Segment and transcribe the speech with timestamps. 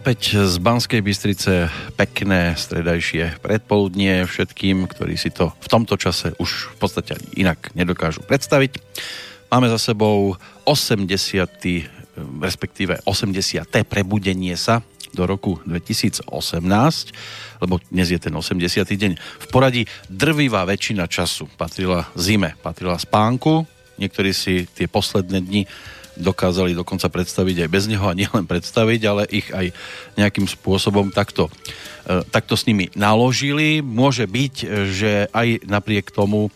[0.00, 6.72] Opäť z Banskej Bystrice pekné stredajšie predpoludnie všetkým, ktorí si to v tomto čase už
[6.72, 8.80] v podstate inak nedokážu predstaviť.
[9.52, 12.16] Máme za sebou 80.
[12.40, 13.60] respektíve 80.
[13.84, 14.80] prebudenie sa
[15.12, 16.24] do roku 2018,
[17.60, 18.80] lebo dnes je ten 80.
[18.88, 19.12] deň.
[19.20, 23.68] V poradí drvivá väčšina času patrila zime, patrila spánku.
[24.00, 25.68] Niektorí si tie posledné dni
[26.20, 29.72] dokázali dokonca predstaviť aj bez neho a nielen predstaviť, ale ich aj
[30.20, 31.48] nejakým spôsobom takto,
[32.06, 33.80] e, takto s nimi naložili.
[33.80, 34.54] Môže byť,
[34.92, 36.50] že aj napriek tomu e,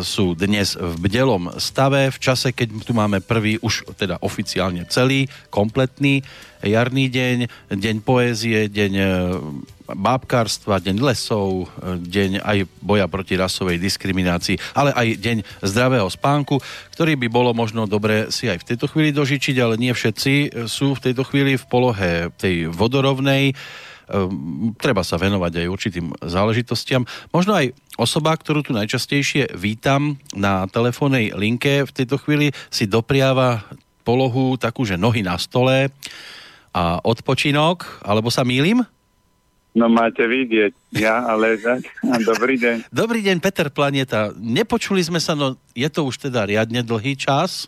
[0.00, 5.28] sú dnes v bdelom stave, v čase, keď tu máme prvý, už teda oficiálne celý,
[5.52, 6.24] kompletný
[6.64, 7.36] jarný deň,
[7.76, 9.06] deň poézie, deň e,
[9.84, 16.56] bábkárstva, deň lesov, deň aj boja proti rasovej diskriminácii, ale aj deň zdravého spánku,
[16.96, 20.96] ktorý by bolo možno dobre si aj v tejto chvíli dožičiť, ale nie všetci sú
[20.96, 23.52] v tejto chvíli v polohe tej vodorovnej.
[24.04, 27.08] Ehm, treba sa venovať aj určitým záležitostiam.
[27.32, 33.64] Možno aj osoba, ktorú tu najčastejšie vítam na telefónnej linke v tejto chvíli si dopriava
[34.04, 35.88] polohu takú, že nohy na stole
[36.76, 38.84] a odpočinok, alebo sa mýlim?
[39.74, 41.88] No máte vidieť, ja a ležať.
[42.22, 42.76] Dobrý deň.
[42.94, 44.30] Dobrý deň, Peter Planeta.
[44.36, 47.66] Nepočuli sme sa, no je to už teda riadne dlhý čas.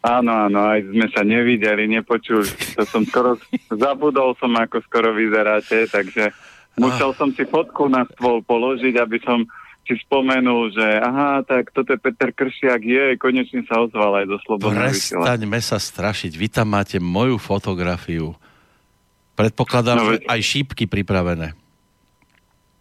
[0.00, 2.48] Áno, áno, aj sme sa nevideli, nepočuli.
[2.80, 3.36] To som skoro,
[3.68, 6.32] zabudol som, ako skoro vyzeráte, takže
[6.80, 9.44] musel som si fotku na stôl položiť, aby som
[9.84, 14.36] si spomenul, že aha, tak toto je Peter Kršiak, je, konečne sa ozval aj do
[14.40, 18.32] Slobodného Prestaňme sa strašiť, vy tam máte moju fotografiu.
[19.36, 21.59] Predpokladám, no, že aj šípky pripravené.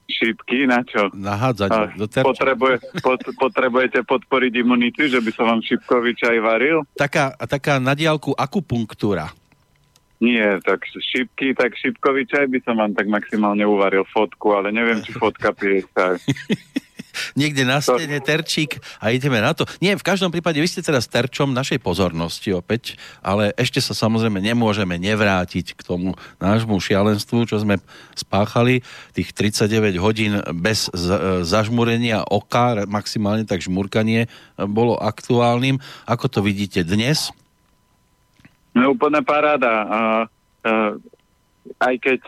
[0.09, 1.13] Šípky na čo?
[1.13, 2.25] Nahádzať do terča.
[2.25, 2.75] Potrebuje,
[3.05, 6.81] pot, potrebujete podporiť imunitu, že by som vám šípkový čaj varil?
[6.97, 9.29] Taká, taká na diálku akupunktúra.
[10.19, 14.99] Nie, tak šípky, tak šípkový čaj by som vám tak maximálne uvaril fotku, ale neviem,
[14.99, 16.19] či fotka pije čaj.
[17.35, 19.67] niekde na stene terčík a ideme na to.
[19.83, 24.39] Nie, v každom prípade vy ste teraz terčom našej pozornosti opäť, ale ešte sa samozrejme
[24.39, 27.81] nemôžeme nevrátiť k tomu nášmu šialenstvu, čo sme
[28.15, 28.81] spáchali,
[29.13, 30.87] tých 39 hodín bez
[31.43, 35.81] zažmurenia oka, maximálne tak žmurkanie bolo aktuálnym.
[36.05, 37.31] Ako to vidíte dnes?
[38.75, 39.71] No úplná paráda.
[39.71, 40.01] A, a,
[41.79, 42.19] aj keď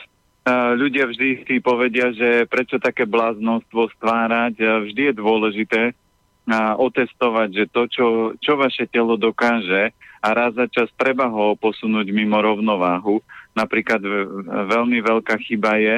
[0.49, 4.57] ľudia vždy si povedia, že prečo také bláznostvo stvárať.
[4.89, 5.81] Vždy je dôležité
[6.81, 8.07] otestovať, že to, čo,
[8.41, 13.21] čo vaše telo dokáže a raz za čas treba ho posunúť mimo rovnováhu.
[13.53, 14.01] Napríklad
[14.69, 15.95] veľmi veľká chyba je,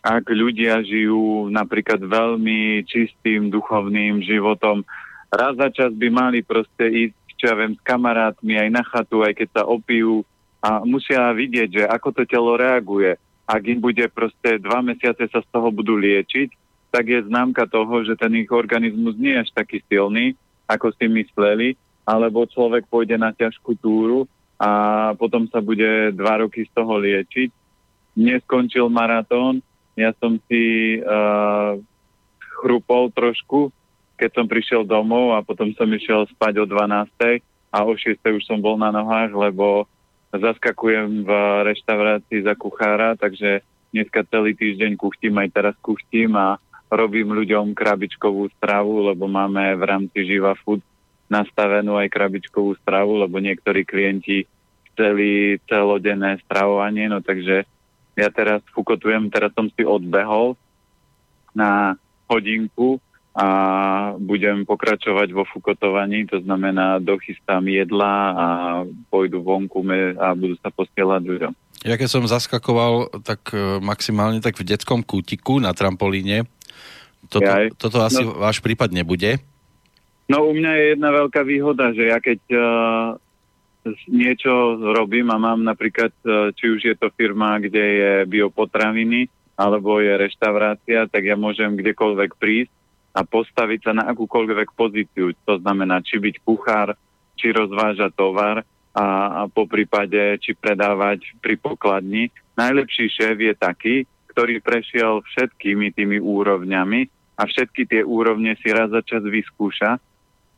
[0.00, 4.86] ak ľudia žijú napríklad veľmi čistým duchovným životom,
[5.28, 9.26] raz za čas by mali proste ísť, čo ja viem, s kamarátmi aj na chatu,
[9.26, 10.24] aj keď sa opijú
[10.60, 13.16] a musia vidieť, že ako to telo reaguje
[13.50, 16.54] ak im bude proste dva mesiace sa z toho budú liečiť,
[16.94, 20.38] tak je známka toho, že ten ich organizmus nie je až taký silný,
[20.70, 21.74] ako si mysleli,
[22.06, 24.70] alebo človek pôjde na ťažkú túru a
[25.18, 27.50] potom sa bude dva roky z toho liečiť.
[28.14, 29.62] Neskončil maratón,
[29.98, 31.74] ja som si uh,
[32.62, 33.74] chrupol trošku,
[34.14, 37.42] keď som prišiel domov a potom som išiel spať o 12.
[37.70, 38.20] a o 6.
[38.20, 39.90] už som bol na nohách, lebo
[40.30, 41.30] zaskakujem v
[41.66, 48.50] reštaurácii za kuchára, takže dneska celý týždeň kuchtím, aj teraz kuchtím a robím ľuďom krabičkovú
[48.58, 50.82] stravu, lebo máme v rámci Živa Food
[51.30, 54.46] nastavenú aj krabičkovú stravu, lebo niektorí klienti
[54.94, 57.62] chceli celodenné stravovanie, no takže
[58.18, 60.58] ja teraz fukotujem, teraz som si odbehol
[61.54, 61.94] na
[62.26, 62.98] hodinku
[63.30, 63.46] a
[64.18, 68.46] budem pokračovať vo fukotovaní, to znamená dochystám jedla a
[69.06, 69.86] pôjdu vonku
[70.18, 71.52] a budú sa posielať ľuďom.
[71.86, 76.44] Ja keď som zaskakoval tak e, maximálne tak v detskom kútiku na trampolíne,
[77.30, 77.46] toto,
[77.78, 79.38] toto asi no, váš prípad nebude?
[80.26, 83.18] No u mňa je jedna veľká výhoda, že ja keď uh,
[84.08, 89.28] niečo robím a mám napríklad, uh, či už je to firma, kde je biopotraviny,
[89.58, 92.79] alebo je reštaurácia, tak ja môžem kdekoľvek prísť
[93.10, 95.34] a postaviť sa na akúkoľvek pozíciu.
[95.46, 96.94] To znamená, či byť kuchár,
[97.34, 98.62] či rozvážať tovar
[98.94, 102.30] a, a po prípade, či predávať pri pokladni.
[102.54, 103.96] Najlepší šéf je taký,
[104.30, 107.00] ktorý prešiel všetkými tými úrovňami
[107.34, 109.98] a všetky tie úrovne si raz za čas vyskúša,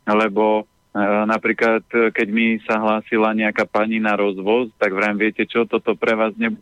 [0.05, 5.65] lebo e, napríklad, keď mi sa hlásila nejaká pani na rozvoz, tak vrajím, viete čo,
[5.65, 6.53] toto pre vás ne...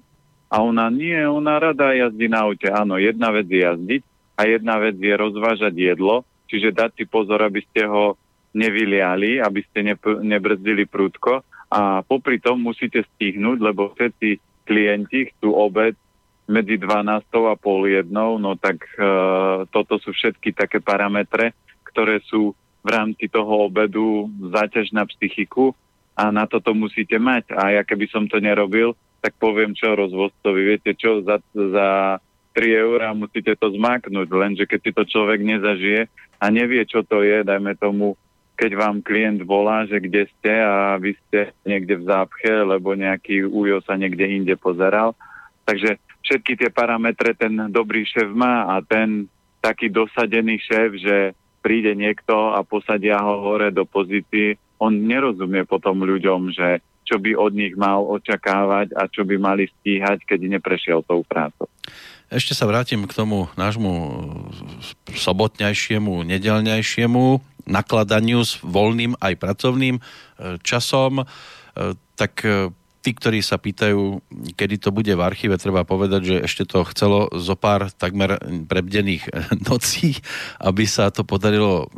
[0.51, 2.67] A ona nie, ona rada jazdí na aute.
[2.67, 4.03] Áno, jedna vec je jazdiť,
[4.41, 8.17] a jedna vec je rozvážať jedlo, čiže dať si pozor, aby ste ho
[8.57, 9.95] nevyliali, aby ste ne,
[10.25, 14.29] nebrzdili prúdko a popri tom musíte stihnúť, lebo všetci
[14.65, 15.93] klienti chcú obed
[16.49, 19.07] medzi 12 a pol jednou, no tak e,
[19.69, 21.53] toto sú všetky také parametre,
[21.85, 25.71] ktoré sú v rámci toho obedu záťaž na psychiku
[26.17, 27.53] a na toto musíte mať.
[27.53, 32.17] A ja keby som to nerobil, tak poviem čo rozvodcovi, viete čo, za, za
[32.51, 37.23] 3 eurá musíte to zmaknúť, lenže keď si to človek nezažije a nevie, čo to
[37.23, 38.19] je, dajme tomu,
[38.59, 43.47] keď vám klient volá, že kde ste a vy ste niekde v zápche, lebo nejaký
[43.47, 45.17] újo sa niekde inde pozeral.
[45.65, 49.25] Takže všetky tie parametre ten dobrý šéf má a ten
[49.65, 51.17] taký dosadený šéf, že
[51.61, 57.37] príde niekto a posadia ho hore do pozícií, on nerozumie potom ľuďom, že čo by
[57.37, 61.69] od nich mal očakávať a čo by mali stíhať, keď neprešiel tou prácou.
[62.31, 63.91] Ešte sa vrátim k tomu nášmu
[65.11, 70.01] sobotnejšiemu, nedelnejšiemu nakladaniu s voľným aj pracovným e,
[70.63, 71.21] časom.
[71.21, 71.25] E,
[72.15, 72.71] tak e,
[73.03, 74.23] tí, ktorí sa pýtajú,
[74.55, 79.27] kedy to bude v archíve, treba povedať, že ešte to chcelo zo pár takmer prebdených
[79.67, 80.15] nocí,
[80.63, 81.91] aby sa to podarilo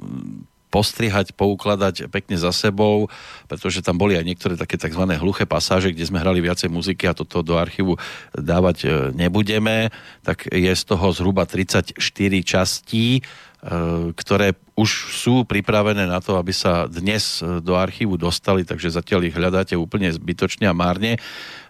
[0.73, 3.13] postrihať, poukladať pekne za sebou,
[3.45, 5.05] pretože tam boli aj niektoré také tzv.
[5.05, 8.01] hluché pasáže, kde sme hrali viacej muziky a toto do archívu
[8.33, 9.93] dávať e, nebudeme,
[10.25, 11.93] tak je z toho zhruba 34
[12.41, 13.21] častí
[13.63, 18.91] E, ktoré už sú pripravené na to, aby sa dnes e, do archívu dostali, takže
[18.91, 21.15] zatiaľ ich hľadáte úplne zbytočne a márne.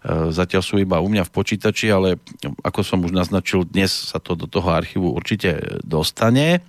[0.04, 2.20] E, zatiaľ sú iba u mňa v počítači, ale
[2.60, 6.60] ako som už naznačil, dnes sa to do toho archívu určite dostane.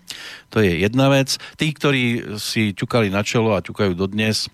[0.55, 1.35] To je jedna vec.
[1.59, 4.47] Tí, ktorí si ťukali na čelo a ťukajú dodnes,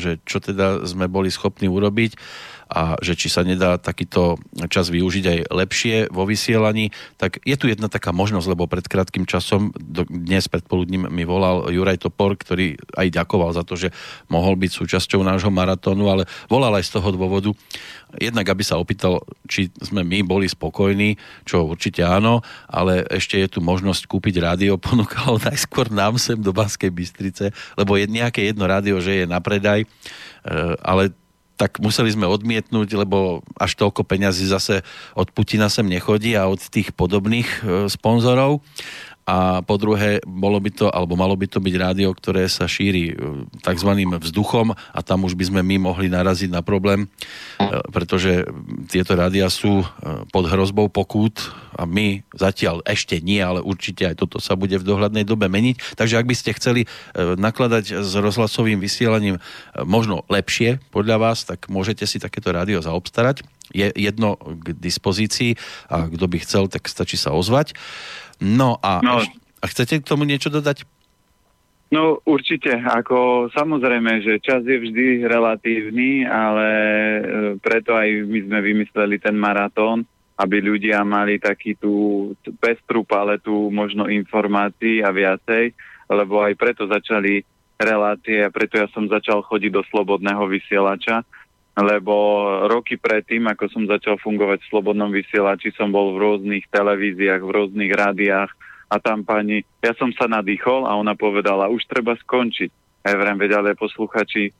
[0.00, 2.16] že čo teda sme boli schopní urobiť,
[2.66, 7.70] a že či sa nedá takýto čas využiť aj lepšie vo vysielaní, tak je tu
[7.70, 9.70] jedna taká možnosť, lebo pred krátkým časom,
[10.10, 13.94] dnes predpoludním mi volal Juraj Topor, ktorý aj ďakoval za to, že
[14.26, 17.54] mohol byť súčasťou nášho maratónu, ale volal aj z toho dôvodu,
[18.14, 23.48] jednak aby sa opýtal, či sme my boli spokojní, čo určite áno, ale ešte je
[23.50, 28.64] tu možnosť kúpiť rádio, ponúkalo najskôr nám sem do Banskej Bystrice, lebo je nejaké jedno
[28.64, 29.86] rádio, že je na predaj, e,
[30.80, 31.12] ale
[31.56, 34.84] tak museli sme odmietnúť, lebo až toľko peňazí zase
[35.16, 38.60] od Putina sem nechodí a od tých podobných e, sponzorov
[39.26, 43.10] a po druhé, bolo by to, alebo malo by to byť rádio, ktoré sa šíri
[43.10, 43.14] e,
[43.58, 43.90] tzv.
[44.22, 47.10] vzduchom a tam už by sme my mohli naraziť na problém,
[47.58, 48.46] e, pretože
[48.86, 49.86] tieto rádia sú e,
[50.30, 54.86] pod hrozbou pokút a my zatiaľ ešte nie, ale určite aj toto sa bude v
[54.86, 55.98] dohľadnej dobe meniť.
[55.98, 56.82] Takže ak by ste chceli
[57.18, 59.42] nakladať s rozhlasovým vysielaním
[59.82, 63.44] možno lepšie podľa vás, tak môžete si takéto rádio zaobstarať.
[63.74, 65.58] Je jedno k dispozícii
[65.90, 67.74] a kto by chcel, tak stačí sa ozvať.
[68.40, 69.22] No a, no.
[69.60, 70.84] a chcete k tomu niečo dodať?
[71.86, 77.22] No určite, ako samozrejme, že čas je vždy relatívny, ale e,
[77.62, 80.02] preto aj my sme vymysleli ten maratón,
[80.34, 85.72] aby ľudia mali taký tú pestrú paletu možno informácií a viacej,
[86.10, 87.46] lebo aj preto začali
[87.78, 91.22] relácie a preto ja som začal chodiť do slobodného vysielača,
[91.76, 92.14] lebo
[92.72, 97.52] roky predtým, ako som začal fungovať v Slobodnom vysielači, som bol v rôznych televíziách, v
[97.52, 98.48] rôznych rádiách
[98.88, 103.04] a tam pani, ja som sa nadýchol a ona povedala, už treba skončiť.
[103.04, 104.52] A ja vrem, veď ale posluchači e,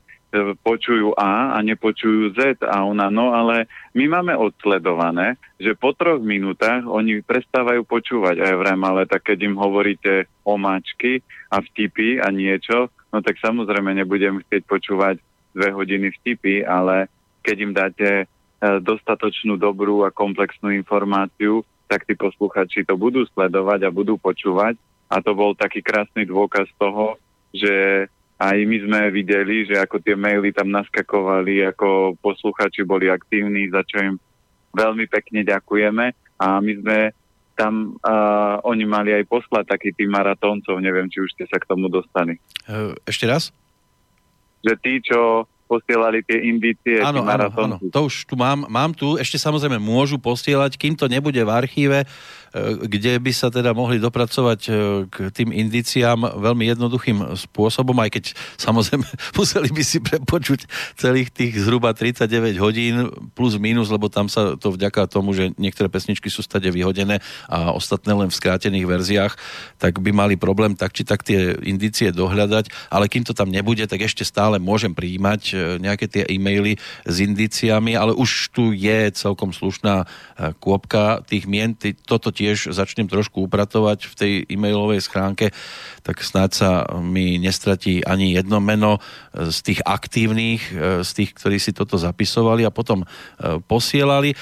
[0.61, 3.65] počujú A a nepočujú Z a ona, no ale
[3.97, 8.45] my máme odsledované, že po troch minútach oni prestávajú počúvať.
[8.45, 13.25] A ja vrem, ale tak keď im hovoríte o mačky a vtipy a niečo, no
[13.25, 15.17] tak samozrejme nebudem chcieť počúvať
[15.57, 17.09] dve hodiny vtipy, ale
[17.41, 18.25] keď im dáte e,
[18.85, 24.77] dostatočnú dobrú a komplexnú informáciu, tak tí posluchači to budú sledovať a budú počúvať.
[25.09, 27.17] A to bol taký krásny dôkaz toho,
[27.55, 33.71] že aj my sme videli, že ako tie maily tam naskakovali, ako posluchači boli aktívni,
[33.73, 34.15] za čo im
[34.77, 36.05] veľmi pekne ďakujeme.
[36.37, 36.99] A my sme
[37.57, 41.65] tam, uh, oni mali aj poslať taký tým maratóncov, neviem, či už ste sa k
[41.65, 42.37] tomu dostali.
[42.69, 43.49] E, ešte raz?
[44.63, 47.03] Že tí, čo posielali tie indície.
[47.03, 48.65] Áno, áno, áno, to už tu mám.
[48.71, 52.07] Mám tu, ešte samozrejme môžu posielať, kým to nebude v archíve,
[52.89, 54.71] kde by sa teda mohli dopracovať e,
[55.11, 58.25] k tým indiciám veľmi jednoduchým spôsobom, aj keď
[58.57, 59.05] samozrejme
[59.39, 60.65] museli by si prepočuť
[60.97, 62.95] celých tých zhruba 39 hodín
[63.37, 67.75] plus minus, lebo tam sa to vďaka tomu, že niektoré pesničky sú stade vyhodené a
[67.75, 69.33] ostatné len v skrátených verziách,
[69.77, 73.85] tak by mali problém tak či tak tie indície dohľadať, ale kým to tam nebude,
[73.85, 79.13] tak ešte stále môžem prijímať e, nejaké tie e-maily s indiciami, ale už tu je
[79.13, 80.09] celkom slušná
[80.61, 81.73] kôpka tých mien.
[82.05, 85.57] Toto tiež začnem trošku upratovať v tej e-mailovej schránke,
[86.05, 89.01] tak snáď sa mi nestratí ani jedno meno
[89.33, 90.61] z tých aktívnych,
[91.01, 93.09] z tých, ktorí si toto zapisovali a potom
[93.65, 94.37] posielali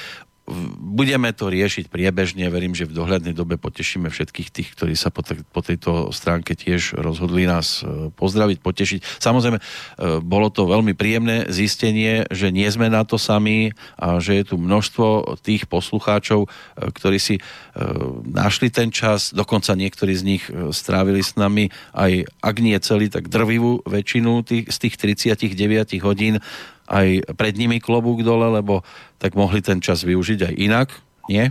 [0.77, 2.45] budeme to riešiť priebežne.
[2.53, 6.53] Verím, že v dohľadnej dobe potešíme všetkých tých, ktorí sa po, te- po tejto stránke
[6.53, 9.01] tiež rozhodli nás e, pozdraviť, potešiť.
[9.25, 9.63] Samozrejme, e,
[10.21, 14.61] bolo to veľmi príjemné zistenie, že nie sme na to sami a že je tu
[14.61, 16.49] množstvo tých poslucháčov, e,
[16.93, 17.37] ktorí si
[18.23, 23.27] našli ten čas, dokonca niektorí z nich strávili s nami aj, ak nie celý, tak
[23.27, 24.95] drvivú väčšinu tých, z tých
[25.43, 26.39] 39 hodín
[26.89, 28.85] aj pred nimi klobúk dole, lebo
[29.17, 30.89] tak mohli ten čas využiť aj inak,
[31.31, 31.49] nie?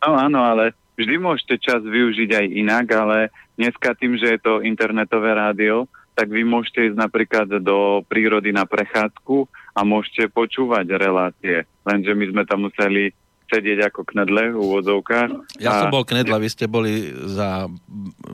[0.00, 4.62] No áno, ale vždy môžete čas využiť aj inak, ale dneska tým, že je to
[4.64, 11.64] internetové rádio, tak vy môžete ísť napríklad do prírody na prechádzku a môžete počúvať relácie.
[11.86, 13.14] Lenže my sme tam museli
[13.50, 15.58] sedieť ako knedle v úvodzovkách.
[15.58, 15.80] Ja a...
[15.82, 17.66] som bol knedla, vy ste boli za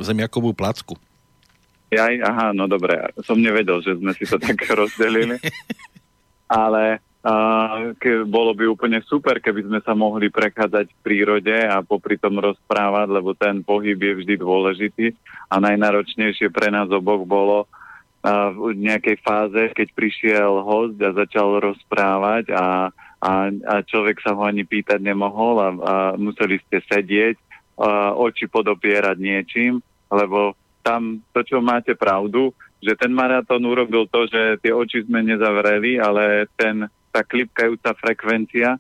[0.03, 1.01] zemiakovú placku.
[1.89, 5.39] Ja, aha, no dobre, som nevedel, že sme si to tak rozdelili.
[6.47, 11.83] Ale uh, ke, bolo by úplne super, keby sme sa mohli prechádzať v prírode a
[11.83, 15.07] popri tom rozprávať, lebo ten pohyb je vždy dôležitý.
[15.51, 21.59] A najnáročnejšie pre nás oboch bolo uh, v nejakej fáze, keď prišiel host a začal
[21.59, 27.37] rozprávať a, a, a človek sa ho ani pýtať nemohol a, a museli ste sedieť,
[27.83, 29.83] uh, oči podopierať niečím,
[30.15, 30.55] lebo
[30.87, 35.97] tam to, čo máte pravdu, že ten maratón urobil to, že tie oči sme nezavreli,
[35.97, 38.77] ale ten, tá klipkajúca frekvencia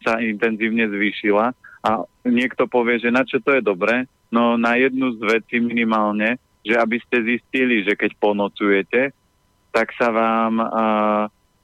[0.00, 1.90] sa intenzívne zvýšila a
[2.24, 4.04] niekto povie, že na čo to je dobré?
[4.30, 9.02] No na jednu z vecí minimálne, že aby ste zistili, že keď ponocujete,
[9.72, 10.66] tak sa vám a,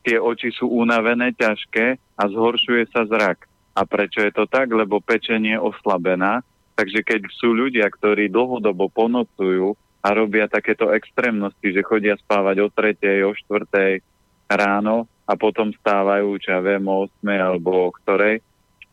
[0.07, 3.45] tie oči sú unavené, ťažké a zhoršuje sa zrak.
[3.76, 4.73] A prečo je to tak?
[4.73, 6.40] Lebo pečenie je oslabená,
[6.78, 9.76] takže keď sú ľudia, ktorí dlhodobo ponocujú
[10.07, 14.07] a robia takéto extrémnosti, že chodia spávať o tretej, o štvrtej
[14.47, 18.39] ráno a potom stávajú, čo ja viem, o 8 alebo o ktorej,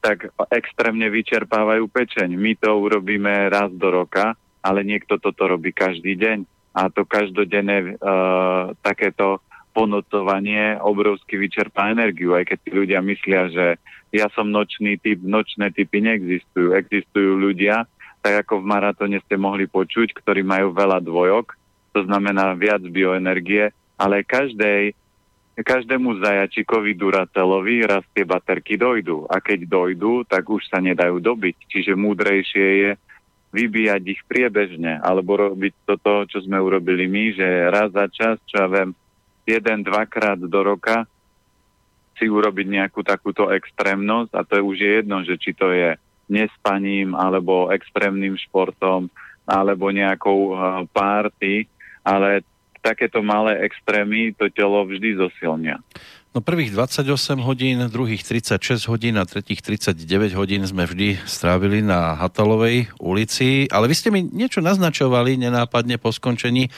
[0.02, 2.34] tak extrémne vyčerpávajú pečeň.
[2.34, 4.34] My to urobíme raz do roka,
[4.66, 6.50] ale niekto toto robí každý deň.
[6.74, 9.38] A to každodenné uh, takéto
[9.78, 13.66] ponocovanie obrovsky vyčerpá energiu, aj keď tí ľudia myslia, že
[14.10, 16.74] ja som nočný typ, nočné typy neexistujú.
[16.74, 17.86] Existujú ľudia,
[18.24, 21.60] tak ako v maratóne ste mohli počuť, ktorí majú veľa dvojok,
[21.92, 24.96] to znamená viac bioenergie, ale každej,
[25.60, 29.28] každému zajačikovi Duratelovi raz tie baterky dojdú.
[29.28, 31.70] A keď dojdú, tak už sa nedajú dobiť.
[31.70, 32.92] Čiže múdrejšie je
[33.54, 38.66] vybíjať ich priebežne, alebo robiť toto, čo sme urobili my, že raz za čas, čo
[38.66, 38.98] ja viem,
[39.46, 41.06] jeden, dvakrát do roka
[42.18, 45.94] si urobiť nejakú takúto extrémnosť a to je už jedno, že či to je
[46.34, 49.14] nespaním alebo extrémnym športom
[49.46, 50.58] alebo nejakou uh,
[50.90, 51.70] párty,
[52.02, 52.42] ale
[52.84, 55.80] takéto malé extrémy to telo vždy zosilnia.
[56.34, 62.18] No prvých 28 hodín, druhých 36 hodín a tretích 39 hodín sme vždy strávili na
[62.18, 66.74] Hatalovej ulici, ale vy ste mi niečo naznačovali nenápadne po skončení,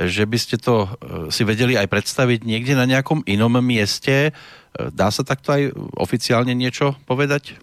[0.00, 0.88] že by ste to uh,
[1.28, 4.32] si vedeli aj predstaviť niekde na nejakom inom mieste.
[4.72, 7.60] Uh, dá sa takto aj oficiálne niečo povedať?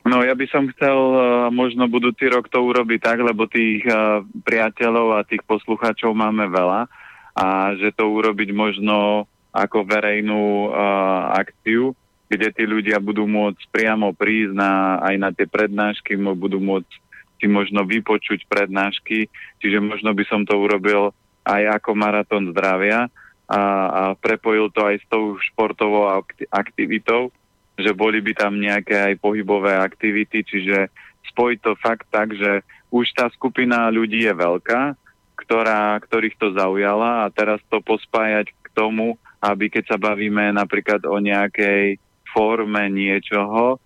[0.00, 1.20] No ja by som chcel uh,
[1.52, 6.88] možno budúci rok to urobiť tak, lebo tých uh, priateľov a tých poslucháčov máme veľa
[7.36, 11.92] a že to urobiť možno ako verejnú uh, akciu,
[12.32, 16.92] kde tí ľudia budú môcť priamo prísť na, aj na tie prednášky, budú môcť
[17.40, 19.26] si možno vypočuť prednášky,
[19.58, 21.16] čiže možno by som to urobil
[21.48, 23.08] aj ako maratón zdravia
[23.48, 27.32] a, a prepojil to aj s tou športovou aktivitou,
[27.82, 30.88] že boli by tam nejaké aj pohybové aktivity, čiže
[31.32, 34.94] spojiť to fakt tak, že už tá skupina ľudí je veľká,
[35.38, 41.06] ktorá, ktorých to zaujala a teraz to pospájať k tomu, aby keď sa bavíme napríklad
[41.08, 41.96] o nejakej
[42.28, 43.80] forme niečoho,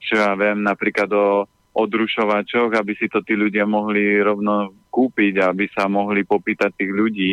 [0.00, 5.70] čo ja viem, napríklad o odrušovačoch, aby si to tí ľudia mohli rovno kúpiť, aby
[5.70, 7.32] sa mohli popýtať tých ľudí.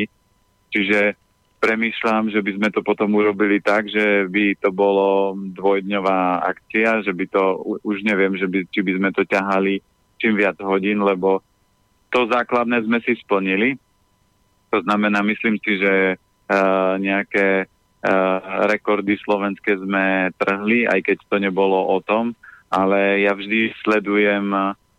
[0.69, 1.17] Čiže
[1.67, 7.11] premýšľam, že by sme to potom urobili tak, že by to bolo dvojdňová akcia, že
[7.11, 7.43] by to,
[7.83, 9.83] už neviem, že by, či by sme to ťahali
[10.17, 11.45] čím viac hodín, lebo
[12.09, 13.77] to základné sme si splnili.
[14.73, 21.37] To znamená, myslím si, že uh, nejaké uh, rekordy slovenské sme trhli, aj keď to
[21.37, 22.33] nebolo o tom,
[22.67, 24.51] ale ja vždy sledujem,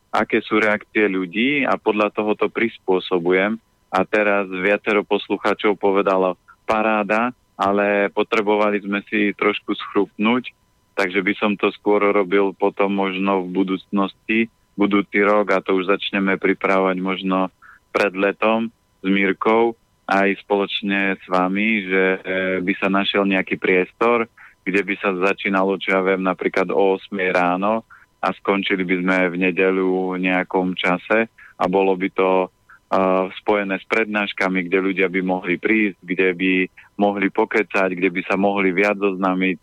[0.09, 3.61] aké sú reakcie ľudí a podľa toho to prispôsobujem.
[3.89, 6.37] A teraz viacero poslucháčov povedalo,
[6.69, 10.53] paráda, ale potrebovali sme si trošku schrupnúť,
[10.93, 15.89] takže by som to skôr robil potom možno v budúcnosti, budúci rok a to už
[15.89, 17.51] začneme pripravovať možno
[17.91, 18.71] pred letom
[19.01, 19.75] s Mírkou
[20.09, 22.19] aj spoločne s vami, že e,
[22.65, 24.25] by sa našiel nejaký priestor,
[24.65, 27.85] kde by sa začínalo, čo ja viem, napríklad o 8 ráno
[28.25, 32.49] a skončili by sme v nedelu v nejakom čase a bolo by to
[32.93, 36.53] uh, spojené s prednáškami, kde ľudia by mohli prísť, kde by
[36.99, 39.57] mohli pokecať, kde by sa mohli viac zoznámiť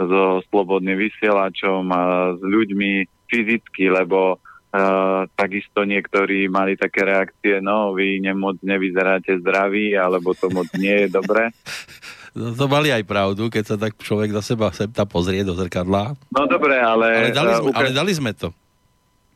[0.00, 4.38] so slobodným vysielačom a s ľuďmi fyzicky, lebo
[4.70, 10.94] Uh, takisto niektorí mali také reakcie, no vy nemoc nevyzeráte zdraví, alebo to moc nie
[10.94, 11.50] je dobré.
[12.38, 15.58] No, to mali aj pravdu, keď sa tak človek za seba sem tam pozrie do
[15.58, 16.14] zrkadla.
[16.30, 17.34] No dobre, ale...
[17.34, 17.78] Ale dali sme, ukáž...
[17.82, 18.54] ale dali sme to.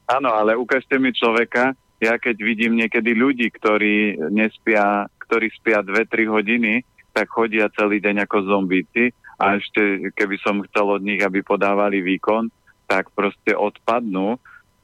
[0.06, 6.26] Áno, ale ukážte mi človeka, ja keď vidím niekedy ľudí, ktorí nespia, ktorí spia 2-3
[6.28, 6.82] hodiny,
[7.14, 12.02] tak chodia celý deň ako zombíci a ešte keby som chcel od nich, aby podávali
[12.02, 12.50] výkon,
[12.90, 14.36] tak proste odpadnú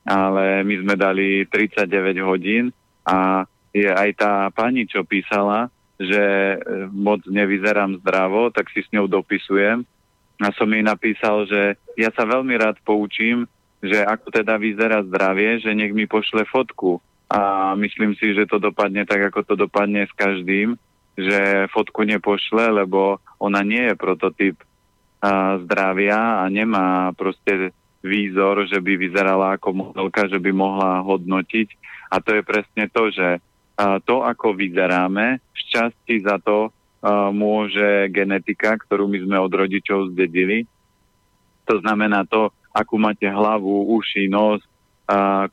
[0.06, 1.86] ale my sme dali 39
[2.24, 2.72] hodín
[3.04, 5.68] a je aj tá pani, čo písala,
[6.00, 6.58] že e,
[6.90, 9.84] moc nevyzerám zdravo, tak si s ňou dopisujem.
[10.40, 13.44] A som jej napísal, že ja sa veľmi rád poučím,
[13.80, 17.00] že ako teda vyzerá zdravie, že nech mi pošle fotku.
[17.30, 20.76] A myslím si, že to dopadne tak, ako to dopadne s každým,
[21.16, 24.56] že fotku nepošle, lebo ona nie je prototyp
[25.22, 27.70] a, zdravia a nemá proste
[28.00, 31.68] výzor, že by vyzerala ako modelka, že by mohla hodnotiť.
[32.10, 33.38] A to je presne to, že
[34.04, 36.68] to, ako vyzeráme, šťastí za to
[37.32, 40.68] môže genetika, ktorú my sme od rodičov zdedili.
[41.64, 44.62] To znamená to, akú máte hlavu, uši, nos,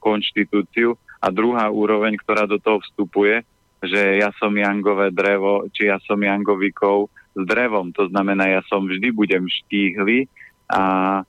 [0.02, 0.98] konštitúciu.
[1.18, 3.42] A druhá úroveň, ktorá do toho vstupuje,
[3.82, 7.90] že ja som jangové drevo, či ja som jangovikov s drevom.
[7.98, 10.30] To znamená, ja som vždy budem štíhly
[10.70, 11.22] a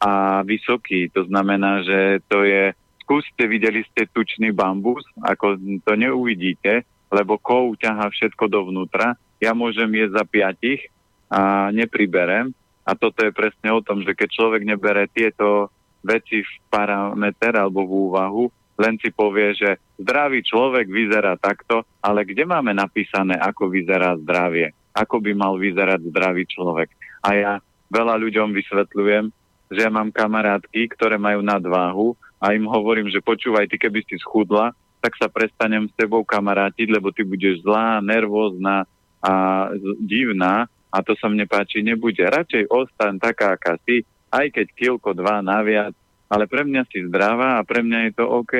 [0.00, 1.12] a vysoký.
[1.12, 2.72] To znamená, že to je,
[3.04, 9.14] skúste, videli ste tučný bambus, ako to neuvidíte, lebo kov ťaha všetko dovnútra.
[9.36, 10.80] Ja môžem jesť za piatich
[11.28, 12.56] a nepriberem.
[12.86, 15.74] A toto je presne o tom, že keď človek nebere tieto
[16.06, 18.44] veci v parameter alebo v úvahu,
[18.78, 24.70] len si povie, že zdravý človek vyzerá takto, ale kde máme napísané, ako vyzerá zdravie?
[24.94, 26.92] Ako by mal vyzerať zdravý človek?
[27.24, 27.52] A ja
[27.90, 29.32] veľa ľuďom vysvetľujem,
[29.72, 32.06] že ja mám kamarátky, ktoré majú nadváhu
[32.38, 36.86] a im hovorím, že počúvaj, ty keby si schudla, tak sa prestanem s tebou kamarátiť,
[36.92, 38.84] lebo ty budeš zlá, nervózna
[39.24, 39.32] a
[39.98, 42.22] divná a to sa mne páči nebude.
[42.22, 45.94] Radšej ostaň taká, aká si, aj keď kilko dva naviac,
[46.26, 48.54] ale pre mňa si zdravá a pre mňa je to OK.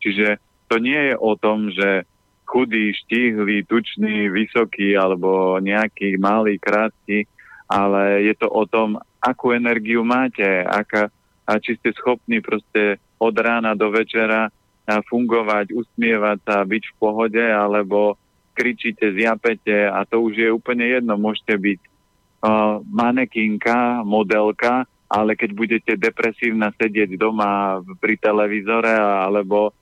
[0.00, 0.40] Čiže
[0.70, 2.08] to nie je o tom, že
[2.48, 7.28] chudý, štíhly, tučný, vysoký alebo nejaký malý, krátky,
[7.70, 11.12] ale je to o tom, akú energiu máte, aká,
[11.46, 14.50] a či ste schopní proste od rána do večera
[14.90, 18.18] fungovať, usmievať sa, byť v pohode, alebo
[18.60, 21.16] kričíte, zjapete a to už je úplne jedno.
[21.16, 29.72] Môžete byť uh, manekinka, modelka, ale keď budete depresívna sedieť doma pri televízore alebo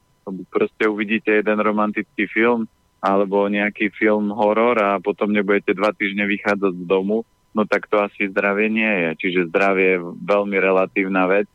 [0.47, 2.71] proste uvidíte jeden romantický film
[3.03, 7.23] alebo nejaký film horor a potom nebudete dva týždne vychádzať z domu,
[7.55, 9.11] no tak to asi zdravie nie je.
[9.27, 11.47] Čiže zdravie je veľmi relatívna vec.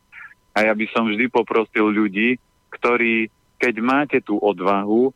[0.54, 2.38] A ja by som vždy poprosil ľudí,
[2.72, 5.12] ktorí, keď máte tú odvahu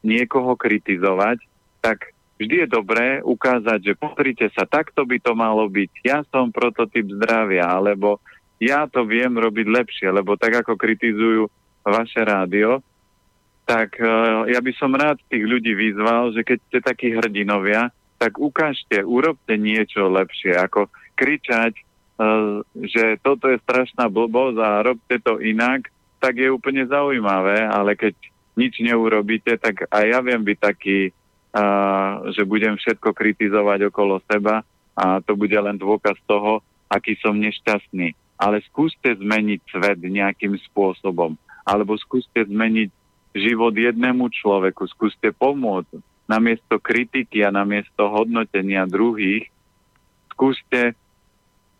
[0.00, 1.44] niekoho kritizovať,
[1.84, 5.90] tak vždy je dobré ukázať, že pozrite sa, takto by to malo byť.
[6.02, 8.18] Ja som prototyp zdravia, alebo
[8.62, 11.50] ja to viem robiť lepšie, lebo tak ako kritizujú
[11.82, 12.78] vaše rádio,
[13.66, 18.38] tak uh, ja by som rád tých ľudí vyzval, že keď ste takí hrdinovia, tak
[18.38, 21.74] ukážte, urobte niečo lepšie, ako kričať,
[22.18, 25.90] uh, že toto je strašná blbosť a robte to inak,
[26.22, 28.14] tak je úplne zaujímavé, ale keď
[28.56, 34.66] nič neurobíte, tak aj ja viem byť taký, uh, že budem všetko kritizovať okolo seba
[34.92, 36.60] a to bude len dôkaz toho,
[36.92, 38.12] aký som nešťastný.
[38.36, 41.38] Ale skúste zmeniť svet nejakým spôsobom.
[41.62, 42.90] Alebo skúste zmeniť
[43.32, 44.84] život jednému človeku.
[44.90, 49.48] Skúste pomôcť namiesto kritiky a namiesto hodnotenia druhých,
[50.32, 50.96] skúste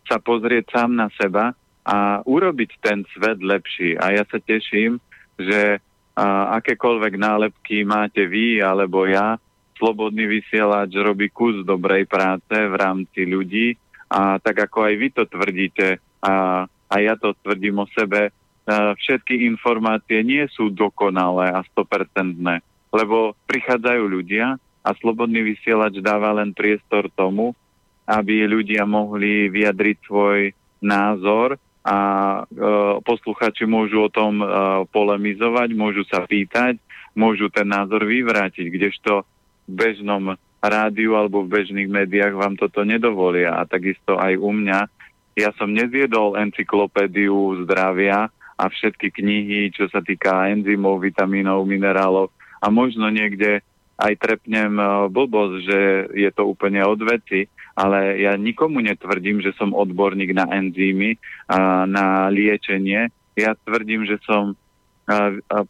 [0.04, 3.96] sa pozrieť sám na seba a urobiť ten svet lepší.
[3.98, 4.98] A ja sa teším,
[5.38, 5.80] že
[6.16, 9.36] a, akékoľvek nálepky máte vy alebo ja,
[9.82, 13.74] Slobodný vysielač robí kus dobrej práce v rámci ľudí.
[14.06, 16.34] A tak ako aj vy to tvrdíte a,
[16.70, 18.30] a ja to tvrdím o sebe,
[18.94, 22.38] všetky informácie nie sú dokonalé a 100%
[22.92, 27.56] lebo prichádzajú ľudia a slobodný vysielač dáva len priestor tomu,
[28.04, 30.52] aby ľudia mohli vyjadriť svoj
[30.84, 32.42] názor a e,
[33.02, 34.46] posluchači môžu o tom e,
[34.94, 36.78] polemizovať, môžu sa pýtať,
[37.18, 39.26] môžu ten názor vyvrátiť, kdežto
[39.66, 43.58] v bežnom rádiu alebo v bežných médiách vám toto nedovolia.
[43.58, 44.86] A takisto aj u mňa.
[45.34, 52.30] Ja som nezviedol encyklopédiu zdravia a všetky knihy, čo sa týka enzymov, vitamínov, minerálov
[52.62, 53.58] a možno niekde
[53.98, 55.78] aj trepnem e, blbosť, že
[56.14, 61.16] je to úplne od veci, ale ja nikomu netvrdím, že som odborník na enzymy,
[61.88, 63.08] na liečenie.
[63.36, 64.54] Ja tvrdím, že som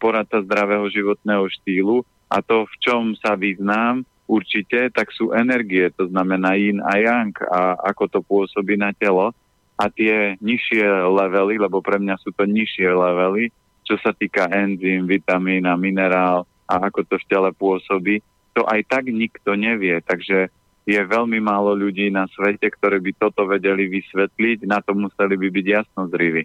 [0.03, 6.09] poradca zdravého životného štýlu a to, v čom sa vyznám, určite, tak sú energie, to
[6.09, 9.35] znamená yin a yang a ako to pôsobí na telo.
[9.77, 13.51] A tie nižšie levely, lebo pre mňa sú to nižšie levely,
[13.83, 18.23] čo sa týka enzym, vitamín a minerál a ako to v tele pôsobí,
[18.55, 19.99] to aj tak nikto nevie.
[20.01, 20.49] Takže
[20.83, 25.49] je veľmi málo ľudí na svete, ktorí by toto vedeli vysvetliť, na to museli by
[25.51, 26.42] byť jasnozriví.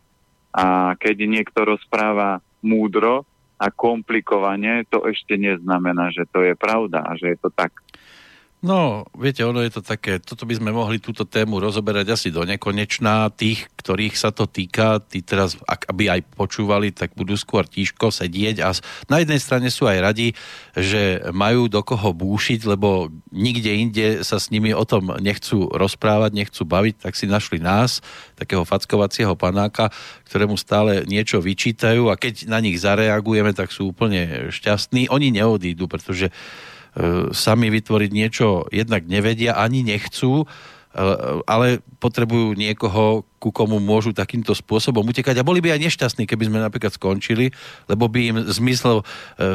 [0.54, 3.26] A keď niekto rozpráva múdro
[3.58, 7.74] a komplikovane, to ešte neznamená, že to je pravda a že je to tak.
[8.58, 12.42] No, viete, ono je to také, toto by sme mohli túto tému rozoberať asi do
[12.42, 13.30] nekonečná.
[13.30, 18.10] Tých, ktorých sa to týka, tí teraz, ak aby aj počúvali, tak budú skôr tížko
[18.10, 18.74] sedieť a
[19.14, 20.34] na jednej strane sú aj radi,
[20.74, 26.34] že majú do koho búšiť, lebo nikde inde sa s nimi o tom nechcú rozprávať,
[26.34, 28.02] nechcú baviť, tak si našli nás,
[28.42, 29.94] takého fackovacieho panáka,
[30.34, 35.14] ktorému stále niečo vyčítajú a keď na nich zareagujeme, tak sú úplne šťastní.
[35.14, 36.34] Oni neodídu, pretože
[37.32, 40.46] sami vytvoriť niečo jednak nevedia, ani nechcú, e,
[41.46, 45.38] ale potrebujú niekoho, ku komu môžu takýmto spôsobom utekať.
[45.38, 47.54] A boli by aj nešťastní, keby sme napríklad skončili,
[47.86, 49.06] lebo by im zmyslel e,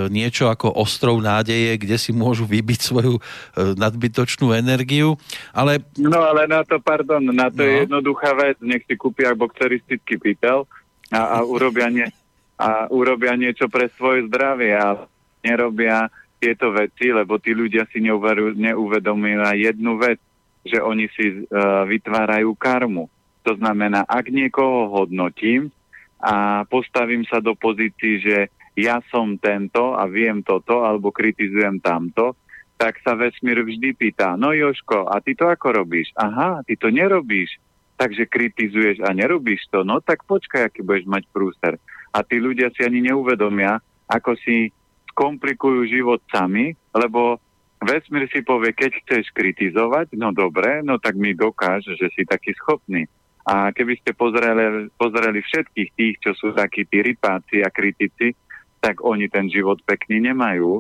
[0.07, 3.19] niečo ako ostrov nádeje, kde si môžu vybiť svoju
[3.59, 5.19] nadbytočnú energiu,
[5.51, 5.83] ale...
[5.99, 7.67] No ale na to, pardon, na to no.
[7.67, 10.71] je jednoduchá vec, nech si kúpia boxeristický pytel
[11.11, 12.07] a, a, urobia nie,
[12.55, 14.95] a urobia niečo pre svoje zdravie a
[15.43, 16.07] nerobia
[16.43, 20.19] tieto veci, lebo tí ľudia si neuvedomujú jednu vec,
[20.67, 23.07] že oni si uh, vytvárajú karmu.
[23.47, 25.71] To znamená, ak niekoho hodnotím
[26.19, 28.37] a postavím sa do pozícii, že
[28.75, 32.35] ja som tento a viem toto, alebo kritizujem tamto,
[32.79, 36.11] tak sa vesmír vždy pýta, no Joško, a ty to ako robíš?
[36.19, 37.55] Aha, ty to nerobíš,
[37.95, 41.79] takže kritizuješ a nerobíš to, no tak počkaj, aký budeš mať prúster.
[42.11, 43.79] A tí ľudia si ani neuvedomia,
[44.11, 44.75] ako si
[45.13, 47.39] komplikujú život sami, lebo
[47.83, 52.55] vesmír si povie, keď chceš kritizovať, no dobre, no tak mi dokáž, že si taký
[52.57, 53.05] schopný.
[53.43, 58.39] A keby ste pozreli, pozreli všetkých tých, čo sú takí tí rypáci a kritici,
[58.79, 60.79] tak oni ten život pekný nemajú,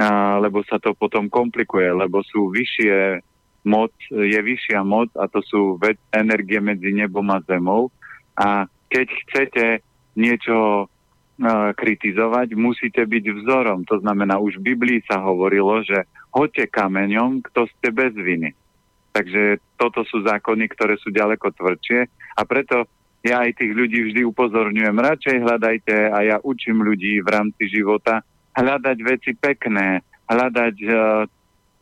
[0.00, 3.20] a, lebo sa to potom komplikuje, lebo sú vyššie
[3.68, 5.76] moc, je vyššia moc a to sú
[6.16, 7.92] energie medzi nebom a zemou.
[8.32, 9.64] A keď chcete
[10.16, 10.88] niečo
[11.74, 13.88] kritizovať, musíte byť vzorom.
[13.88, 18.52] To znamená, už v Biblii sa hovorilo, že hoďte kameňom, kto ste bez viny.
[19.10, 22.06] Takže toto sú zákony, ktoré sú ďaleko tvrdšie
[22.38, 22.86] a preto
[23.20, 28.24] ja aj tých ľudí vždy upozorňujem, radšej hľadajte a ja učím ľudí v rámci života
[28.56, 31.28] hľadať veci pekné, hľadať uh,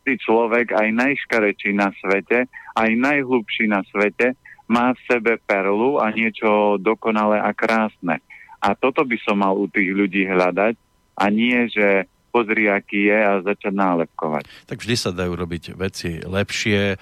[0.03, 4.35] si človek aj najškarečí na svete, aj najhlubší na svete,
[4.69, 8.21] má v sebe perlu a niečo dokonalé a krásne.
[8.59, 10.75] A toto by som mal u tých ľudí hľadať
[11.19, 14.43] a nie, že pozri, aký je a začať nálepkovať.
[14.69, 16.95] Tak vždy sa dajú robiť veci lepšie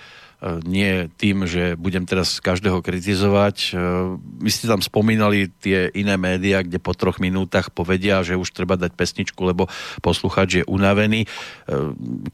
[0.69, 3.55] nie tým, že budem teraz každého kritizovať.
[3.57, 3.81] E,
[4.37, 8.77] vy ste tam spomínali tie iné médiá, kde po troch minútach povedia, že už treba
[8.77, 9.65] dať pesničku, lebo
[10.05, 11.25] posluchač je unavený.
[11.25, 11.27] E,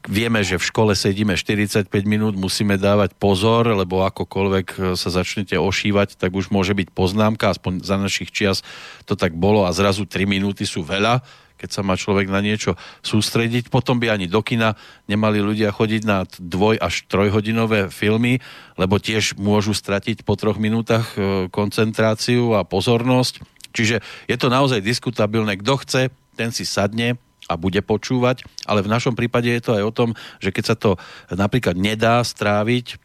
[0.04, 6.20] vieme, že v škole sedíme 45 minút, musíme dávať pozor, lebo akokoľvek sa začnete ošívať,
[6.20, 8.60] tak už môže byť poznámka, aspoň za našich čias
[9.08, 11.24] to tak bolo a zrazu 3 minúty sú veľa
[11.58, 12.74] keď sa má človek na niečo
[13.06, 13.70] sústrediť.
[13.70, 14.74] Potom by ani do kina
[15.06, 18.42] nemali ľudia chodiť na dvoj až trojhodinové filmy,
[18.76, 23.40] lebo tiež môžu stratiť po troch minútach e, koncentráciu a pozornosť.
[23.74, 25.58] Čiže je to naozaj diskutabilné.
[25.58, 26.02] Kto chce,
[26.34, 30.10] ten si sadne a bude počúvať, ale v našom prípade je to aj o tom,
[30.40, 30.96] že keď sa to
[31.28, 32.96] napríklad nedá stráviť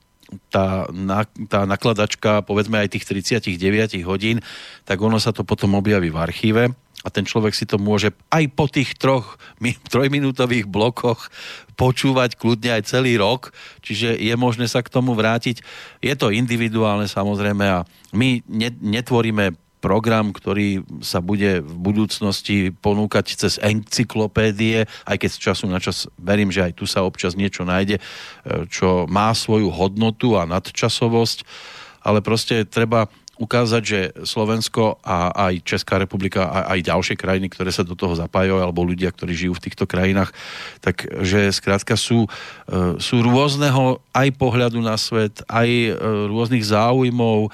[0.49, 0.85] tá,
[1.49, 4.41] tá nakladačka, povedzme aj tých 39 hodín,
[4.85, 6.63] tak ono sa to potom objaví v archíve
[6.99, 9.39] a ten človek si to môže aj po tých troch
[9.93, 11.31] trojminútových blokoch
[11.79, 15.63] počúvať kľudne aj celý rok, čiže je možné sa k tomu vrátiť.
[16.03, 18.43] Je to individuálne samozrejme a my
[18.83, 25.79] netvoríme program, ktorý sa bude v budúcnosti ponúkať cez encyklopédie, aj keď z času na
[25.79, 28.01] čas verím, že aj tu sa občas niečo nájde, e,
[28.67, 31.47] čo má svoju hodnotu a nadčasovosť,
[32.03, 33.07] ale proste treba
[33.39, 38.11] ukázať, že Slovensko a aj Česká republika a aj ďalšie krajiny, ktoré sa do toho
[38.13, 40.35] zapájajú, alebo ľudia, ktorí žijú v týchto krajinách,
[40.83, 42.27] takže skrátka sú,
[42.67, 45.91] e, sú rôzneho aj pohľadu na svet, aj e,
[46.27, 47.47] rôznych záujmov,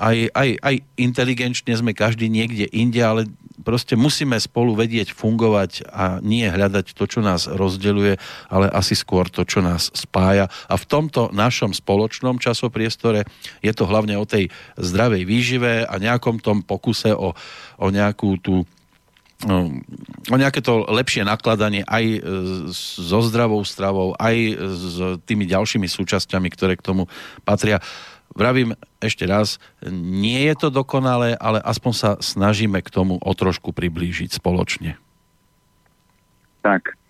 [0.00, 3.28] aj, aj, aj inteligenčne sme každý niekde inde, ale
[3.62, 8.14] proste musíme spolu vedieť fungovať a nie hľadať to, čo nás rozdeľuje,
[8.50, 10.48] ale asi skôr to, čo nás spája.
[10.66, 13.28] A v tomto našom spoločnom časopriestore
[13.60, 14.48] je to hlavne o tej
[14.80, 17.36] zdravej výžive a nejakom tom pokuse o,
[17.80, 18.64] o nejakú tú
[20.28, 22.20] o nejaké to lepšie nakladanie aj
[22.76, 27.08] so zdravou stravou, aj s tými ďalšími súčasťami, ktoré k tomu
[27.40, 27.80] patria.
[28.30, 29.58] Vravím ešte raz,
[29.90, 34.94] nie je to dokonalé, ale aspoň sa snažíme k tomu o trošku priblížiť spoločne.
[36.60, 37.00] Tak.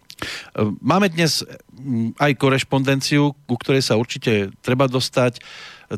[0.80, 5.40] Máme dnes mm, aj korešpondenciu, ku ktorej sa určite treba dostať,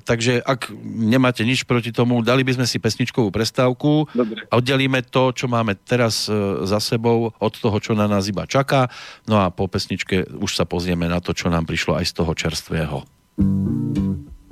[0.06, 4.46] takže ak nemáte nič proti tomu, dali by sme si pesničkovú prestávku Dobre.
[4.48, 6.32] a oddelíme to, čo máme teraz e,
[6.64, 8.88] za sebou od toho, čo na nás iba čaká.
[9.28, 12.32] No a po pesničke už sa pozrieme na to, čo nám prišlo aj z toho
[12.32, 12.96] čerstvého.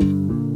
[0.00, 0.49] nášho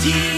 [0.00, 0.37] deep.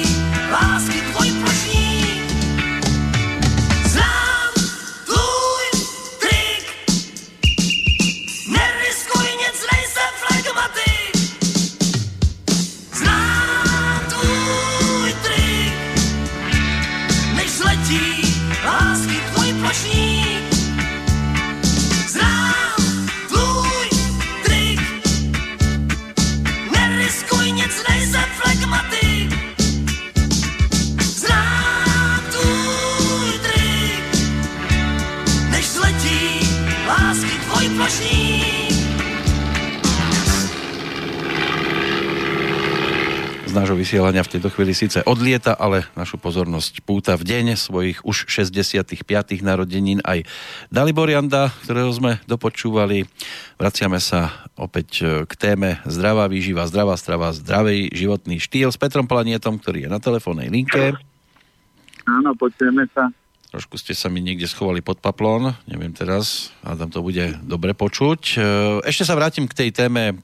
[43.91, 49.03] Vysielania v tejto chvíli síce odlieta, ale našu pozornosť púta v deň svojich už 65.
[49.43, 50.31] narodenín aj
[50.71, 53.11] Dalibor Janda, ktorého sme dopočúvali.
[53.59, 59.11] Vraciame sa opäť e, k téme zdravá výživa, zdravá strava, zdravý životný štýl s Petrom
[59.11, 60.95] Planietom, ktorý je na telefónnej linke.
[62.07, 63.11] Áno, počujeme sa.
[63.51, 67.75] Trošku ste sa mi niekde schovali pod paplón, neviem teraz, a tam to bude dobre
[67.75, 68.39] počuť.
[68.39, 68.41] E,
[68.87, 70.23] ešte sa vrátim k tej téme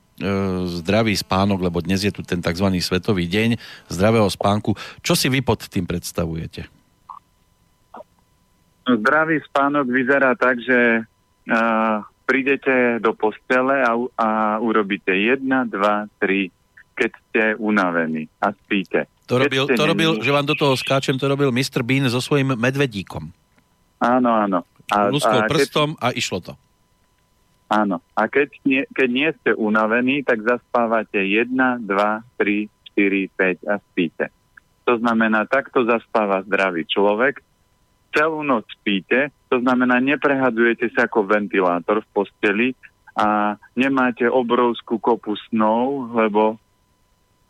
[0.80, 2.66] zdravý spánok, lebo dnes je tu ten tzv.
[2.80, 3.60] svetový deň
[3.92, 4.72] zdravého spánku.
[5.04, 6.64] Čo si vy pod tým predstavujete?
[8.86, 14.28] Zdravý spánok vyzerá tak, že uh, prídete do postele a, a
[14.62, 15.74] urobíte 1, 2,
[16.22, 19.10] 3, keď ste unavení a spíte.
[19.26, 21.82] To robil, to robil, že vám do toho skáčem, to robil Mr.
[21.82, 23.26] Bean so svojím medvedíkom.
[23.98, 24.62] Áno, áno.
[24.86, 26.02] A, Luskol a prstom keď...
[26.02, 26.52] a išlo to.
[27.66, 27.98] Áno.
[28.14, 31.50] A keď nie, keď nie ste unavení, tak zaspávate 1,
[31.82, 34.24] 2, 3, 4, 5 a spíte.
[34.86, 37.42] To znamená, takto zaspáva zdravý človek.
[38.14, 42.68] Celú noc spíte, to znamená, neprehadzujete sa ako ventilátor v posteli
[43.18, 46.56] a nemáte obrovskú kopu snov, lebo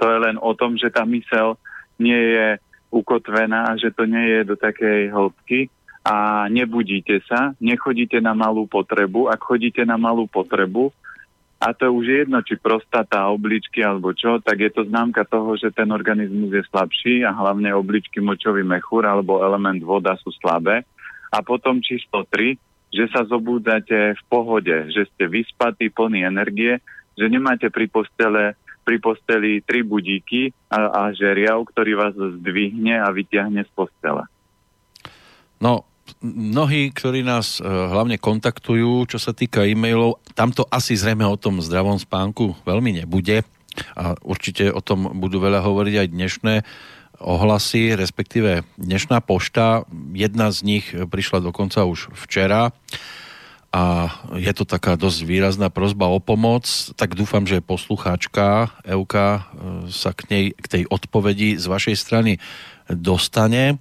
[0.01, 1.61] to je len o tom, že tá mysel
[2.01, 2.49] nie je
[2.89, 5.69] ukotvená a že to nie je do takej hĺbky
[6.07, 9.27] a nebudíte sa, nechodíte na malú potrebu.
[9.27, 10.95] Ak chodíte na malú potrebu,
[11.57, 15.59] a to už je jedno, či prostata, obličky alebo čo, tak je to známka toho,
[15.59, 20.87] že ten organizmus je slabší a hlavne obličky, močový mechúr alebo element voda sú slabé.
[21.33, 22.55] A potom číslo 3,
[22.93, 26.79] že sa zobúdate v pohode, že ste vyspatí, plný energie,
[27.19, 28.55] že nemáte pri postele
[28.87, 34.23] pri posteli tri budíky a, a žeriav, ktorý vás zdvihne a vyťahne z postele.
[35.59, 35.86] No,
[36.23, 41.61] mnohí, ktorí nás e, hlavne kontaktujú, čo sa týka e-mailov, tamto asi zrejme o tom
[41.61, 43.45] zdravom spánku veľmi nebude
[43.93, 46.55] a určite o tom budú veľa hovoriť aj dnešné
[47.21, 49.89] ohlasy, respektíve dnešná pošta.
[50.13, 52.73] Jedna z nich prišla dokonca už včera
[53.77, 56.65] a je to taká dosť výrazná prozba o pomoc,
[56.97, 59.41] tak dúfam, že poslucháčka Euka e,
[59.93, 62.33] sa k, nej, k tej odpovedi z vašej strany
[62.89, 63.77] dostane.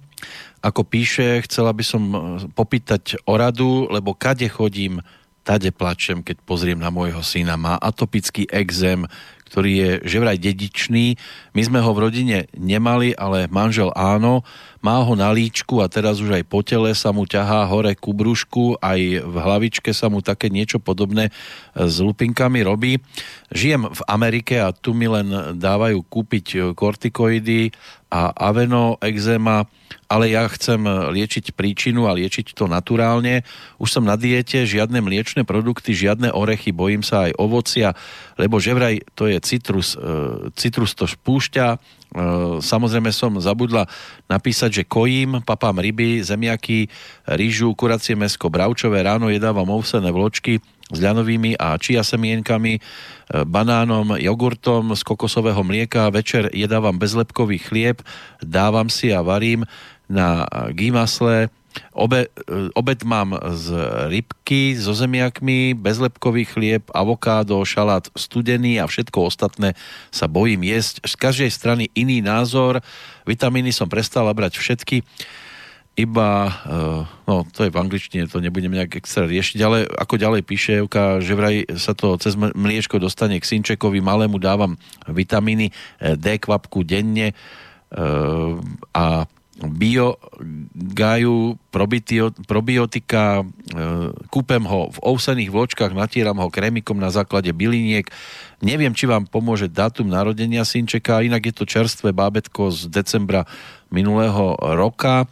[0.66, 2.18] Ako píše, chcela by som e,
[2.50, 4.98] popýtať o radu, lebo kade chodím,
[5.46, 7.54] tade plačem, keď pozriem na môjho syna.
[7.54, 9.06] Má atopický exém,
[9.46, 11.14] ktorý je že vraj dedičný.
[11.54, 14.42] My sme ho v rodine nemali, ale manžel áno.
[14.86, 18.14] Má ho na líčku a teraz už aj po tele sa mu ťahá hore ku
[18.14, 21.34] brúšku, aj v hlavičke sa mu také niečo podobné
[21.74, 23.02] s lupinkami robí.
[23.50, 27.74] Žijem v Amerike a tu mi len dávajú kúpiť kortikoidy
[28.14, 29.66] a aveno, exéma,
[30.06, 33.42] ale ja chcem liečiť príčinu a liečiť to naturálne.
[33.82, 37.98] Už som na diete, žiadne mliečne produkty, žiadne orechy, bojím sa aj ovocia,
[38.38, 41.98] lebo že vraj to je citrus, e, citrus to spúšťa.
[42.16, 42.20] E,
[42.64, 43.84] samozrejme som zabudla
[44.24, 46.88] napísať, že kojím, papám ryby, zemiaky,
[47.28, 52.80] rýžu, kuracie mesko, bravčové, ráno jedávam ovsené vločky, s ľanovými a čia semienkami, e,
[53.44, 56.08] banánom, jogurtom z kokosového mlieka.
[56.08, 58.00] Večer jedávam bezlepkový chlieb,
[58.40, 59.68] dávam si a varím
[60.08, 61.52] na gimasle.
[61.92, 62.28] Obe, e,
[62.74, 63.72] obed mám z
[64.12, 69.76] rybky so zemiakmi, bezlepkový chlieb, avokádo, šalát studený a všetko ostatné
[70.12, 71.04] sa bojím jesť.
[71.04, 72.84] Z každej strany iný názor.
[73.24, 75.02] Vitamíny som prestala brať všetky
[75.96, 80.42] iba, eh, no to je v angličtine, to nebudem nejak extra riešiť, ale ako ďalej
[80.44, 84.76] píše Evka, že vraj sa to cez mliečko dostane k synčekovi, malému dávam
[85.08, 88.52] vitamíny eh, D kvapku denne eh,
[88.92, 89.24] a
[89.56, 90.20] bio
[90.76, 91.56] gaju,
[92.44, 93.40] probiotika,
[94.28, 98.12] kúpem ho v ovsených vločkách, natieram ho krémikom na základe byliniek.
[98.60, 103.48] Neviem, či vám pomôže dátum narodenia synčeka, inak je to čerstvé bábetko z decembra
[103.88, 105.24] minulého roka.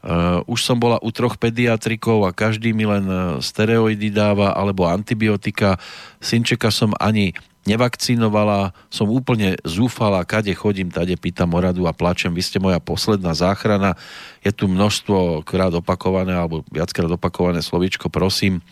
[0.00, 3.04] Uh, už som bola u troch pediatrikov a každý mi len
[3.44, 5.76] steroidy dáva alebo antibiotika.
[6.24, 7.36] Synčeka som ani
[7.68, 12.32] nevakcinovala, som úplne zúfala, kade chodím, tade pýtam o radu a plačem.
[12.32, 14.00] Vy ste moja posledná záchrana.
[14.40, 18.64] Je tu množstvo krát opakované alebo viackrát opakované slovičko, prosím.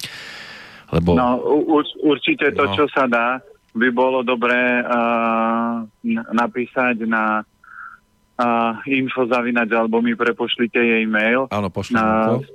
[0.88, 1.12] Lebo...
[1.12, 2.72] No, ur, určite to, no.
[2.72, 3.44] čo sa dá,
[3.76, 5.84] by bolo dobré uh,
[6.32, 7.44] napísať na
[8.38, 11.50] a info zavinač, alebo mi prepošlite jej mail.
[11.50, 12.46] Áno, pošlite to.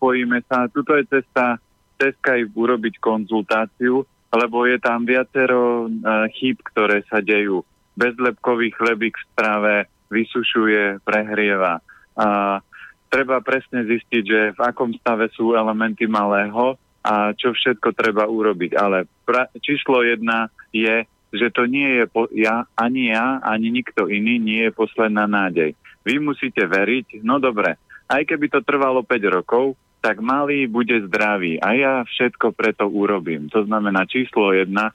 [0.00, 0.72] Spojíme sa.
[0.72, 1.60] Tuto je cesta
[2.00, 7.64] Skype urobiť konzultáciu, lebo je tam viacero uh, chýb, ktoré sa dejú.
[7.96, 9.74] Bezlepkový chlebík v strave
[10.12, 11.80] vysušuje, prehrieva.
[12.16, 12.60] A
[13.08, 18.76] treba presne zistiť, že v akom stave sú elementy malého a čo všetko treba urobiť.
[18.76, 24.06] Ale pra- číslo jedna je že to nie je, po, ja, ani ja, ani nikto
[24.06, 25.74] iný nie je posledná nádej.
[26.06, 27.76] Vy musíte veriť, no dobre,
[28.06, 29.74] aj keby to trvalo 5 rokov,
[30.06, 33.50] tak malý bude zdravý a ja všetko preto urobím.
[33.50, 34.94] To znamená číslo jedna,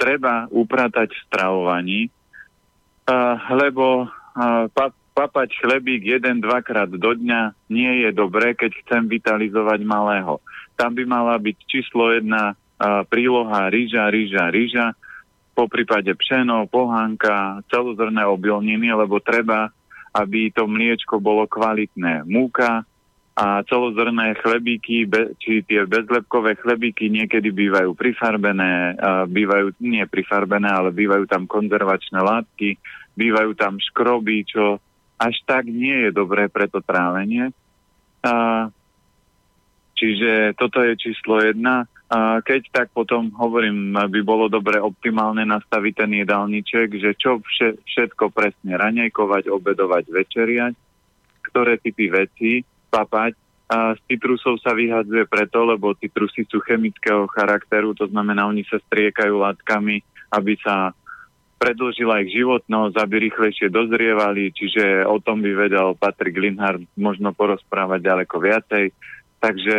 [0.00, 8.08] treba upratať v stravovaní, uh, lebo uh, pa, papať chlebík jeden, dvakrát do dňa nie
[8.08, 10.40] je dobré, keď chcem vitalizovať malého.
[10.80, 14.96] Tam by mala byť číslo jedna uh, príloha rýža, rýža, rýža,
[15.52, 19.68] po prípade pšeno, pohánka, celozrné obilniny, lebo treba,
[20.16, 22.24] aby to mliečko bolo kvalitné.
[22.24, 22.88] Múka
[23.32, 25.08] a celozrné chlebíky,
[25.40, 28.92] či tie bezlepkové chlebíky niekedy bývajú prifarbené,
[29.24, 32.76] bývajú nie prifarbené, ale bývajú tam konzervačné látky,
[33.16, 34.76] bývajú tam škroby, čo
[35.16, 37.56] až tak nie je dobré pre to trávenie.
[39.96, 41.88] Čiže toto je číslo jedna.
[42.44, 47.40] Keď tak potom hovorím, by bolo dobre optimálne nastaviť ten jedálniček, že čo
[47.80, 50.74] všetko presne raňajkovať, obedovať, večeriať,
[51.48, 52.52] ktoré typy veci
[52.92, 53.32] papať.
[53.72, 58.76] A z citrusov sa vyhadzuje preto, lebo citrusy sú chemického charakteru, to znamená, oni sa
[58.76, 60.92] striekajú látkami, aby sa
[61.56, 68.02] predlžila ich životnosť, aby rýchlejšie dozrievali, čiže o tom by vedel Patrick Linhard možno porozprávať
[68.02, 68.84] ďaleko viacej.
[69.40, 69.76] Takže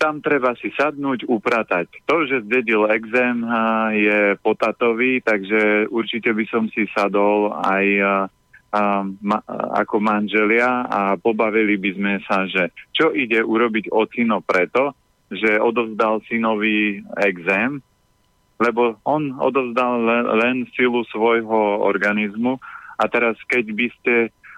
[0.00, 1.86] tam treba si sadnúť, upratať.
[2.08, 3.44] To, že zdedil exém,
[3.92, 7.86] je potatový, takže určite by som si sadol aj
[8.74, 9.38] a, ma,
[9.78, 14.98] ako manželia a pobavili by sme sa, že čo ide urobiť ocino preto,
[15.30, 17.78] že odovzdal synovi exém,
[18.58, 22.58] lebo on odovzdal len, len silu svojho organizmu
[22.98, 24.14] a teraz keď by ste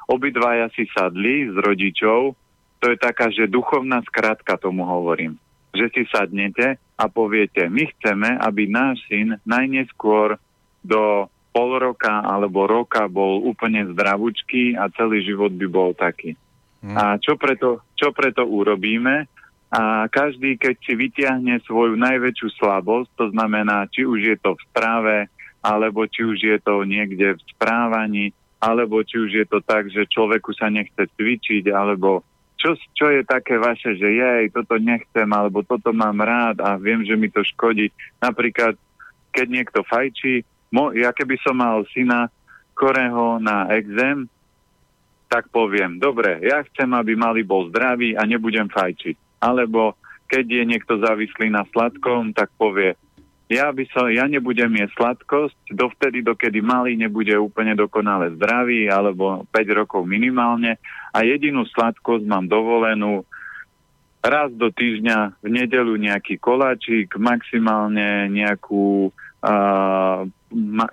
[0.09, 2.37] obidvaja si sadli s rodičov,
[2.81, 5.41] to je taká, že duchovná skratka tomu hovorím.
[5.73, 10.41] Že si sadnete a poviete, my chceme, aby náš syn najneskôr
[10.85, 11.27] do
[11.57, 16.37] pol roka alebo roka bol úplne zdravúčky a celý život by bol taký.
[16.85, 16.93] Hmm.
[16.93, 19.25] A čo preto, čo preto urobíme?
[19.73, 24.65] A každý, keď si vytiahne svoju najväčšiu slabosť, to znamená, či už je to v
[24.69, 25.17] správe,
[25.65, 30.07] alebo či už je to niekde v správaní, alebo či už je to tak, že
[30.13, 32.21] človeku sa nechce cvičiť, alebo
[32.61, 37.03] čo, čo je také vaše, že jej, toto nechcem, alebo toto mám rád a viem,
[37.03, 37.91] že mi to škodí.
[38.21, 38.79] Napríklad,
[39.33, 42.31] keď niekto fajčí, mo, ja keby som mal syna
[42.77, 44.29] koreho na exém,
[45.27, 49.43] tak poviem, dobre, ja chcem, aby mali bol zdravý a nebudem fajčiť.
[49.43, 49.99] Alebo
[50.31, 52.95] keď je niekto závislý na sladkom, tak povie,
[53.47, 59.47] ja by som, ja nebudem jesť sladkosť dovtedy, dokedy malý nebude úplne dokonale zdravý, alebo
[59.55, 60.83] 5 rokov minimálne
[61.15, 63.23] a jedinú sladkosť mám dovolenú
[64.19, 69.15] raz do týždňa v nedelu nejaký koláčik, maximálne nejakú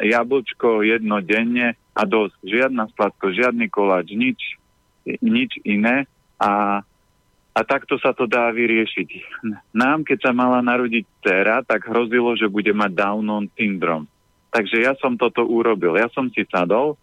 [0.04, 2.38] jablčko jedno denne a dosť.
[2.44, 4.40] Žiadna sladkosť, žiadny koláč, nič,
[5.22, 6.10] nič iné
[6.42, 6.82] a
[7.54, 9.10] a takto sa to dá vyriešiť.
[9.78, 14.10] Nám, keď sa mala narodiť dcera, tak hrozilo, že bude mať Downon syndrom.
[14.50, 15.94] Takže ja som toto urobil.
[15.94, 16.98] Ja som si sadol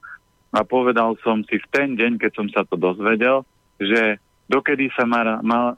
[0.51, 3.47] a povedal som si v ten deň, keď som sa to dozvedel,
[3.79, 4.19] že
[4.51, 5.75] dokedy sa ma, ma uh,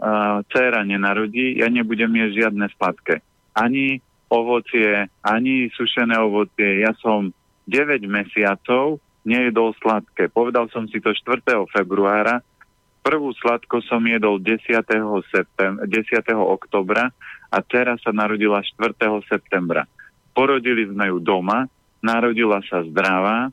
[0.49, 3.21] dcera nenarodí, ja nebudem jesť žiadne sladké.
[3.53, 4.01] Ani
[4.33, 6.81] ovocie, ani sušené ovocie.
[6.81, 7.37] Ja som
[7.69, 10.33] 9 mesiacov nejedol sladké.
[10.33, 11.69] Povedal som si to 4.
[11.69, 12.41] februára
[13.03, 14.63] Prvú sladko som jedol 10.
[15.35, 16.39] Septem- 10.
[16.39, 17.11] oktobra
[17.51, 19.27] a teraz sa narodila 4.
[19.27, 19.91] septembra.
[20.31, 21.67] Porodili sme ju doma,
[21.99, 23.51] narodila sa zdravá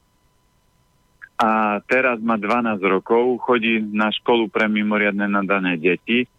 [1.41, 6.29] a teraz má 12 rokov, chodí na školu pre mimoriadne nadané deti,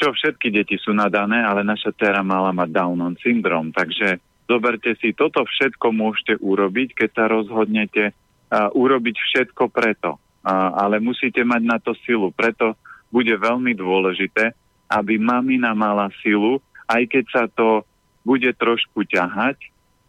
[0.00, 4.16] čo všetky deti sú nadané, ale naša dcera mala mať Downon syndrom, takže
[4.48, 11.04] zoberte si, toto všetko môžete urobiť, keď sa rozhodnete uh, urobiť všetko preto a, ale
[11.04, 12.32] musíte mať na to silu.
[12.32, 12.74] Preto
[13.12, 14.56] bude veľmi dôležité,
[14.88, 17.84] aby mamina mala silu, aj keď sa to
[18.24, 19.60] bude trošku ťahať,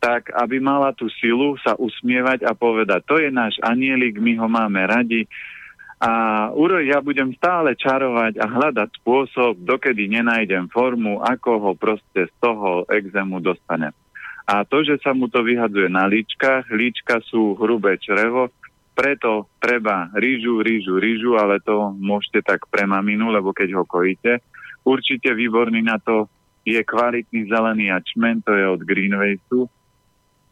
[0.01, 4.47] tak aby mala tú silu sa usmievať a povedať, to je náš anielik, my ho
[4.49, 5.29] máme radi
[6.01, 6.11] a
[6.57, 12.33] Uro, ja budem stále čarovať a hľadať spôsob, dokedy nenájdem formu, ako ho proste z
[12.41, 13.93] toho exému dostane.
[14.49, 18.49] A to, že sa mu to vyhadzuje na líčkach, líčka sú hrubé črevo,
[18.97, 24.41] preto treba rýžu, rýžu, rýžu, ale to môžete tak pre maminu, lebo keď ho kojíte.
[24.81, 26.25] Určite výborný na to
[26.65, 29.69] je kvalitný zelený ačmen, to je od Greenwaysu.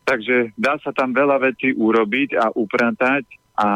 [0.05, 3.25] Takže dá sa tam veľa vecí urobiť a upratať
[3.59, 3.67] a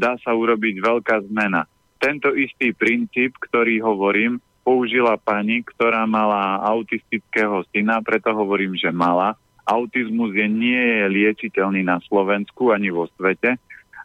[0.00, 1.68] dá sa urobiť veľká zmena.
[2.00, 9.36] Tento istý princíp, ktorý hovorím, použila pani, ktorá mala autistického syna, preto hovorím, že mala
[9.68, 13.60] autizmus je nie je liečiteľný na Slovensku ani vo svete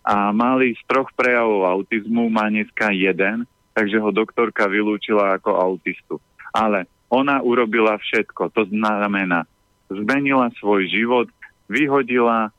[0.05, 6.16] a malý z troch prejavov autizmu má dneska jeden, takže ho doktorka vylúčila ako autistu.
[6.53, 9.49] Ale ona urobila všetko, to znamená,
[9.89, 11.28] zmenila svoj život,
[11.66, 12.53] vyhodila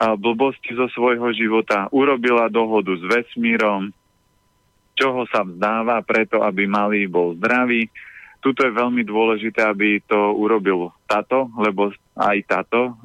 [0.00, 3.92] blbosti zo svojho života, urobila dohodu s vesmírom,
[4.96, 7.88] čoho sa vzdáva preto, aby malý bol zdravý.
[8.40, 12.96] Tuto je veľmi dôležité, aby to urobil tato, lebo aj tato,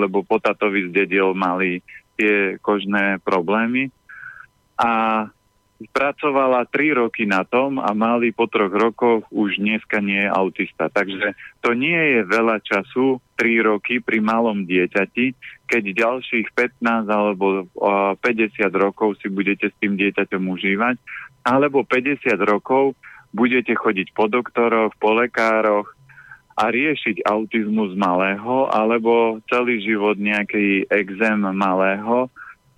[0.00, 1.84] lebo po tatovi zdedil malý
[2.16, 3.92] tie kožné problémy
[4.80, 5.24] a
[5.88, 10.92] pracovala tri roky na tom a mali po troch rokoch už dneska nie je autista.
[10.92, 11.32] Takže
[11.64, 15.32] to nie je veľa času, tri roky pri malom dieťati,
[15.64, 18.20] keď ďalších 15 alebo 50
[18.76, 21.00] rokov si budete s tým dieťaťom užívať,
[21.48, 22.92] alebo 50 rokov
[23.32, 25.88] budete chodiť po doktoroch, po lekároch,
[26.60, 32.28] a riešiť autizmus malého, alebo celý život nejaký exém malého,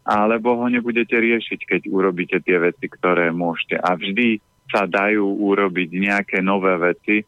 [0.02, 3.78] alebo ho nebudete riešiť, keď urobíte tie veci, ktoré môžete.
[3.78, 7.22] A vždy sa dajú urobiť nejaké nové veci,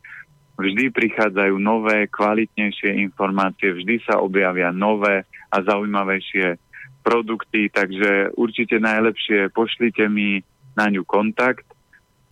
[0.59, 6.59] vždy prichádzajú nové, kvalitnejšie informácie, vždy sa objavia nové a zaujímavejšie
[7.05, 10.41] produkty, takže určite najlepšie pošlite mi
[10.75, 11.69] na ňu kontakt.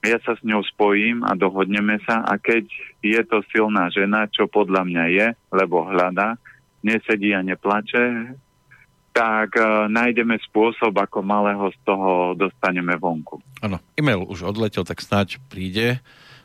[0.02, 2.26] Ja sa s ňou spojím a dohodneme sa.
[2.26, 2.66] A keď
[3.06, 6.34] je to silná žena, čo podľa mňa je, lebo hľada,
[6.82, 8.34] nesedí a neplače,
[9.12, 13.38] tak uh, nájdeme spôsob, ako malého z toho dostaneme vonku.
[13.60, 16.00] Áno, e-mail už odletel, tak snáď príde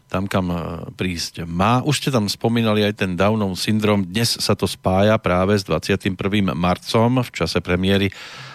[0.07, 0.57] tam, kam e,
[0.95, 1.83] prísť má.
[1.83, 4.07] Už ste tam spomínali aj ten Downov syndrom.
[4.07, 6.15] Dnes sa to spája práve s 21.
[6.55, 8.07] marcom v čase premiéry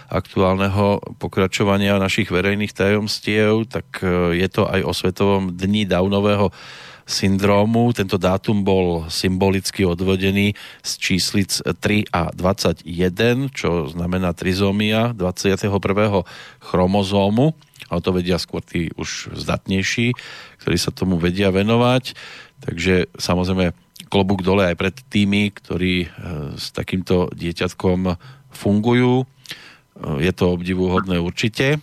[0.08, 6.52] aktuálneho pokračovania našich verejných tajomstiev, tak e, je to aj o Svetovom dni Downového
[7.04, 7.90] syndrómu.
[7.92, 15.70] Tento dátum bol symbolicky odvodený z číslic 3 a 21, čo znamená trizómia 21.
[16.62, 17.54] chromozómu.
[17.90, 20.16] Ale to vedia skôr tí už zdatnejší,
[20.64, 22.16] ktorí sa tomu vedia venovať.
[22.62, 23.76] Takže samozrejme
[24.08, 26.08] klobúk dole aj pred tými, ktorí e,
[26.56, 28.16] s takýmto dieťatkom
[28.52, 29.28] fungujú
[30.18, 31.78] je to obdivuhodné určite.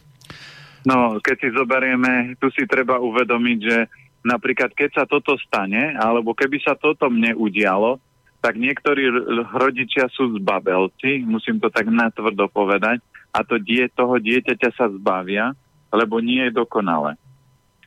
[0.88, 3.78] No, keď si zoberieme, tu si treba uvedomiť, že
[4.24, 8.00] napríklad keď sa toto stane, alebo keby sa toto mne udialo,
[8.40, 9.12] tak niektorí
[9.52, 13.04] rodičia sú zbabelci, musím to tak natvrdo povedať,
[13.36, 15.52] a to die, toho dieťaťa sa zbavia,
[15.92, 17.20] lebo nie je dokonalé.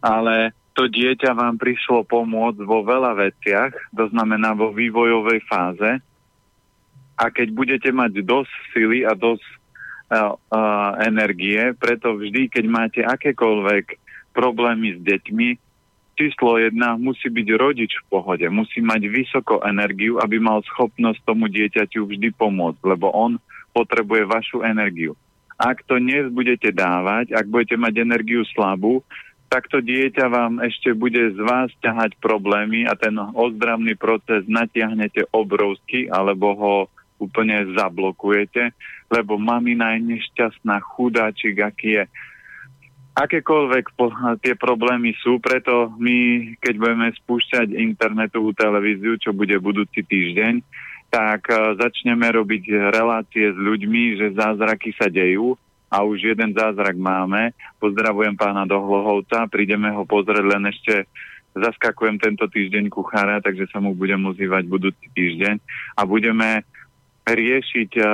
[0.05, 6.01] Ale to dieťa vám prišlo pomôcť vo veľa veciach, to znamená vo vývojovej fáze.
[7.17, 9.45] A keď budete mať dosť sily a dosť
[11.09, 13.97] energie, preto vždy, keď máte akékoľvek
[14.37, 15.49] problémy s deťmi,
[16.15, 21.49] číslo jedna musí byť rodič v pohode, musí mať vysoko energiu, aby mal schopnosť tomu
[21.49, 23.41] dieťaťu vždy pomôcť, lebo on
[23.73, 25.17] potrebuje vašu energiu.
[25.57, 29.01] Ak to dnes budete dávať, ak budete mať energiu slabú,
[29.53, 35.29] tak to dieťa vám ešte bude z vás ťahať problémy a ten ozdravný proces natiahnete
[35.29, 36.75] obrovský, alebo ho
[37.21, 38.73] úplne zablokujete,
[39.13, 42.05] lebo mamina je nešťastná, chudáčik, aký je.
[43.13, 44.09] Akékoľvek po,
[44.41, 50.65] tie problémy sú, preto my, keď budeme spúšťať internetovú televíziu, čo bude budúci týždeň,
[51.13, 55.61] tak uh, začneme robiť relácie s ľuďmi, že zázraky sa dejú
[55.93, 57.53] a už jeden zázrak máme.
[57.77, 61.05] Pozdravujem pána Dohlohovca, prídeme ho pozrieť, len ešte
[61.53, 65.61] zaskakujem tento týždeň kuchára, takže sa mu budem ozývať budúci týždeň
[66.01, 66.65] a budeme
[67.23, 68.09] riešiť uh,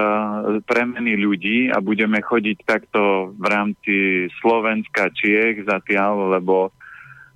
[0.68, 3.96] premeny ľudí a budeme chodiť takto v rámci
[4.40, 6.70] Slovenska, Čiech zatiaľ, lebo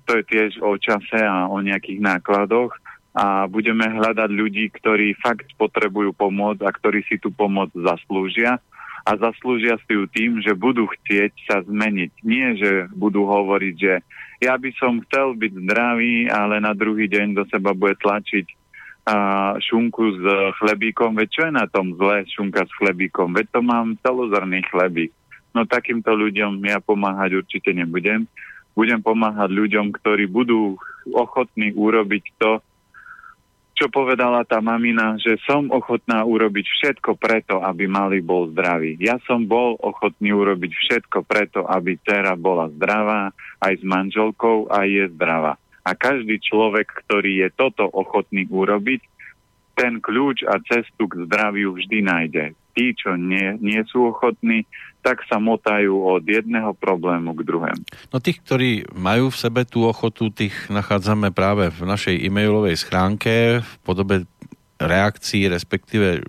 [0.05, 2.75] to je tiež o čase a o nejakých nákladoch
[3.13, 8.57] a budeme hľadať ľudí, ktorí fakt potrebujú pomoc a ktorí si tú pomoc zaslúžia
[9.03, 12.11] a zaslúžia si ju tým, že budú chcieť sa zmeniť.
[12.23, 13.93] Nie, že budú hovoriť, že
[14.41, 18.62] ja by som chcel byť zdravý, ale na druhý deň do seba bude tlačiť
[19.03, 19.15] a
[19.59, 20.23] šunku s
[20.63, 25.11] chlebíkom, veď čo je na tom zle šunka s chlebíkom, veď to mám celozrný chlebík.
[25.51, 28.25] No takýmto ľuďom ja pomáhať určite nebudem.
[28.73, 30.81] Budem pomáhať ľuďom, ktorí budú
[31.13, 32.57] ochotní urobiť to,
[33.73, 38.97] čo povedala tá mamina, že som ochotná urobiť všetko preto, aby mali bol zdravý.
[39.01, 44.85] Ja som bol ochotný urobiť všetko preto, aby dcera bola zdravá, aj s manželkou, a
[44.85, 45.57] je zdravá.
[45.83, 49.03] A každý človek, ktorý je toto ochotný urobiť,
[49.73, 52.45] ten kľúč a cestu k zdraviu vždy nájde.
[52.73, 54.65] Tí, čo nie, nie sú ochotní,
[55.05, 57.83] tak sa motajú od jedného problému k druhému.
[58.09, 63.61] No tých, ktorí majú v sebe tú ochotu, tých nachádzame práve v našej e-mailovej schránke
[63.61, 64.25] v podobe
[64.81, 66.25] reakcií, respektíve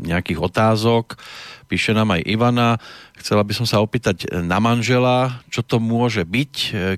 [0.00, 1.20] nejakých otázok.
[1.70, 2.80] Píše nám aj Ivana.
[3.20, 6.54] Chcela by som sa opýtať na manžela, čo to môže byť,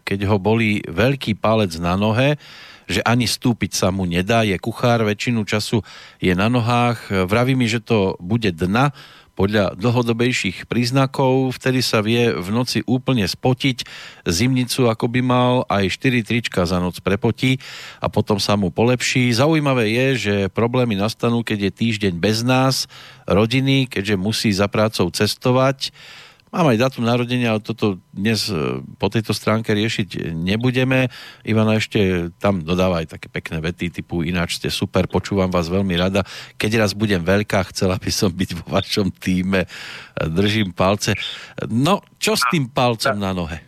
[0.07, 2.40] keď ho boli veľký palec na nohe,
[2.86, 5.80] že ani stúpiť sa mu nedá, je kuchár, väčšinu času
[6.18, 7.26] je na nohách.
[7.26, 8.90] Vraví mi, že to bude dna,
[9.32, 13.84] podľa dlhodobejších príznakov, vtedy sa vie v noci úplne spotiť,
[14.28, 17.56] zimnicu ako by mal, aj 4 trička za noc prepotí
[17.98, 19.32] a potom sa mu polepší.
[19.32, 22.84] Zaujímavé je, že problémy nastanú, keď je týždeň bez nás,
[23.24, 25.94] rodiny, keďže musí za prácou cestovať
[26.53, 31.09] Mám aj datum narodenia, ale toto dnes e, po tejto stránke riešiť nebudeme.
[31.48, 35.96] Ivana ešte tam dodáva aj také pekné vety typu ináč ste super, počúvam vás veľmi
[35.96, 36.28] rada.
[36.61, 39.64] Keď raz budem veľká, chcela by som byť vo vašom týme.
[40.12, 41.16] Držím palce.
[41.72, 43.64] No, čo s tým palcom na nohe?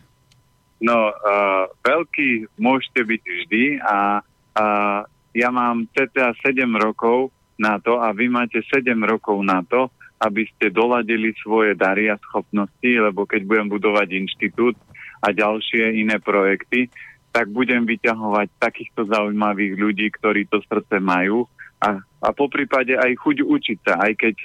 [0.77, 5.01] No, uh, veľký môžete byť vždy a uh,
[5.33, 9.89] ja mám cca 7 rokov na to a vy máte 7 rokov na to,
[10.21, 14.75] aby ste doladili svoje dary a schopnosti, lebo keď budem budovať inštitút
[15.19, 16.87] a ďalšie iné projekty,
[17.35, 21.43] tak budem vyťahovať takýchto zaujímavých ľudí, ktorí to srdce majú
[21.83, 24.35] a, a po prípade aj chuť učiť sa, aj keď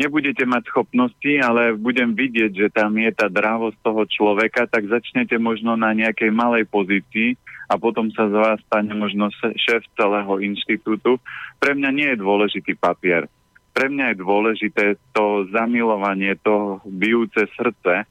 [0.00, 5.36] nebudete mať schopnosti, ale budem vidieť, že tam je tá dravosť toho človeka, tak začnete
[5.36, 7.36] možno na nejakej malej pozícii
[7.68, 11.20] a potom sa z vás stane možno šéf celého inštitútu.
[11.60, 13.28] Pre mňa nie je dôležitý papier
[13.72, 14.84] pre mňa je dôležité
[15.16, 18.04] to zamilovanie, to bijúce srdce.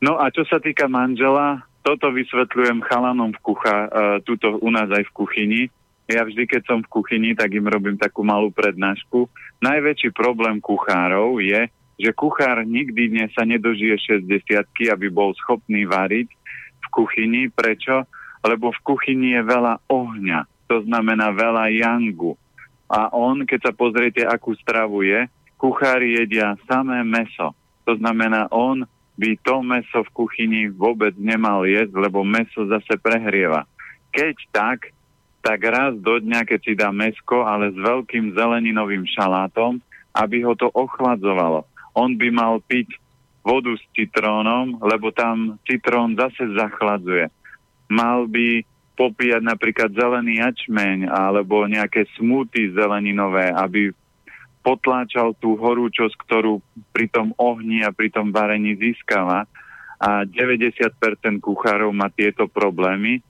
[0.00, 3.88] No a čo sa týka manžela, toto vysvetľujem chalanom v kucha, uh,
[4.24, 5.62] tuto u nás aj v kuchyni.
[6.08, 9.28] Ja vždy, keď som v kuchyni, tak im robím takú malú prednášku.
[9.64, 14.28] Najväčší problém kuchárov je, že kuchár nikdy ne, sa nedožije 60
[14.92, 16.28] aby bol schopný variť
[16.80, 17.48] v kuchyni.
[17.48, 18.04] Prečo?
[18.44, 22.36] Lebo v kuchyni je veľa ohňa, to znamená veľa jangu
[22.88, 25.26] a on, keď sa pozriete, akú stravu je,
[25.56, 27.56] kuchári jedia samé meso.
[27.88, 33.64] To znamená, on by to meso v kuchyni vôbec nemal jesť, lebo meso zase prehrieva.
[34.10, 34.90] Keď tak,
[35.44, 39.78] tak raz do dňa, keď si dá mesko, ale s veľkým zeleninovým šalátom,
[40.14, 41.68] aby ho to ochladzovalo.
[41.94, 42.96] On by mal piť
[43.44, 47.28] vodu s citrónom, lebo tam citrón zase zachladzuje.
[47.92, 48.64] Mal by
[48.94, 53.90] popíjať napríklad zelený jačmeň alebo nejaké smuty zeleninové, aby
[54.64, 56.64] potláčal tú horúčosť, ktorú
[56.94, 59.44] pri tom ohni a pri tom varení získava.
[60.00, 60.90] A 90%
[61.40, 63.20] kuchárov má tieto problémy.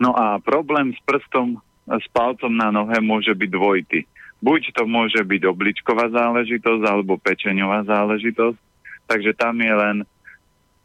[0.00, 4.00] No a problém s prstom, s palcom na nohe môže byť dvojitý.
[4.40, 8.56] Buď to môže byť obličková záležitosť alebo pečeňová záležitosť,
[9.04, 9.96] takže tam je len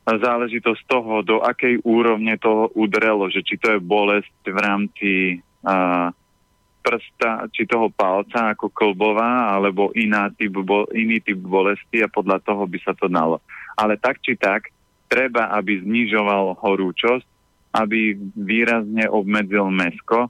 [0.06, 5.12] záležitosť toho, do akej úrovne to udrelo, že či to je bolesť v rámci
[5.66, 6.14] a,
[6.86, 12.38] prsta, či toho palca ako klbová, alebo iná typ, bo, iný typ bolesti a podľa
[12.46, 13.42] toho by sa to dalo.
[13.74, 14.70] Ale tak či tak,
[15.10, 17.26] treba, aby znižoval horúčosť,
[17.74, 20.30] aby výrazne obmedzil mesko,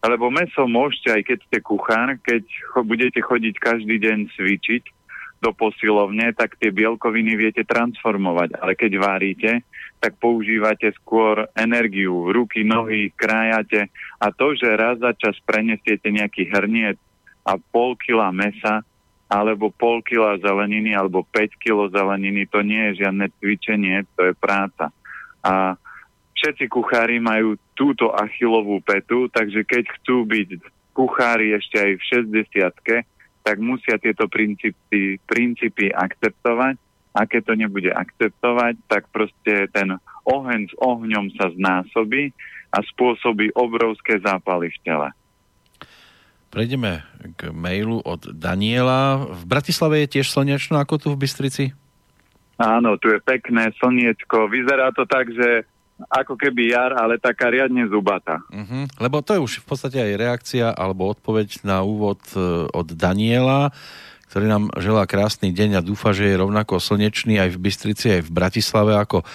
[0.00, 2.42] lebo meso môžete, aj keď ste kuchár, keď
[2.88, 4.82] budete chodiť každý deň cvičiť,
[5.40, 8.60] do posilovne, tak tie bielkoviny viete transformovať.
[8.60, 9.50] Ale keď varíte,
[9.96, 13.88] tak používate skôr energiu, ruky, nohy, krájate
[14.20, 16.96] a to, že raz za čas prenesiete nejaký hrniec
[17.44, 18.84] a pol kila mesa
[19.30, 24.34] alebo pol kila zeleniny alebo 5 kilo zeleniny, to nie je žiadne cvičenie, to je
[24.34, 24.90] práca.
[25.40, 25.78] A
[26.34, 30.48] všetci kuchári majú túto achilovú petu, takže keď chcú byť
[30.92, 33.14] kuchári ešte aj v 60
[33.50, 36.78] tak musia tieto princípy, princípy akceptovať.
[37.10, 42.30] A keď to nebude akceptovať, tak proste ten oheň s ohňom sa znásobí
[42.70, 45.08] a spôsobí obrovské zápaly v tele.
[46.54, 47.02] Prejdeme
[47.34, 49.26] k mailu od Daniela.
[49.26, 51.74] V Bratislave je tiež slnečno ako tu v Bystrici?
[52.62, 54.46] Áno, tu je pekné slniečko.
[54.46, 55.66] Vyzerá to tak, že
[56.08, 58.40] ako keby jar, ale taká riadne zubata.
[58.48, 58.88] Uh-huh.
[58.96, 63.74] Lebo to je už v podstate aj reakcia alebo odpoveď na úvod e, od Daniela,
[64.30, 68.22] ktorý nám želá krásny deň a dúfa, že je rovnako slnečný aj v Bystrici, aj
[68.30, 69.26] v Bratislave ako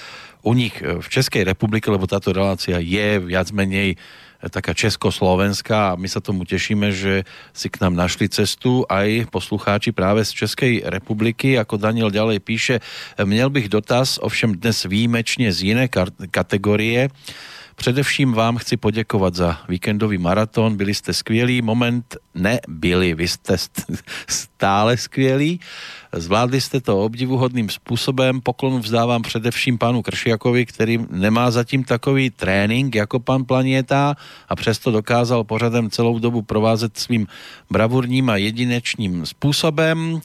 [0.46, 4.00] u nich e, v Českej republike, lebo táto relácia je viac menej
[4.50, 9.92] taká československá a my sa tomu tešíme, že si k nám našli cestu aj poslucháči
[9.92, 11.58] práve z Českej republiky.
[11.58, 12.76] Ako Daniel ďalej píše,
[13.18, 15.86] měl bych dotaz, ovšem dnes výjimečne z iné
[16.30, 17.10] kategórie.
[17.76, 23.58] Především vám chci poděkovat za víkendový maraton, byli jste skvělý, moment nebyli, vy jste
[24.28, 25.60] stále skvělí,
[26.14, 32.96] zvládli jste to obdivuhodným způsobem, poklonu vzdávám především panu Kršiakovi, který nemá zatím takový trénink
[32.96, 34.16] jako pan Planieta
[34.50, 37.28] a přesto dokázal pořadem celou dobu provázet svým
[37.70, 40.22] bravurním a jedinečným způsobem.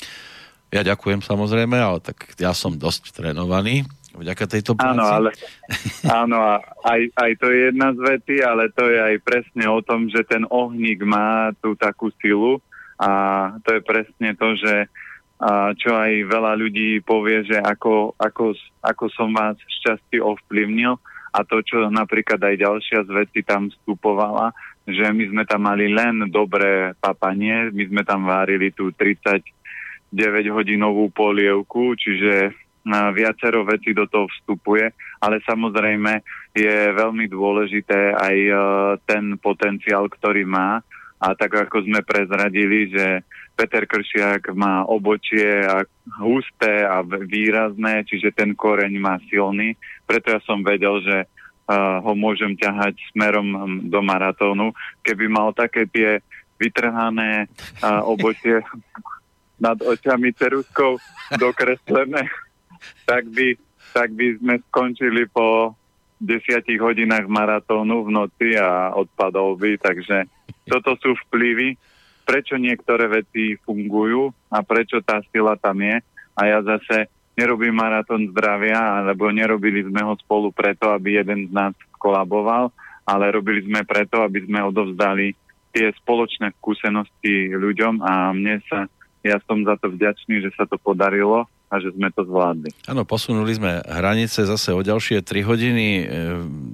[0.71, 3.83] Ja ďakujem samozrejme, ale tak ja som dosť trénovaný
[4.15, 4.99] vďaka tejto práci.
[4.99, 5.31] Áno, ale
[6.23, 6.39] áno,
[6.83, 10.27] aj, aj to je jedna z vety, ale to je aj presne o tom, že
[10.27, 12.59] ten ohník má tú takú silu
[12.99, 13.11] a
[13.63, 14.91] to je presne to, že
[15.41, 18.53] a čo aj veľa ľudí povie, že ako, ako,
[18.85, 21.01] ako som vás šťastie ovplyvnil
[21.33, 24.53] a to, čo napríklad aj ďalšia z veci tam vstupovala,
[24.85, 29.41] že my sme tam mali len dobré papanie, my sme tam várili tú 30
[30.11, 32.51] 9-hodinovú polievku, čiže
[33.13, 34.89] viacero vecí do toho vstupuje,
[35.21, 36.25] ale samozrejme
[36.57, 38.55] je veľmi dôležité aj e,
[39.05, 40.81] ten potenciál, ktorý má
[41.21, 43.21] a tak ako sme prezradili, že
[43.53, 45.85] Peter Kršiak má obočie a
[46.17, 49.77] husté a výrazné, čiže ten koreň má silný,
[50.09, 54.73] preto ja som vedel, že uh, ho môžem ťahať smerom do maratónu.
[55.05, 56.25] Keby mal také tie
[56.57, 57.53] vytrhané
[57.85, 58.65] uh, obočie
[59.65, 60.97] nad očami ceruskou
[61.37, 62.33] dokreslené,
[63.05, 63.57] tak by,
[63.93, 65.75] tak by sme skončili po
[66.21, 70.29] desiatich hodinách maratónu v noci a odpadol by, takže
[70.69, 71.81] toto sú vplyvy,
[72.29, 75.97] prečo niektoré veci fungujú a prečo tá sila tam je.
[76.37, 81.53] A ja zase nerobím maratón zdravia, alebo nerobili sme ho spolu preto, aby jeden z
[81.57, 82.69] nás kolaboval,
[83.09, 85.33] ale robili sme preto, aby sme odovzdali
[85.73, 88.87] tie spoločné skúsenosti ľuďom a mne sa
[89.21, 92.75] ja som za to vďačný, že sa to podarilo a že sme to zvládli.
[92.91, 96.05] Áno, posunuli sme hranice zase o ďalšie 3 hodiny e,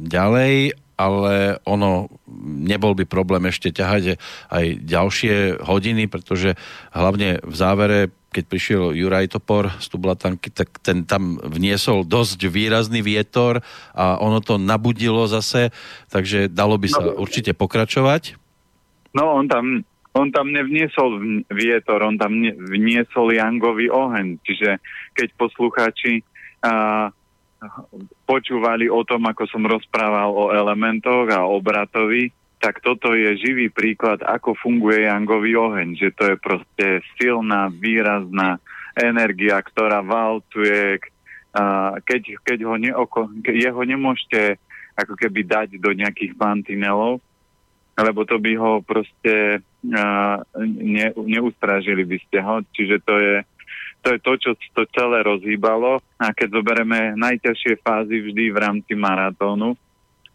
[0.08, 2.08] ďalej, ale ono
[2.40, 4.16] nebol by problém ešte ťahať
[4.48, 6.56] aj ďalšie hodiny, pretože
[6.96, 13.00] hlavne v závere keď prišiel Juraj Topor z Tublatanky, tak ten tam vniesol dosť výrazný
[13.00, 13.64] vietor
[13.96, 15.72] a ono to nabudilo zase,
[16.12, 18.36] takže dalo by sa no, určite pokračovať.
[19.16, 24.40] No on tam on tam nevniesol vietor, on tam vniesol jangový oheň.
[24.40, 24.80] Čiže
[25.12, 26.24] keď poslucháči
[26.64, 27.12] a,
[28.24, 34.24] počúvali o tom, ako som rozprával o elementoch a obratovi, tak toto je živý príklad,
[34.24, 36.00] ako funguje jangový oheň.
[36.00, 36.86] Že to je proste
[37.20, 38.56] silná, výrazná
[38.96, 40.98] energia, ktorá valcuje,
[42.04, 44.56] keď, keď ho neoko, jeho nemôžete
[44.96, 47.20] ako keby dať do nejakých mantinelov,
[47.96, 52.60] lebo to by ho proste uh, ne, neustrážili by ste ho.
[52.76, 53.36] Čiže to je,
[54.04, 56.04] to je to, čo to celé rozhýbalo.
[56.20, 59.74] A keď zoberieme najťažšie fázy vždy v rámci maratónu,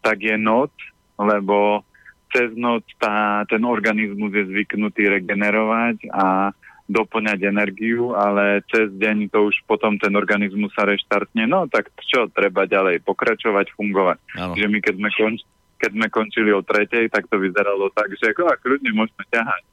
[0.02, 0.74] tak je noc,
[1.14, 1.86] lebo
[2.34, 6.50] cez noc tá, ten organizmus je zvyknutý regenerovať a
[6.90, 11.46] doplňať energiu, ale cez deň to už potom ten organizmus sa reštartne.
[11.46, 14.18] No tak čo, treba ďalej pokračovať, fungovať.
[14.36, 14.58] Ano.
[14.58, 18.30] Že my keď sme končili keď sme končili o tretej, tak to vyzeralo tak, že
[18.30, 19.66] ako a kľudne môžeme ťahať.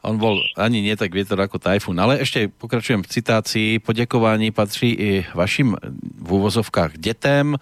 [0.00, 2.00] On bol ani nie tak vietor ako tajfún.
[2.00, 3.68] Ale ešte pokračujem v citácii.
[3.84, 5.76] Poděkování patří i vašim
[6.18, 7.60] v úvozovkách detem,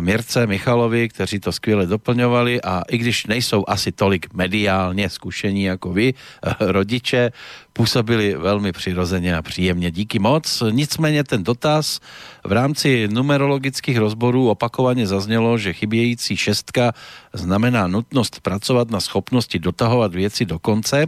[0.00, 5.92] Mirce, Michalovi, kteří to skvěle doplňovali a i když nejsou asi tolik mediálně zkušení jako
[5.92, 6.14] vy,
[6.60, 7.32] rodiče,
[7.72, 9.90] působili velmi přirozeně a příjemně.
[9.90, 10.62] Díky moc.
[10.70, 12.00] Nicméně ten dotaz
[12.44, 16.92] v rámci numerologických rozborů opakovaně zaznělo, že chybějící šestka
[17.32, 21.06] znamená nutnost pracovat na schopnosti dotahovat věci do konce.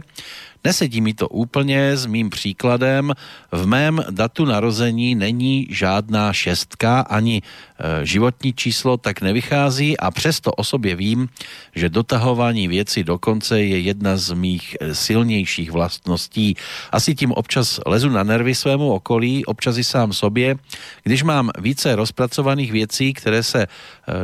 [0.63, 3.13] Nesedí mi to úplně s mým příkladem.
[3.51, 10.51] V mém datu narození není žádná šestka, ani e, životní číslo tak nevychází a přesto
[10.51, 11.31] o sobě vím,
[11.75, 16.55] že dotahování věci do konce je jedna z mých e, silnějších vlastností.
[16.91, 20.59] Asi tím občas lezu na nervy svému okolí, občas i sám sobě.
[21.03, 23.71] Když mám více rozpracovaných věcí, které se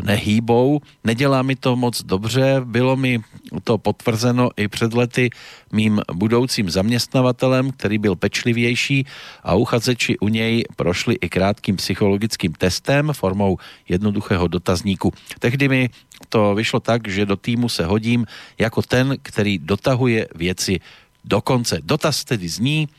[0.01, 3.19] nehýbou, nedělá mi to moc dobře, bylo mi
[3.63, 5.29] to potvrzeno i před lety
[5.71, 9.05] mým budoucím zaměstnavatelem, který byl pečlivější
[9.43, 13.57] a uchazeči u něj prošli i krátkým psychologickým testem formou
[13.89, 15.13] jednoduchého dotazníku.
[15.39, 15.89] Tehdy mi
[16.29, 18.25] to vyšlo tak, že do týmu se hodím
[18.59, 20.79] jako ten, který dotahuje věci
[21.25, 21.79] do konce.
[21.83, 22.89] Dotaz tedy zní,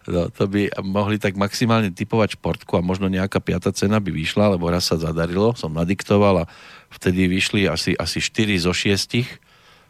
[0.05, 4.53] No, to by mohli tak maximálne typovať športku a možno nejaká piata cena by vyšla,
[4.53, 6.49] lebo raz sa zadarilo, som nadiktoval a
[6.93, 9.44] vtedy vyšli asi, asi 4 zo 6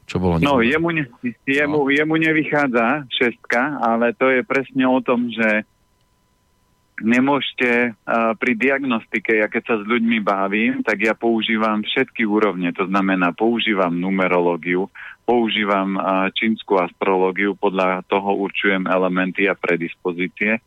[0.06, 1.04] čo bolo no, jemu, ne,
[1.50, 1.90] jemu, no.
[1.90, 5.66] jemu nevychádza šestka, ale to je presne o tom, že
[7.02, 12.72] nemôžete uh, pri diagnostike, ja keď sa s ľuďmi bavím, tak ja používam všetky úrovne,
[12.72, 14.88] to znamená používam numerológiu,
[15.28, 20.64] používam uh, čínsku astrológiu, podľa toho určujem elementy a predispozície,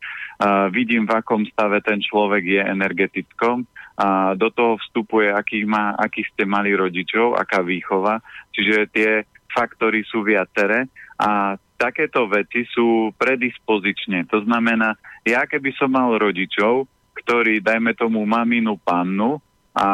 [0.71, 3.67] vidím v akom stave ten človek je energetickom,
[3.99, 8.23] a do toho vstupuje, aký, má, aký ste mali rodičov, aká výchova,
[8.55, 9.11] čiže tie
[9.51, 10.87] faktory sú viaceré.
[11.19, 14.31] A takéto veci sú predispozične.
[14.31, 14.95] To znamená,
[15.27, 16.87] ja keby som mal rodičov,
[17.19, 19.43] ktorí, dajme tomu, maminu pannu
[19.75, 19.89] a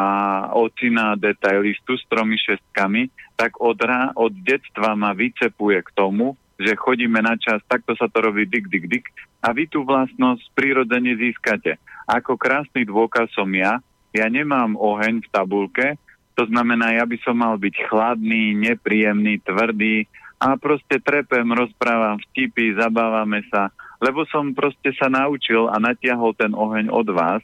[0.53, 3.09] ocina detailistu s tromi šestkami,
[3.41, 3.81] tak od,
[4.21, 8.71] od detstva ma vycepuje k tomu, že chodíme na čas, takto sa to robí dik,
[8.71, 9.07] dik, dik
[9.43, 11.77] a vy tú vlastnosť prirodzene získate.
[12.07, 13.83] Ako krásny dôkaz som ja,
[14.15, 15.87] ja nemám oheň v tabulke,
[16.35, 20.07] to znamená, ja by som mal byť chladný, nepríjemný, tvrdý
[20.43, 23.71] a proste trepem, rozprávam vtipy, zabávame sa,
[24.03, 27.43] lebo som proste sa naučil a natiahol ten oheň od vás.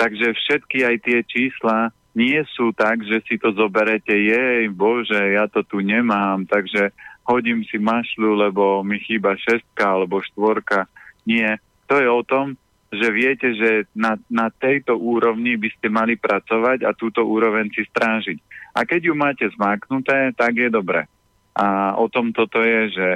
[0.00, 5.46] Takže všetky aj tie čísla nie sú tak, že si to zoberete, jej, bože, ja
[5.46, 6.90] to tu nemám, takže
[7.28, 10.88] hodím si mašľu, lebo mi chýba šestka alebo štvorka.
[11.28, 12.56] Nie, to je o tom,
[12.88, 17.84] že viete, že na, na tejto úrovni by ste mali pracovať a túto úroveň si
[17.84, 18.40] strážiť.
[18.72, 21.04] A keď ju máte zmáknuté, tak je dobre.
[21.52, 23.08] A o tom toto je, že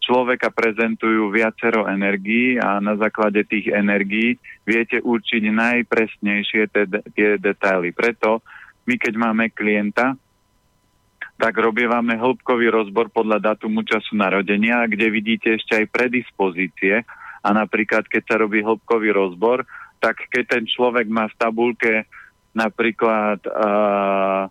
[0.00, 7.92] človeka prezentujú viacero energií a na základe tých energií viete určiť najpresnejšie te, tie detaily.
[7.92, 8.40] Preto
[8.88, 10.16] my, keď máme klienta,
[11.38, 17.06] tak robievame hĺbkový rozbor podľa datumu času narodenia, kde vidíte ešte aj predispozície,
[17.38, 19.62] a napríklad, keď sa robí hĺbkový rozbor,
[20.02, 21.94] tak keď ten človek má v tabulke
[22.54, 24.50] napríklad uh,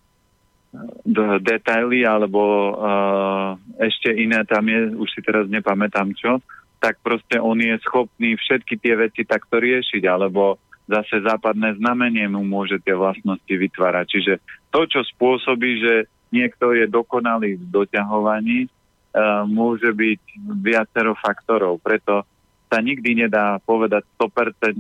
[1.43, 2.41] detaily alebo
[2.75, 6.39] uh, ešte iné tam je, už si teraz nepamätám čo,
[6.79, 12.45] tak proste on je schopný všetky tie veci takto riešiť, alebo zase západné znamenie mu
[12.47, 14.05] môže tie vlastnosti vytvárať.
[14.07, 14.33] Čiže
[14.71, 15.93] to, čo spôsobí, že
[16.32, 20.21] niekto je dokonalý v doťahovaní, uh, môže byť
[20.61, 21.80] viacero faktorov.
[21.82, 22.23] Preto
[22.67, 24.75] sa nikdy nedá povedať 100%,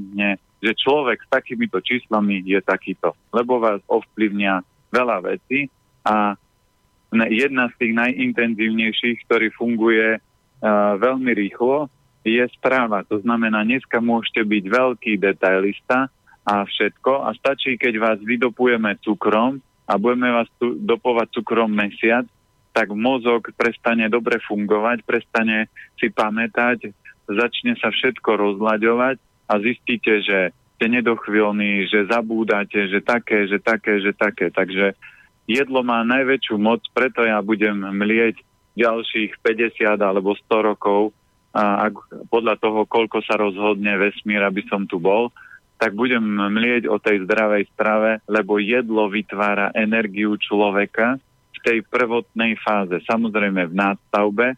[0.59, 5.71] že človek s takýmito číslami je takýto, lebo vás ovplyvnia veľa vecí
[6.03, 6.35] a
[7.31, 10.21] jedna z tých najintenzívnejších, ktorý funguje uh,
[10.99, 11.87] veľmi rýchlo,
[12.27, 13.07] je správa.
[13.07, 16.11] To znamená, dneska môžete byť veľký detailista
[16.43, 22.27] a všetko a stačí, keď vás vydopujeme cukrom a budeme vás tu dopovať cukrom mesiac,
[22.75, 26.91] tak mozog prestane dobre fungovať, prestane si pamätať,
[27.25, 29.17] začne sa všetko rozlaďovať
[29.47, 34.53] a zistíte, že ste nedochvíľní, že zabúdate, že také, že také, že také.
[34.53, 34.93] Takže
[35.49, 38.37] jedlo má najväčšiu moc, preto ja budem mlieť
[38.77, 41.17] ďalších 50 alebo 100 rokov
[41.49, 41.97] a ak,
[42.29, 45.33] podľa toho, koľko sa rozhodne vesmír, aby som tu bol,
[45.77, 51.21] tak budem mlieť o tej zdravej strave, lebo jedlo vytvára energiu človeka
[51.53, 52.97] v tej prvotnej fáze.
[53.05, 54.57] Samozrejme v nástavbe,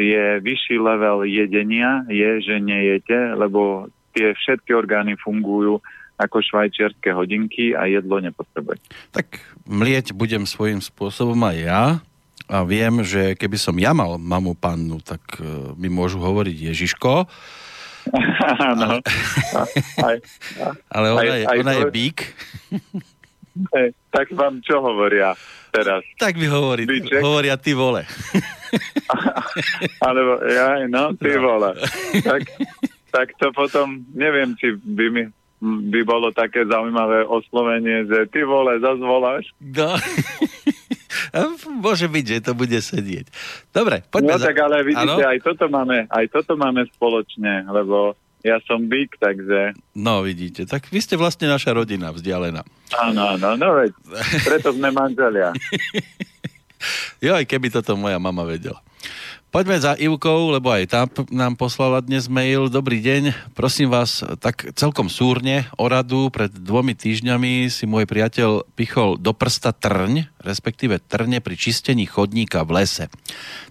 [0.00, 5.82] je vyšší level jedenia, je, že nejete, lebo tie všetky orgány fungujú
[6.20, 8.80] ako švajčiarske hodinky a jedlo nepotrebuje.
[9.12, 11.82] Tak mlieť budem svojím spôsobom aj ja
[12.50, 17.24] a viem, že keby som ja mal mamu pannu, tak uh, mi môžu hovoriť Ježiško.
[18.70, 19.00] Áno.
[20.00, 20.14] ale,
[20.88, 22.18] ale ona, aj, je, ona je bík.
[23.74, 25.34] Hey, tak vám čo hovoria
[25.74, 26.06] teraz?
[26.16, 26.86] Tak mi hovorí,
[27.20, 28.06] hovoria ty vole.
[30.06, 31.42] Alebo ja, no, ty no.
[31.42, 31.70] vole.
[32.22, 32.42] Tak,
[33.10, 35.24] tak to potom, neviem, či by mi
[35.60, 39.44] by bolo také zaujímavé oslovenie, že ty vole, zase voláš.
[39.60, 39.92] No.
[41.80, 43.26] Môže byť, že to bude sedieť.
[43.70, 44.36] Dobre, poďme.
[44.36, 44.46] No za...
[44.50, 45.30] tak ale vidíte, ano?
[45.30, 49.76] aj toto, máme, aj toto máme spoločne, lebo ja som byk, takže...
[49.92, 52.64] No vidíte, tak vy ste vlastne naša rodina vzdialená.
[52.96, 53.92] Áno, áno, no veď,
[54.48, 55.52] preto sme manželia.
[57.24, 58.80] jo, aj keby toto moja mama vedela.
[59.50, 62.70] Poďme za Ivkou, lebo aj tá nám poslala dnes mail.
[62.70, 66.30] Dobrý deň, prosím vás, tak celkom súrne o radu.
[66.30, 72.64] Pred dvomi týždňami si môj priateľ pichol do prsta trň, respektíve trne pri čistení chodníka
[72.64, 73.06] v lese.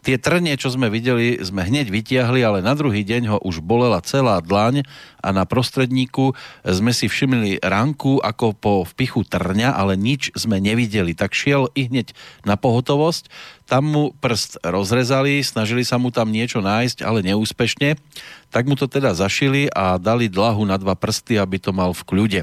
[0.06, 4.00] Tie trne, čo sme videli, sme hneď vytiahli, ale na druhý deň ho už bolela
[4.06, 4.86] celá dlaň
[5.20, 11.18] a na prostredníku sme si všimli ranku ako po vpichu trňa, ale nič sme nevideli.
[11.18, 12.14] Tak šiel i hneď
[12.48, 13.28] na pohotovosť,
[13.70, 18.02] tam mu prst rozrezali, snažili sa mu tam niečo nájsť, ale neúspešne.
[18.50, 22.02] Tak mu to teda zašili a dali dlahu na dva prsty, aby to mal v
[22.02, 22.42] kľude.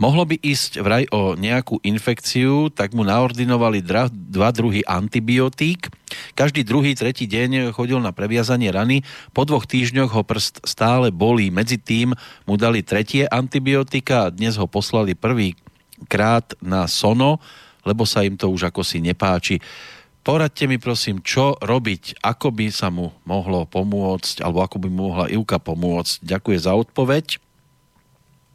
[0.00, 5.92] Mohlo by ísť vraj o nejakú infekciu, tak mu naordinovali dra, dva druhy antibiotík.
[6.32, 9.04] Každý druhý, tretí deň chodil na previazanie rany.
[9.36, 11.52] Po dvoch týždňoch ho prst stále bolí.
[11.52, 12.16] Medzi tým
[12.48, 15.52] mu dali tretie antibiotika a dnes ho poslali prvý
[16.08, 17.36] krát na sono,
[17.84, 19.60] lebo sa im to už ako si nepáči.
[20.24, 25.12] Poradte mi prosím, čo robiť, ako by sa mu mohlo pomôcť, alebo ako by mu
[25.12, 26.24] mohla Ivka pomôcť.
[26.24, 27.49] Ďakujem za odpoveď.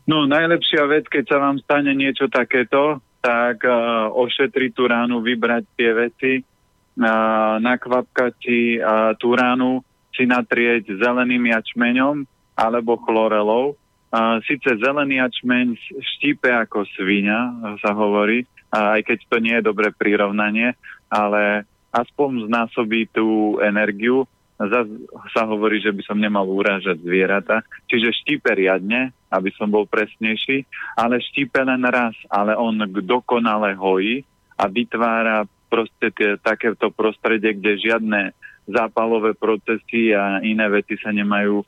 [0.06, 5.66] No najlepšia vec, keď sa vám stane niečo takéto, tak uh, ošetriť tú ránu, vybrať
[5.74, 9.82] tie veci, uh, nakvapkať si uh, tú ránu,
[10.14, 12.22] si natrieť zeleným jačmeňom
[12.54, 13.74] alebo chlorelou.
[14.14, 15.74] Uh, Sice zelený jačmeň
[16.16, 17.50] štípe ako svinia,
[17.82, 20.78] sa hovorí, uh, aj keď to nie je dobré prirovnanie,
[21.10, 24.88] ale aspoň znásobí tú energiu Zas
[25.36, 27.68] sa hovorí, že by som nemal urážať zvieratá.
[27.92, 30.64] Čiže štípe riadne, aby som bol presnejší,
[30.96, 34.24] ale štípe len raz, ale on dokonale hojí
[34.56, 38.22] a vytvára proste tie, takéto prostredie, kde žiadne
[38.64, 41.60] zápalové procesy a iné veci sa nemajú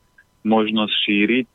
[0.48, 1.46] možnosť šíriť.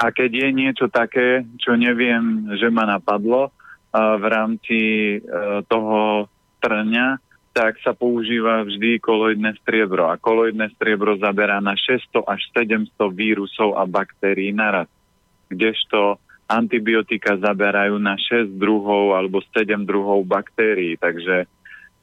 [0.00, 4.78] A keď je niečo také, čo neviem, že ma napadlo uh, v rámci
[5.20, 6.28] uh, toho
[6.64, 7.20] trňa,
[7.56, 10.12] tak sa používa vždy koloidné striebro.
[10.12, 14.92] A koloidné striebro zaberá na 600 až 700 vírusov a baktérií naraz.
[15.48, 21.00] Kdežto antibiotika zaberajú na 6 druhov alebo 7 druhov baktérií.
[21.00, 21.48] Takže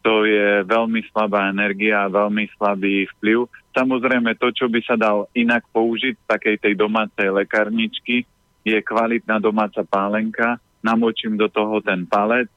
[0.02, 3.46] to je veľmi slabá energia a veľmi slabý vplyv.
[3.78, 8.26] Samozrejme, to, čo by sa dal inak použiť v takej tej domácej lekárničky,
[8.66, 10.58] je kvalitná domáca pálenka.
[10.82, 12.50] Namočím do toho ten palec,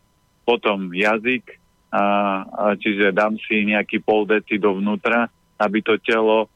[0.49, 1.61] potom jazyk,
[1.97, 2.03] a,
[2.45, 6.53] a čiže dám si nejaký pol deci dovnútra, aby to telo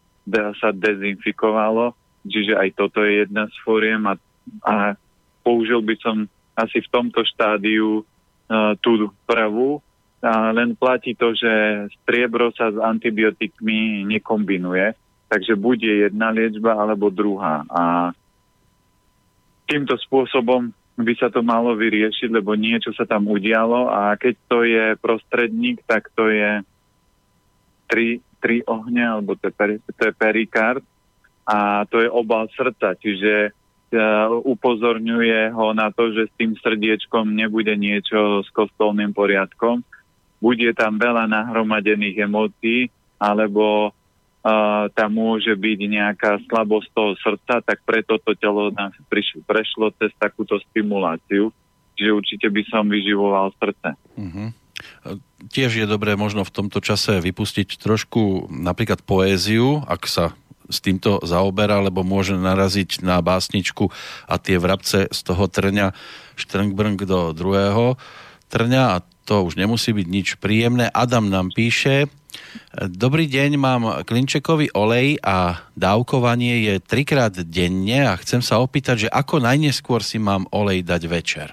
[0.61, 1.97] sa dezinfikovalo,
[2.29, 4.15] čiže aj toto je jedna z fóriem a,
[4.69, 4.75] a
[5.41, 9.81] použil by som asi v tomto štádiu uh, tú prvú,
[10.21, 11.49] a len platí to, že
[12.01, 14.93] striebro sa s antibiotikmi nekombinuje,
[15.33, 17.65] takže bude jedna liečba alebo druhá.
[17.73, 18.13] A
[19.65, 24.59] týmto spôsobom by sa to malo vyriešiť, lebo niečo sa tam udialo a keď to
[24.67, 26.65] je prostredník, tak to je
[27.91, 30.83] tri, tri ohne, alebo to je, peri, to je perikard
[31.47, 37.35] a to je obal srdca, čiže uh, upozorňuje ho na to, že s tým srdiečkom
[37.35, 39.83] nebude niečo s kostolným poriadkom.
[40.41, 42.89] Bude tam veľa nahromadených emócií,
[43.21, 43.93] alebo
[44.97, 50.09] tam môže byť nejaká slabosť toho srdca, tak preto to telo nás priš- prešlo cez
[50.17, 51.53] takúto stimuláciu.
[52.01, 53.93] Čiže určite by som vyživoval srdce.
[54.17, 54.49] Uh-huh.
[55.53, 60.33] Tiež je dobré možno v tomto čase vypustiť trošku napríklad poéziu, ak sa
[60.71, 63.91] s týmto zaoberá, lebo môže naraziť na básničku
[64.31, 65.93] a tie vrabce z toho trňa
[66.39, 68.01] štrngbrng do druhého
[68.51, 70.91] trňa a to už nemusí byť nič príjemné.
[70.91, 72.11] Adam nám píše,
[72.71, 79.09] Dobrý deň, mám klinčekový olej a dávkovanie je trikrát denne a chcem sa opýtať, že
[79.11, 81.49] ako najneskôr si mám olej dať večer?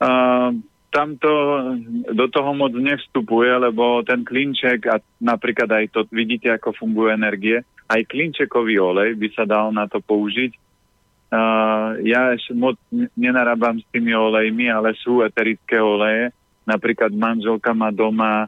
[0.00, 0.56] Uh,
[0.90, 1.32] tam to
[2.12, 7.60] do toho moc nevstupuje, lebo ten klinček a napríklad aj to, vidíte, ako fungujú energie,
[7.92, 10.63] aj klinčekový olej by sa dal na to použiť.
[11.34, 12.78] Uh, ja ešte moc
[13.18, 16.30] nenarábam s tými olejmi, ale sú eterické oleje.
[16.62, 18.46] Napríklad manželka má doma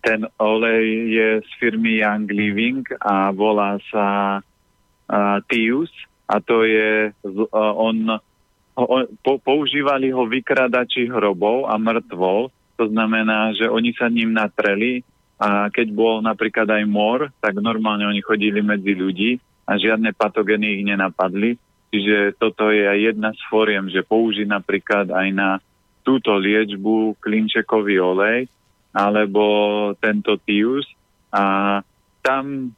[0.00, 5.92] ten olej je z firmy Young Living a volá sa uh, Tius.
[6.24, 8.16] A to je, uh, on,
[8.72, 12.48] on po, používali ho vykradači hrobov a mŕtvol,
[12.80, 15.04] to znamená, že oni sa ním natreli
[15.36, 19.36] a keď bol napríklad aj mor, tak normálne oni chodili medzi ľudí
[19.66, 21.58] a žiadne patogény ich nenapadli.
[21.92, 25.60] Čiže toto je aj jedna z fóriem, že použiť napríklad aj na
[26.02, 28.48] túto liečbu klinčekový olej,
[28.92, 29.42] alebo
[30.00, 30.84] tento TIUS
[31.32, 31.80] a
[32.20, 32.72] tam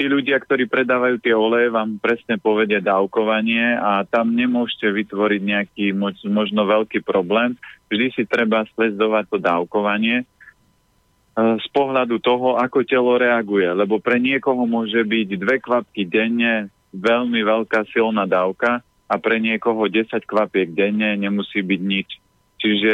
[0.00, 5.86] tí ľudia, ktorí predávajú tie oleje, vám presne povedia dávkovanie a tam nemôžete vytvoriť nejaký
[6.26, 7.52] možno veľký problém.
[7.92, 10.24] Vždy si treba sledovať to dávkovanie
[11.40, 13.68] z pohľadu toho, ako telo reaguje.
[13.70, 19.86] Lebo pre niekoho môže byť dve kvapky denne veľmi veľká silná dávka a pre niekoho
[19.86, 22.08] 10 kvapiek denne nemusí byť nič.
[22.60, 22.92] Čiže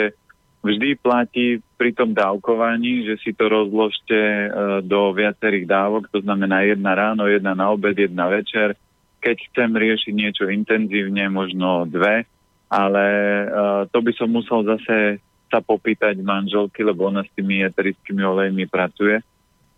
[0.64, 4.49] vždy platí pri tom dávkovaní, že si to rozložte e,
[4.84, 8.74] do viacerých dávok, to znamená jedna ráno, jedna na obed, jedna večer.
[9.20, 12.24] Keď chcem riešiť niečo intenzívne, možno dve,
[12.72, 13.47] ale e,
[13.92, 15.20] to by som musel zase
[15.57, 19.24] sa popýtať manželky, lebo ona s tými eterickými olejmi pracuje,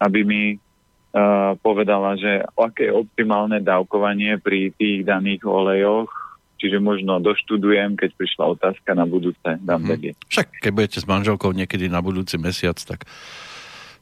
[0.02, 6.10] aby mi uh, povedala, že aké je optimálne dávkovanie pri tých daných olejoch,
[6.58, 9.90] Čiže možno doštudujem, keď prišla otázka na budúce, dám hmm.
[9.94, 10.16] vedieť.
[10.26, 13.06] Však keď budete s manželkou niekedy na budúci mesiac, tak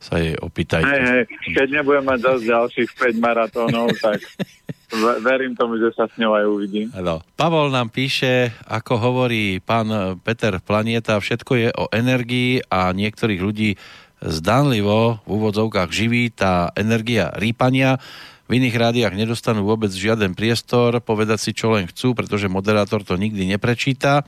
[0.07, 0.87] sa jej opýtajte.
[0.87, 4.23] Hey, hey, keď nebudem mať dosť ďalších 5 maratónov, tak
[5.27, 6.87] verím tomu, že sa s ňou aj uvidím.
[6.95, 7.27] Hello.
[7.35, 9.91] Pavol nám píše, ako hovorí pán
[10.23, 13.75] Peter Planieta, všetko je o energii a niektorých ľudí
[14.23, 18.01] zdanlivo v úvodzovkách živí tá energia rýpania
[18.47, 23.19] v iných rádiách nedostanú vôbec žiaden priestor povedať si, čo len chcú, pretože moderátor to
[23.19, 24.23] nikdy neprečíta.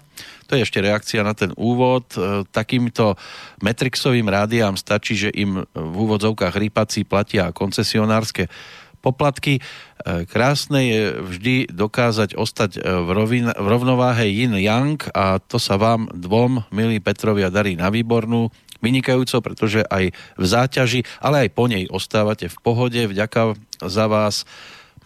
[0.50, 2.10] To je ešte reakcia na ten úvod.
[2.18, 3.14] E, takýmto
[3.62, 8.50] Metrixovým rádiám stačí, že im v úvodzovkách rýpací platia koncesionárske
[8.98, 9.58] poplatky.
[9.58, 15.78] E, krásne je vždy dokázať ostať e, v, rovin, v rovnováhe yin-yang a to sa
[15.78, 21.66] vám dvom, milí Petrovia, darí na výbornú vynikajúco, pretože aj v záťaži, ale aj po
[21.66, 23.00] nej ostávate v pohode.
[23.10, 24.42] Vďaka za vás.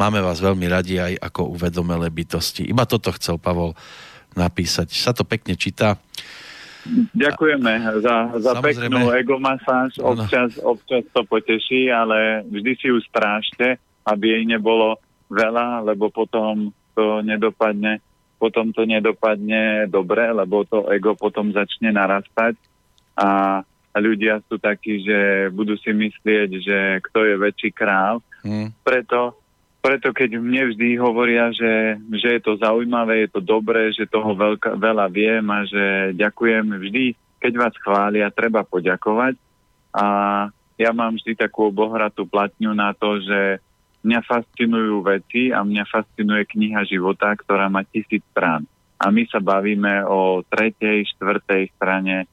[0.01, 2.65] Máme vás veľmi radi aj ako uvedomelé bytosti.
[2.65, 3.77] Iba toto chcel Pavol
[4.33, 4.89] napísať.
[4.97, 6.01] Sa to pekne číta.
[7.15, 10.01] Ďakujeme za, za peknú egomasáž.
[10.03, 14.99] Občas, občas to poteší, ale vždy si ju strážte, aby jej nebolo
[15.31, 18.03] veľa, lebo potom to nedopadne
[18.43, 22.59] potom to nedopadne dobre, lebo to ego potom začne narastať
[23.15, 23.63] a
[24.01, 28.25] ľudia sú takí, že budú si myslieť, že kto je väčší král.
[28.41, 28.73] Hmm.
[28.81, 29.37] Preto,
[29.85, 34.33] preto keď mne vždy hovoria, že, že je to zaujímavé, je to dobré, že toho
[34.33, 37.05] veľka, veľa viem a že ďakujem vždy,
[37.43, 39.37] keď vás chvália, treba poďakovať.
[39.93, 40.05] A
[40.81, 43.61] ja mám vždy takú obohratú platňu na to, že
[44.03, 48.67] mňa fascinujú veci a mňa fascinuje kniha života, ktorá má tisíc strán.
[49.03, 52.27] A my sa bavíme o tretej, štvrtej strane a,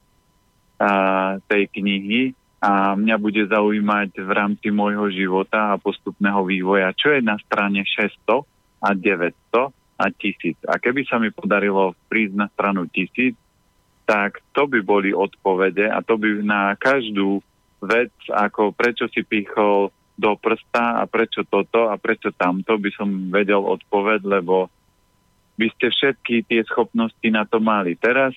[1.44, 7.20] tej knihy a mňa bude zaujímať v rámci môjho života a postupného vývoja, čo je
[7.24, 8.44] na strane 600
[8.80, 10.68] a 900 a 1000.
[10.68, 13.36] A keby sa mi podarilo prísť na stranu 1000,
[14.08, 17.44] tak to by boli odpovede a to by na každú
[17.80, 19.88] vec, ako prečo si pichol
[20.20, 24.68] do prsta a prečo toto a prečo tamto, by som vedel odpoved, lebo
[25.56, 27.96] by ste všetky tie schopnosti na to mali.
[27.96, 28.36] Teraz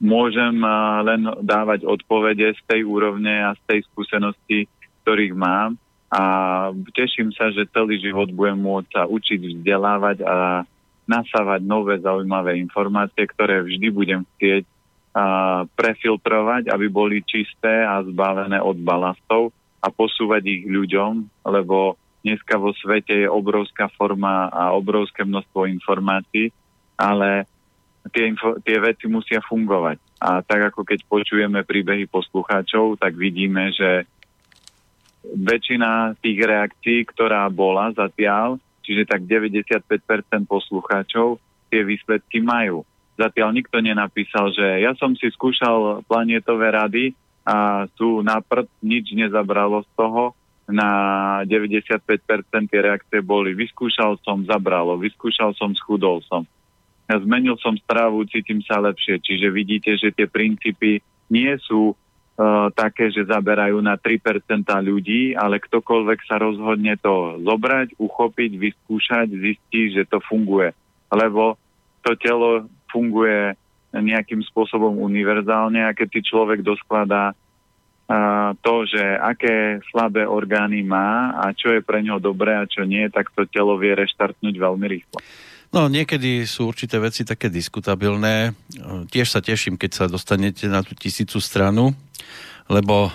[0.00, 0.56] môžem
[1.04, 4.64] len dávať odpovede z tej úrovne a z tej skúsenosti,
[5.04, 5.76] ktorých mám.
[6.10, 6.22] A
[6.96, 10.66] teším sa, že celý život budem môcť sa učiť, vzdelávať a
[11.06, 14.72] nasávať nové zaujímavé informácie, ktoré vždy budem chcieť a,
[15.70, 21.94] prefiltrovať, aby boli čisté a zbavené od balastov a posúvať ich ľuďom, lebo
[22.26, 26.50] dneska vo svete je obrovská forma a obrovské množstvo informácií,
[26.98, 27.46] ale
[28.08, 29.98] tie, info, tie veci musia fungovať.
[30.24, 34.08] A tak ako keď počujeme príbehy poslucháčov, tak vidíme, že
[35.20, 39.84] väčšina tých reakcií, ktorá bola zatiaľ, čiže tak 95%
[40.48, 41.36] poslucháčov,
[41.68, 42.88] tie výsledky majú.
[43.20, 47.04] Zatiaľ nikto nenapísal, že ja som si skúšal planetové rady
[47.44, 50.32] a tu na prd nič nezabralo z toho,
[50.70, 50.90] na
[51.44, 51.82] 95%
[52.70, 56.46] tie reakcie boli vyskúšal som, zabralo, vyskúšal som, schudol som
[57.18, 59.18] zmenil som stravu, cítim sa lepšie.
[59.18, 65.58] Čiže vidíte, že tie princípy nie sú uh, také, že zaberajú na 3% ľudí, ale
[65.58, 70.70] ktokoľvek sa rozhodne to zobrať, uchopiť, vyskúšať, zistí, že to funguje.
[71.10, 71.58] Lebo
[72.06, 73.54] to telo funguje
[73.90, 81.34] nejakým spôsobom univerzálne a keď si človek doskladá uh, to, že aké slabé orgány má
[81.42, 84.86] a čo je pre ňo dobré a čo nie, tak to telo vie reštartnúť veľmi
[84.86, 85.18] rýchlo.
[85.70, 88.58] No niekedy sú určité veci také diskutabilné.
[89.06, 91.94] Tiež sa teším, keď sa dostanete na tú tisícu stranu,
[92.66, 93.12] lebo e,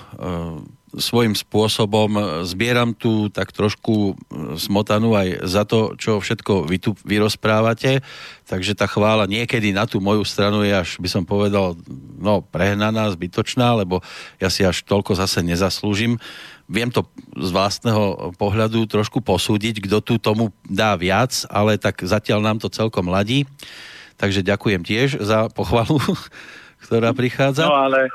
[0.96, 4.16] svojím spôsobom zbieram tu tak trošku
[4.56, 8.00] smotanú aj za to, čo všetko vy tu vyrozprávate,
[8.48, 11.76] takže tá chvála niekedy na tú moju stranu je až, by som povedal,
[12.20, 14.00] no prehnaná, zbytočná, lebo
[14.40, 16.16] ja si až toľko zase nezaslúžim.
[16.66, 17.06] Viem to
[17.38, 22.74] z vlastného pohľadu trošku posúdiť, kto tu tomu dá viac, ale tak zatiaľ nám to
[22.74, 23.46] celkom ladí.
[24.16, 26.00] Takže ďakujem tiež za pochvalu,
[26.88, 27.68] ktorá prichádza.
[27.68, 28.10] No ale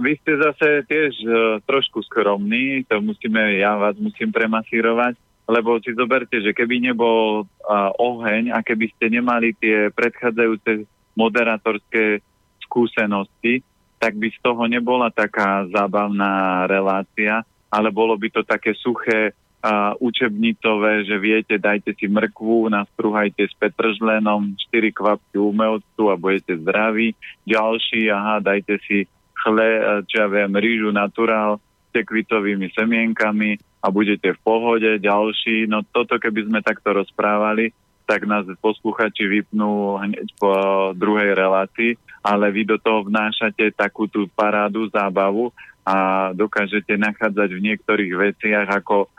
[0.00, 5.16] vy ste zase tiež uh, trošku skromní, to musíme, ja vás musím premasírovať,
[5.48, 12.24] lebo si zoberte, že keby nebol uh, oheň a keby ste nemali tie predchádzajúce moderatorské
[12.64, 13.60] skúsenosti,
[14.00, 19.30] tak by z toho nebola taká zábavná relácia, ale bolo by to také suché,
[19.62, 26.58] uh, učebnicové, že viete, dajte si mrkvu, nastruhajte s petržlenom, 4 kvapky umelcu a budete
[26.58, 27.14] zdraví.
[27.46, 29.06] Ďalší, aha, dajte si
[29.42, 29.68] chle,
[30.06, 34.90] čo ja viem, rýžu naturál s tekvitovými semienkami a budete v pohode.
[35.02, 37.74] Ďalší, no toto keby sme takto rozprávali,
[38.06, 40.52] tak nás posluchači vypnú hneď po
[40.94, 45.50] druhej relácii, ale vy do toho vnášate takú tú parádu, zábavu
[45.82, 49.10] a dokážete nachádzať v niektorých veciach ako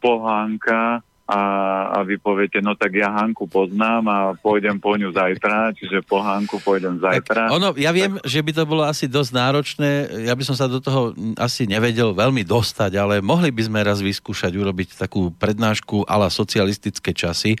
[0.00, 1.00] pohánka
[1.30, 1.42] a,
[1.94, 6.18] a vy poviete, no tak ja Hanku poznám a pôjdem po ňu zajtra, čiže po
[6.18, 7.46] Hanku pôjdem zajtra.
[7.46, 8.26] Tak ono, ja viem, tak...
[8.26, 9.90] že by to bolo asi dosť náročné,
[10.26, 14.02] ja by som sa do toho asi nevedel veľmi dostať, ale mohli by sme raz
[14.02, 17.54] vyskúšať urobiť takú prednášku ala socialistické časy,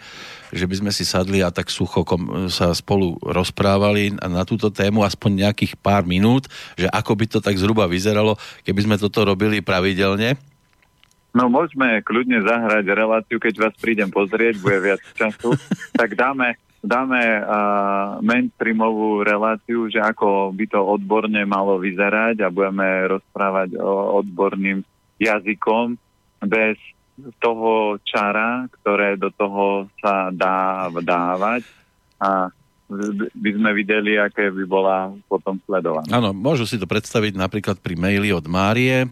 [0.50, 2.02] že by sme si sadli a tak sucho
[2.50, 7.54] sa spolu rozprávali na túto tému aspoň nejakých pár minút, že ako by to tak
[7.54, 8.34] zhruba vyzeralo,
[8.66, 10.49] keby sme toto robili pravidelne
[11.30, 15.54] No môžeme kľudne zahrať reláciu, keď vás prídem pozrieť, bude viac času,
[16.00, 23.14] tak dáme, dáme uh, mainstreamovú reláciu, že ako by to odborne malo vyzerať a budeme
[23.18, 24.82] rozprávať o odborným
[25.22, 25.94] jazykom
[26.50, 26.80] bez
[27.38, 31.62] toho čara, ktoré do toho sa dá vdávať.
[32.20, 32.48] A
[33.34, 36.10] by sme videli, aké by bola potom sledovaná.
[36.10, 39.06] Áno, môžu si to predstaviť napríklad pri maili od Márie.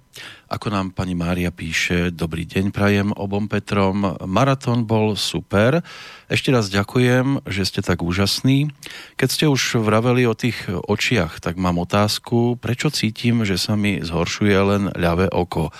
[0.50, 4.18] Ako nám pani Mária píše, dobrý deň prajem obom Petrom.
[4.26, 5.86] Maratón bol super.
[6.26, 8.74] Ešte raz ďakujem, že ste tak úžasní.
[9.14, 14.02] Keď ste už vraveli o tých očiach, tak mám otázku, prečo cítim, že sa mi
[14.02, 15.70] zhoršuje len ľavé oko.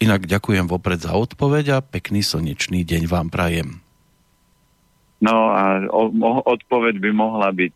[0.00, 3.83] Inak ďakujem vopred za odpoveď a pekný slnečný deň vám prajem.
[5.24, 5.80] No a
[6.44, 7.74] odpoveď by mohla byť,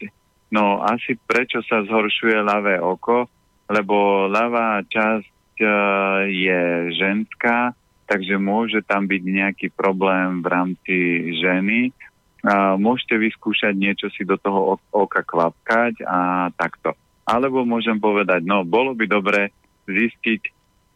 [0.52, 3.24] no asi prečo sa zhoršuje ľavé oko,
[3.72, 7.72] lebo ľavá časť uh, je ženská,
[8.04, 10.96] takže môže tam byť nejaký problém v rámci
[11.40, 11.92] ženy.
[12.78, 16.94] Môžete vyskúšať niečo si do toho oka kvapkať a takto.
[17.28, 19.52] Alebo môžem povedať, no bolo by dobre
[19.84, 20.42] zistiť,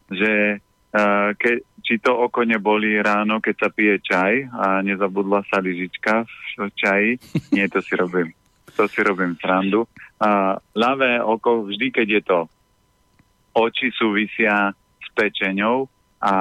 [0.08, 5.58] že uh, ke, či to oko neboli ráno, keď sa pije čaj a nezabudla sa
[5.58, 6.24] lyžička
[6.56, 7.10] v čaji.
[7.52, 8.32] Nie, to si robím.
[8.78, 9.84] To si robím srandu.
[10.22, 12.40] A ľavé oko, vždy, keď je to
[13.52, 14.72] oči súvisia
[15.02, 15.90] s pečeňou
[16.22, 16.34] a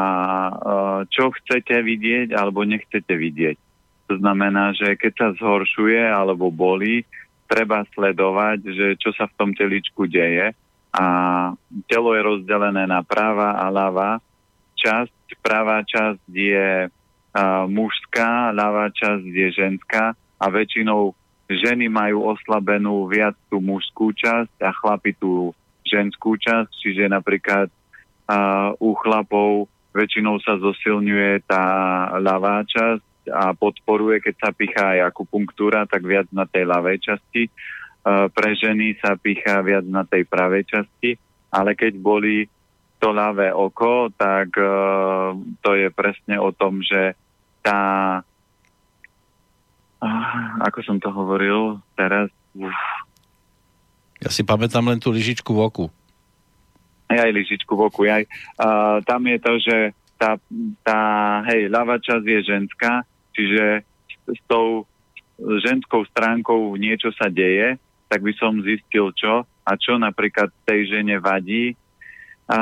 [1.09, 3.57] čo chcete vidieť alebo nechcete vidieť.
[4.07, 7.03] To znamená, že keď sa zhoršuje alebo bolí,
[7.51, 10.55] treba sledovať, že čo sa v tom teličku deje
[10.91, 11.05] a
[11.87, 14.23] telo je rozdelené na práva a ľava
[14.79, 21.15] časť pravá časť je uh, mužská, ľavá časť je ženská a väčšinou
[21.51, 25.55] ženy majú oslabenú viac tú mužskú časť a chlapi tú
[25.87, 31.65] ženskú časť, čiže napríklad uh, u chlapov väčšinou sa zosilňuje tá
[32.19, 37.51] ľavá časť a podporuje, keď sa pichá aj akupunktúra, tak viac na tej ľavej časti.
[38.07, 41.13] Pre ženy sa pichá viac na tej pravej časti,
[41.53, 42.49] ale keď boli
[43.01, 45.33] to ľavé oko, tak uh,
[45.65, 47.17] to je presne o tom, že
[47.65, 48.21] tá,
[50.61, 52.77] ako som to hovoril teraz, uf.
[54.21, 55.85] Ja si pamätám len tú lyžičku v oku.
[57.09, 58.05] Aj lyžičku v oku.
[58.05, 58.21] Aj,
[58.61, 59.77] uh, tam je to, že
[60.21, 60.37] tá,
[60.85, 61.01] tá
[61.49, 63.01] hej, ľavá časť je ženská,
[63.33, 63.81] čiže
[64.29, 64.85] s tou
[65.41, 71.17] ženskou stránkou niečo sa deje, tak by som zistil čo a čo napríklad tej žene
[71.17, 71.73] vadí
[72.51, 72.61] a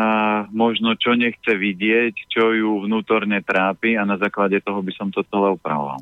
[0.53, 5.25] možno čo nechce vidieť, čo ju vnútorne trápi a na základe toho by som to
[5.25, 5.97] celé upravoval.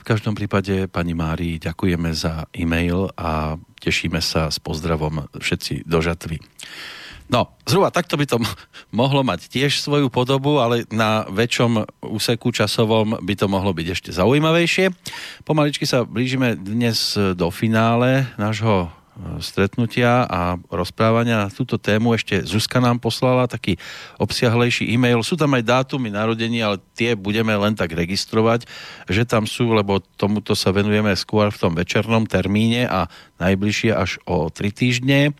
[0.00, 6.00] V každom prípade, pani Mári, ďakujeme za e-mail a tešíme sa s pozdravom všetci do
[6.00, 6.40] žatvy.
[7.28, 8.40] No, zhruba takto by to
[8.88, 14.10] mohlo mať tiež svoju podobu, ale na väčšom úseku časovom by to mohlo byť ešte
[14.16, 14.88] zaujímavejšie.
[15.44, 18.88] Pomaličky sa blížime dnes do finále nášho
[19.42, 22.14] stretnutia a rozprávania na túto tému.
[22.14, 23.74] Ešte Zuzka nám poslala taký
[24.18, 25.22] obsiahlejší e-mail.
[25.26, 28.66] Sú tam aj dátumy narodení, ale tie budeme len tak registrovať,
[29.10, 33.10] že tam sú, lebo tomuto sa venujeme skôr v tom večernom termíne a
[33.42, 35.34] najbližšie až o tri týždne.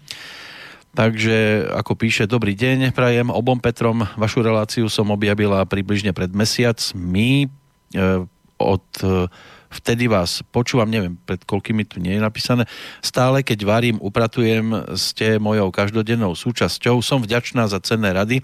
[0.98, 4.02] Takže, ako píše, dobrý deň, prajem obom Petrom.
[4.18, 7.46] Vašu reláciu som objavila približne pred mesiacmi.
[7.46, 8.26] E,
[8.59, 9.30] od e,
[9.69, 12.65] vtedy vás počúvam, neviem, pred koľkými tu nie je napísané.
[13.05, 17.05] Stále, keď varím, upratujem, ste mojou každodennou súčasťou.
[17.05, 18.40] Som vďačná za cenné rady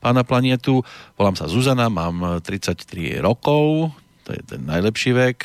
[0.00, 0.80] pána planietu.
[1.14, 3.92] Volám sa Zuzana, mám 33 rokov,
[4.22, 5.38] to je ten najlepší vek.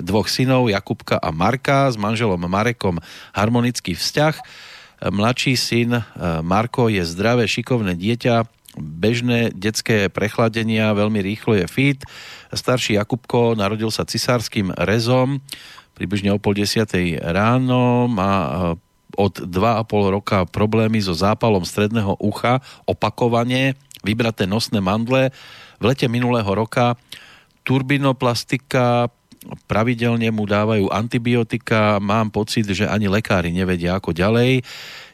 [0.00, 3.00] Dvoch synov, Jakubka a Marka, s manželom Marekom
[3.32, 4.34] harmonický vzťah.
[5.12, 6.00] Mladší syn
[6.40, 12.00] Marko je zdravé, šikovné dieťa, bežné detské prechladenia, veľmi rýchlo je fit.
[12.52, 15.42] Starší Jakubko narodil sa cisárským rezom,
[15.96, 18.86] približne o pol desiatej ráno, má eh,
[19.16, 23.72] od 2,5 roka problémy so zápalom stredného ucha, opakovanie,
[24.04, 25.32] vybraté nosné mandle.
[25.80, 27.00] V lete minulého roka
[27.64, 29.08] turbinoplastika,
[29.66, 34.62] pravidelne mu dávajú antibiotika, mám pocit, že ani lekári nevedia ako ďalej.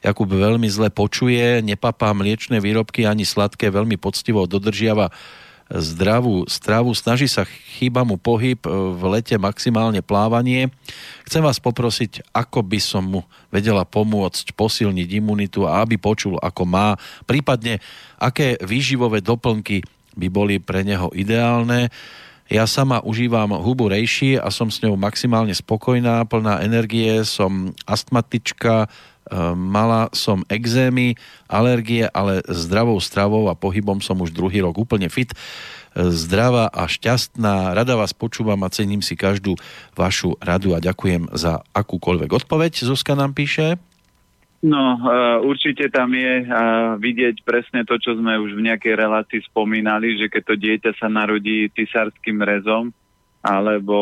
[0.01, 5.13] Jakub veľmi zle počuje, nepapá mliečne výrobky ani sladké, veľmi poctivo dodržiava
[5.73, 10.69] zdravú stravu, snaží sa, chýba mu pohyb, v lete maximálne plávanie.
[11.25, 16.69] Chcem vás poprosiť, ako by som mu vedela pomôcť posilniť imunitu a aby počul, ako
[16.69, 17.81] má, prípadne
[18.21, 19.81] aké výživové doplnky
[20.13, 21.89] by boli pre neho ideálne.
[22.53, 28.93] Ja sama užívam hubu rejši a som s ňou maximálne spokojná, plná energie, som astmatička,
[29.55, 31.15] mala som exémy,
[31.47, 35.31] alergie, ale zdravou stravou a pohybom som už druhý rok úplne fit,
[35.95, 37.77] zdravá a šťastná.
[37.77, 39.57] Rada vás počúvam a cením si každú
[39.93, 42.73] vašu radu a ďakujem za akúkoľvek odpoveď.
[42.83, 43.77] Zuzka nám píše.
[44.63, 49.43] No, uh, určite tam je uh, vidieť presne to, čo sme už v nejakej relácii
[49.51, 52.95] spomínali, že keď to dieťa sa narodí cisárským rezom,
[53.43, 53.99] alebo,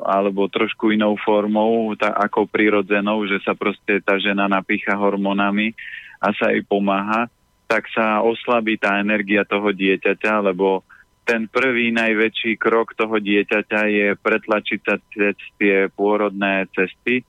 [0.00, 5.76] alebo trošku inou formou, tá, ako prirodzenou, že sa proste tá žena napícha hormónami
[6.24, 7.28] a sa jej pomáha,
[7.68, 10.80] tak sa oslabí tá energia toho dieťaťa, lebo
[11.24, 17.24] ten prvý najväčší krok toho dieťaťa je pretlačiť sa cez tie pôrodné cesty.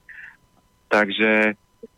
[0.91, 1.55] Takže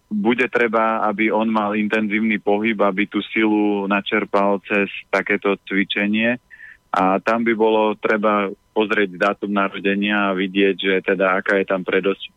[0.07, 6.39] bude treba, aby on mal intenzívny pohyb, aby tú silu načerpal cez takéto cvičenie.
[6.93, 8.47] A tam by bolo treba
[8.77, 11.81] pozrieť dátum narodenia a vidieť, že teda aká je tam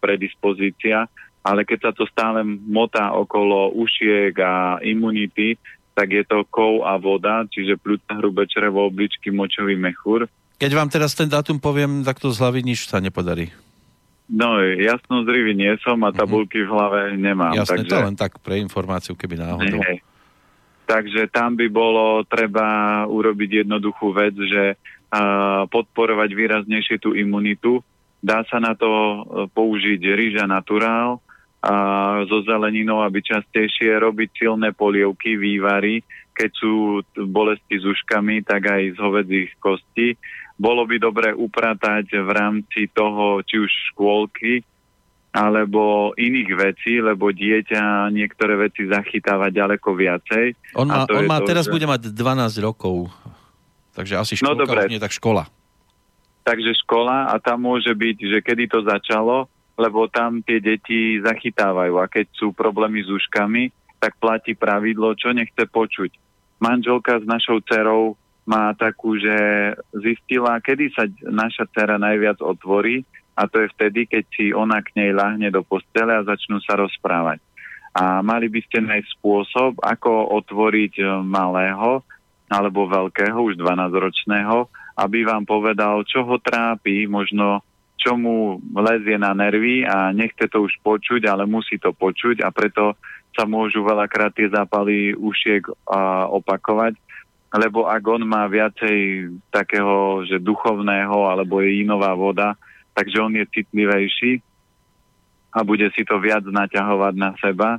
[0.00, 1.04] predispozícia,
[1.44, 5.60] ale keď sa to stále motá okolo ušiek a imunity,
[5.92, 10.24] tak je to kov a voda, čiže pľúca, hrubé črevo, obličky, močový mechúr.
[10.56, 13.52] Keď vám teraz ten dátum poviem, tak to z hlavy nič sa nepodarí.
[14.30, 16.16] No, jasno zrivý nie som a mhm.
[16.16, 16.70] tabulky mm-hmm.
[16.70, 17.52] v hlave nemám.
[17.52, 17.92] Jasne, takže...
[17.92, 19.82] to len tak pre informáciu, keby náhodou.
[19.84, 20.00] Hey.
[20.86, 24.74] Takže tam by bolo treba urobiť jednoduchú vec, že
[25.66, 27.82] podporovať výraznejšie tú imunitu.
[28.22, 29.18] Dá sa na to e,
[29.50, 31.18] použiť rýža naturál
[31.60, 31.74] a
[32.24, 36.00] so zeleninou, aby častejšie robiť silné polievky, vývary,
[36.32, 40.16] keď sú bolesti s uškami, tak aj z hovedzích kostí.
[40.56, 44.64] Bolo by dobre upratať v rámci toho, či už škôlky,
[45.30, 50.74] alebo iných vecí, lebo dieťa niektoré veci zachytáva ďaleko viacej.
[50.74, 51.72] On má, on má to, teraz že...
[51.76, 53.12] bude mať 12 rokov.
[53.94, 54.90] Takže asi školka, no, dobre.
[54.90, 55.46] nie tak škola.
[56.46, 62.00] Takže škola a tam môže byť, že kedy to začalo, lebo tam tie deti zachytávajú
[62.00, 66.16] a keď sú problémy s uškami, tak platí pravidlo, čo nechce počuť.
[66.60, 68.16] Manželka s našou dcerou
[68.48, 69.36] má takú, že
[69.92, 73.04] zistila, kedy sa naša dcera najviac otvorí
[73.36, 76.76] a to je vtedy, keď si ona k nej lahne do postele a začnú sa
[76.76, 77.40] rozprávať.
[77.96, 82.04] A mali by ste nájsť spôsob, ako otvoriť malého,
[82.50, 84.66] alebo veľkého, už 12-ročného,
[84.98, 87.62] aby vám povedal, čo ho trápi, možno
[87.94, 92.48] čo mu lezie na nervy a nechce to už počuť, ale musí to počuť a
[92.50, 92.96] preto
[93.36, 96.98] sa môžu veľakrát tie zápaly ušiek a, opakovať,
[97.54, 102.56] lebo ak on má viacej takého, že duchovného alebo je inová voda,
[102.96, 104.42] takže on je citlivejší
[105.54, 107.78] a bude si to viac naťahovať na seba.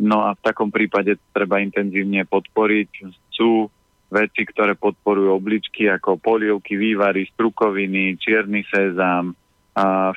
[0.00, 2.90] No a v takom prípade treba intenzívne podporiť.
[3.32, 3.68] Sú
[4.10, 9.38] veci, ktoré podporujú obličky ako polievky, vývary, strukoviny, čierny sezam,
[9.70, 10.10] a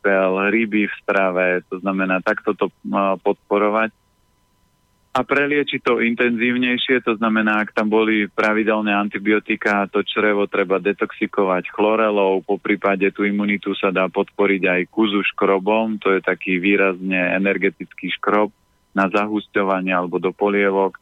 [0.00, 2.72] pel, ryby v strave, to znamená takto to
[3.20, 3.92] podporovať.
[5.14, 11.70] a preliečiť to intenzívnejšie, to znamená, ak tam boli pravidelné antibiotika, to črevo treba detoxikovať
[11.70, 17.30] chlorelou, po prípade tú imunitu sa dá podporiť aj kuzu škrobom, to je taký výrazne
[17.38, 18.50] energetický škrob
[18.90, 20.98] na zahusťovanie alebo do polievok.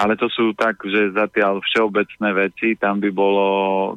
[0.00, 3.46] Ale to sú tak, že zatiaľ všeobecné veci, tam by bolo,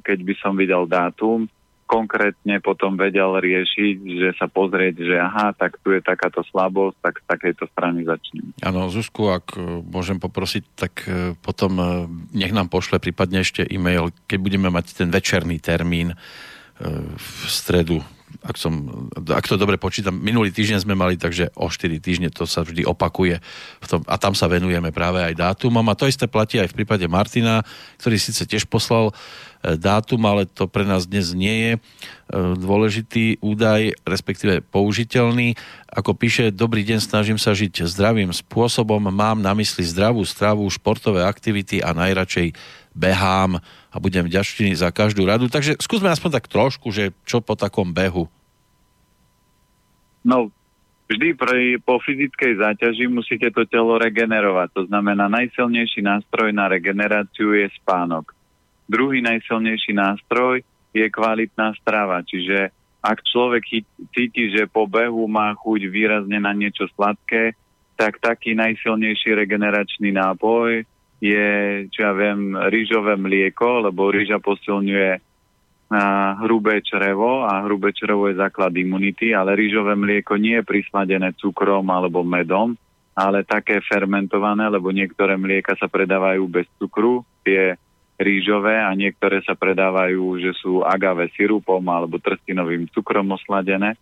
[0.03, 1.47] keď by som videl dátum,
[1.93, 7.15] konkrétne potom vedel riešiť, že sa pozrieť, že aha, tak tu je takáto slabosť, tak
[7.21, 8.49] z takejto strany začnem.
[8.65, 11.85] Áno, Zuzku, ak e, môžem poprosiť, tak e, potom e,
[12.33, 16.17] nech nám pošle prípadne ešte e-mail, keď budeme mať ten večerný termín
[17.13, 18.01] v stredu
[18.41, 18.73] ak, som,
[19.13, 22.87] ak to dobre počítam, minulý týždeň sme mali, takže o 4 týždne to sa vždy
[22.87, 23.37] opakuje
[23.83, 26.77] v tom, a tam sa venujeme práve aj dátumom a to isté platí aj v
[26.81, 27.61] prípade Martina,
[28.01, 31.79] ktorý síce tiež poslal e, dátum, ale to pre nás dnes nie je e,
[32.57, 35.53] dôležitý údaj, respektíve použiteľný.
[35.93, 41.21] Ako píše, dobrý deň, snažím sa žiť zdravým spôsobom, mám na mysli zdravú stravu, športové
[41.21, 42.57] aktivity a najradšej
[42.93, 45.49] behám a budem vďačný za každú radu.
[45.49, 48.29] Takže skúsme aspoň tak trošku, že čo po takom behu.
[50.23, 50.47] No,
[51.11, 54.69] vždy pri, po fyzickej záťaži musíte to telo regenerovať.
[54.77, 58.31] To znamená, najsilnejší nástroj na regeneráciu je spánok.
[58.87, 60.63] Druhý najsilnejší nástroj
[60.93, 62.71] je kvalitná strava, čiže
[63.03, 63.83] ak človek
[64.15, 67.51] cíti, že po behu má chuť výrazne na niečo sladké,
[67.99, 70.87] tak taký najsilnejší regeneračný nápoj
[71.23, 71.47] je,
[71.87, 75.23] čo ja viem, rýžové mlieko, lebo rýža posilňuje
[75.87, 81.31] na hrubé črevo a hrubé črevo je základ imunity, ale rýžové mlieko nie je prisladené
[81.39, 82.75] cukrom alebo medom,
[83.15, 87.79] ale také fermentované, lebo niektoré mlieka sa predávajú bez cukru, tie
[88.19, 93.95] rýžové a niektoré sa predávajú, že sú agave sirupom alebo trstinovým cukrom osladené.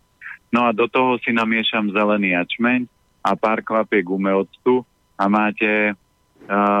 [0.50, 2.88] No a do toho si namiešam zelený jačmeň
[3.22, 4.82] a pár kvapiek umeoctu
[5.16, 5.94] a máte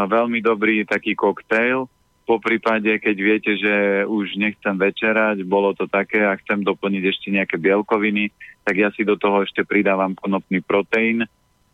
[0.08, 1.86] veľmi dobrý taký koktejl.
[2.22, 7.34] Po prípade, keď viete, že už nechcem večerať, bolo to také a chcem doplniť ešte
[7.34, 8.30] nejaké bielkoviny,
[8.62, 11.26] tak ja si do toho ešte pridávam konopný proteín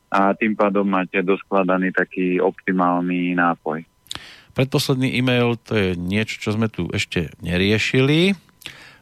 [0.09, 3.85] a tým pádom máte doskladaný taký optimálny nápoj.
[4.56, 8.32] Predposledný e-mail, to je niečo, čo sme tu ešte neriešili.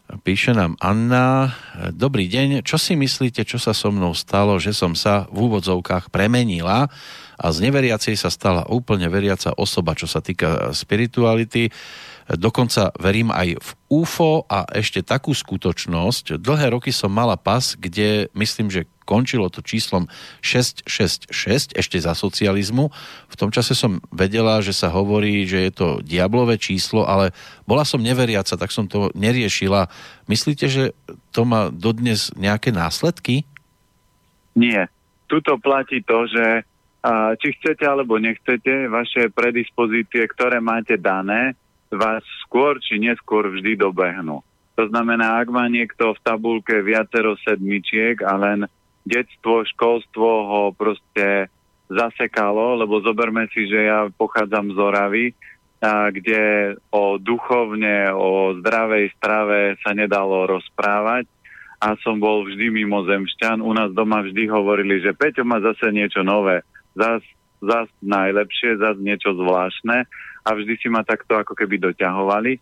[0.07, 1.55] Píše nám Anna.
[1.95, 6.11] Dobrý deň, čo si myslíte, čo sa so mnou stalo, že som sa v úvodzovkách
[6.11, 6.91] premenila?
[7.37, 11.69] A z neveriacej sa stala úplne veriaca osoba, čo sa týka spirituality.
[12.27, 16.43] Dokonca verím aj v UFO a ešte takú skutočnosť.
[16.43, 20.11] Dlhé roky som mala pas, kde myslím, že končilo to číslom
[20.43, 21.31] 666
[21.79, 22.91] ešte za socializmu.
[23.31, 27.31] V tom čase som vedela, že sa hovorí, že je to diablové číslo, ale
[27.63, 29.87] bola som neveriaca, tak som to neriešila.
[30.27, 30.85] Myslíte, že
[31.31, 33.47] to má dodnes nejaké následky?
[34.59, 34.91] Nie.
[35.31, 36.67] Tuto platí to, že
[37.07, 41.55] a či chcete alebo nechcete, vaše predispozície, ktoré máte dané,
[41.87, 44.43] vás skôr či neskôr vždy dobehnú.
[44.75, 48.67] To znamená, ak má niekto v tabulke viacero sedmičiek a len
[49.07, 51.47] detstvo, školstvo ho proste
[51.87, 55.27] zasekalo, lebo zoberme si, že ja pochádzam z Oravy,
[55.77, 61.29] a kde o duchovne, o zdravej strave sa nedalo rozprávať
[61.79, 63.61] a som bol vždy mimozemšťan.
[63.61, 66.65] U nás doma vždy hovorili, že Peťo má zase niečo nové
[66.97, 67.23] zás,
[67.61, 70.09] zás najlepšie, zás niečo zvláštne
[70.43, 72.59] a vždy si ma takto ako keby doťahovali.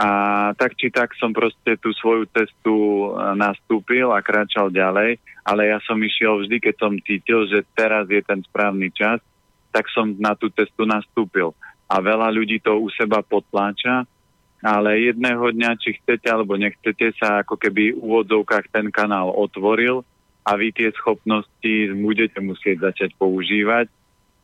[0.00, 0.08] A
[0.56, 5.76] tak či tak som proste tú svoju cestu e, nastúpil a kráčal ďalej, ale ja
[5.84, 9.20] som išiel vždy, keď som cítil, že teraz je ten správny čas,
[9.68, 11.52] tak som na tú cestu nastúpil.
[11.84, 14.08] A veľa ľudí to u seba potláča,
[14.64, 20.00] ale jedného dňa, či chcete alebo nechcete, sa ako keby v úvodzovkách ten kanál otvoril
[20.44, 23.92] a vy tie schopnosti budete musieť začať používať.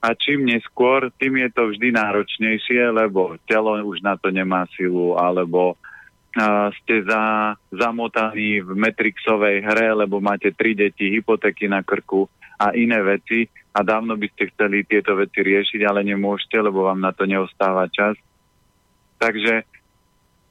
[0.05, 5.16] A čím neskôr, tým je to vždy náročnejšie, lebo telo už na to nemá silu,
[5.16, 12.28] alebo uh, ste za, zamotaní v Matrixovej hre, lebo máte tri deti, hypotéky na krku
[12.60, 17.01] a iné veci a dávno by ste chceli tieto veci riešiť, ale nemôžete, lebo vám
[17.01, 18.16] na to neostáva čas.
[19.16, 19.64] Takže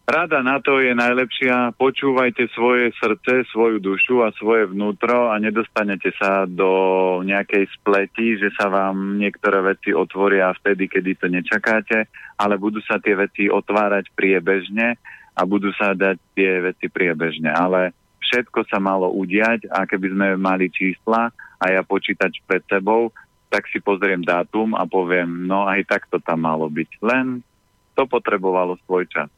[0.05, 1.73] Rada na to je najlepšia.
[1.81, 6.69] Počúvajte svoje srdce, svoju dušu a svoje vnútro a nedostanete sa do
[7.25, 12.05] nejakej spleti, že sa vám niektoré veci otvoria vtedy, kedy to nečakáte,
[12.37, 14.93] ale budú sa tie veci otvárať priebežne
[15.33, 17.49] a budú sa dať tie veci priebežne.
[17.49, 23.09] Ale všetko sa malo udiať a keby sme mali čísla a ja počítač pred sebou,
[23.49, 26.89] tak si pozriem dátum a poviem, no aj tak to tam malo byť.
[27.01, 27.41] Len
[27.97, 29.33] to potrebovalo svoj čas.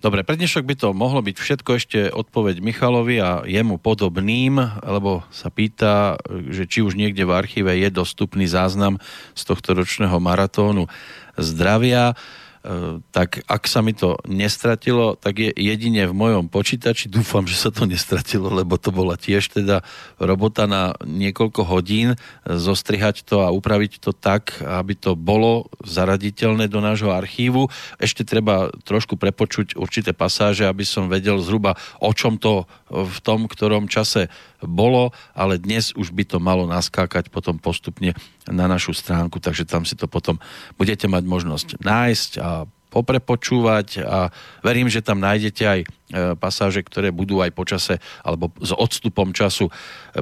[0.00, 5.28] Dobre, pre dnešok by to mohlo byť všetko ešte odpoveď Michalovi a jemu podobným, lebo
[5.28, 6.16] sa pýta,
[6.48, 8.96] že či už niekde v archíve je dostupný záznam
[9.36, 10.88] z tohto ročného maratónu
[11.36, 12.16] zdravia.
[12.60, 17.08] E, tak ak sa mi to nestratilo, tak je jedine v mojom počítači.
[17.08, 19.80] Dúfam, že sa to nestratilo, lebo to bola tiež teda
[20.20, 26.84] robota na niekoľko hodín zostrihať to a upraviť to tak, aby to bolo zaraditeľné do
[26.84, 27.72] nášho archívu.
[27.96, 33.48] Ešte treba trošku prepočuť určité pasáže, aby som vedel zhruba o čom to v tom
[33.48, 34.28] ktorom čase
[34.64, 38.12] bolo, ale dnes už by to malo naskákať potom postupne
[38.48, 40.40] na našu stránku, takže tam si to potom
[40.76, 44.34] budete mať možnosť nájsť a poprepočúvať a
[44.66, 45.86] verím, že tam nájdete aj e,
[46.34, 47.94] pasáže, ktoré budú aj počase
[48.26, 49.72] alebo s odstupom času e,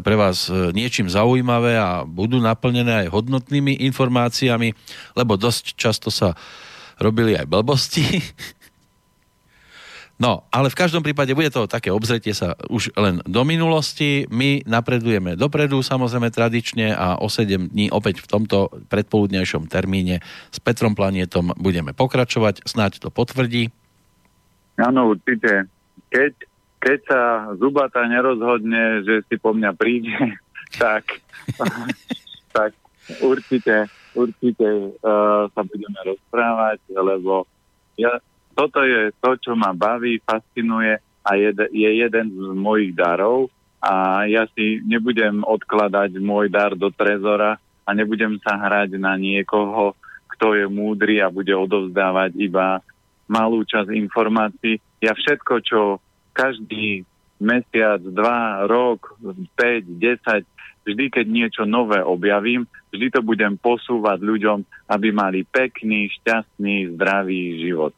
[0.04, 4.76] pre vás e, niečím zaujímavé a budú naplnené aj hodnotnými informáciami,
[5.16, 6.36] lebo dosť často sa
[7.00, 8.04] robili aj blbosti
[10.18, 14.26] No, ale v každom prípade bude to také obzretie sa už len do minulosti.
[14.26, 20.18] My napredujeme dopredu, samozrejme tradične a o 7 dní opäť v tomto predpoludnejšom termíne
[20.50, 22.66] s Petrom Planietom budeme pokračovať.
[22.66, 23.70] Snáď to potvrdí.
[24.74, 25.70] Áno, určite.
[26.10, 26.34] Keď,
[26.82, 27.20] keď sa
[27.54, 30.18] Zubata nerozhodne, že si po mňa príde,
[30.82, 31.22] tak,
[32.58, 32.74] tak
[33.22, 33.86] určite,
[34.18, 34.66] určite
[34.98, 37.46] uh, sa budeme rozprávať, lebo
[37.94, 38.18] ja,
[38.58, 44.26] toto je to, čo ma baví, fascinuje a je, je jeden z mojich darov a
[44.26, 49.94] ja si nebudem odkladať môj dar do trezora a nebudem sa hrať na niekoho,
[50.34, 52.82] kto je múdry a bude odovzdávať iba
[53.30, 54.82] malú časť informácií.
[54.98, 55.80] Ja všetko, čo
[56.34, 57.06] každý
[57.38, 60.42] mesiac, dva, rok, 5, 10,
[60.82, 67.62] vždy, keď niečo nové objavím, vždy to budem posúvať ľuďom, aby mali pekný, šťastný, zdravý
[67.62, 67.94] život.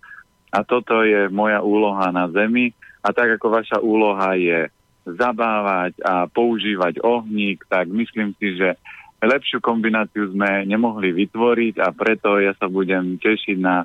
[0.51, 2.75] A toto je moja úloha na Zemi.
[3.01, 4.69] A tak ako vaša úloha je
[5.09, 8.77] zabávať a používať ohník, tak myslím si, že
[9.21, 13.85] lepšiu kombináciu sme nemohli vytvoriť a preto ja sa budem tešiť na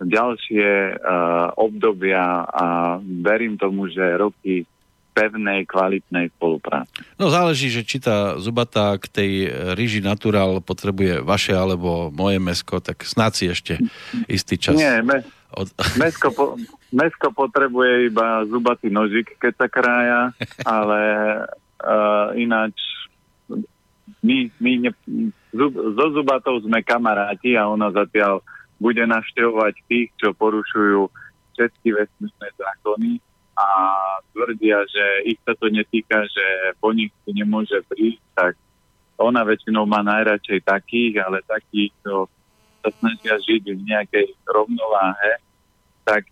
[0.00, 4.64] ďalšie uh, obdobia a verím tomu, že roky
[5.20, 6.88] pevnej, kvalitnej spolupráce.
[7.20, 9.32] No záleží, že či tá zubatá k tej
[9.76, 13.72] ryži naturál potrebuje vaše alebo moje mesko, tak snáď si ešte
[14.24, 14.80] istý čas.
[14.80, 15.20] Nie, me,
[15.52, 15.68] od...
[16.00, 16.56] Mesko, po,
[16.88, 20.20] mesko potrebuje iba zubatý nožik, keď sa krája,
[20.64, 21.00] ale
[21.84, 22.80] uh, ináč
[24.24, 24.90] my, my ne,
[25.52, 28.40] zub, so zubatou sme kamaráti a ona zatiaľ
[28.80, 31.12] bude navštevovať tých, čo porušujú
[31.52, 33.20] všetky vesmírne zákony
[33.60, 33.66] a
[34.32, 38.52] tvrdia, že ich sa to netýka, že po nich si nemôže prísť, tak
[39.20, 42.24] ona väčšinou má najradšej takých, ale takých, čo
[42.80, 45.44] sa snažia žiť v nejakej rovnováhe,
[46.08, 46.24] tak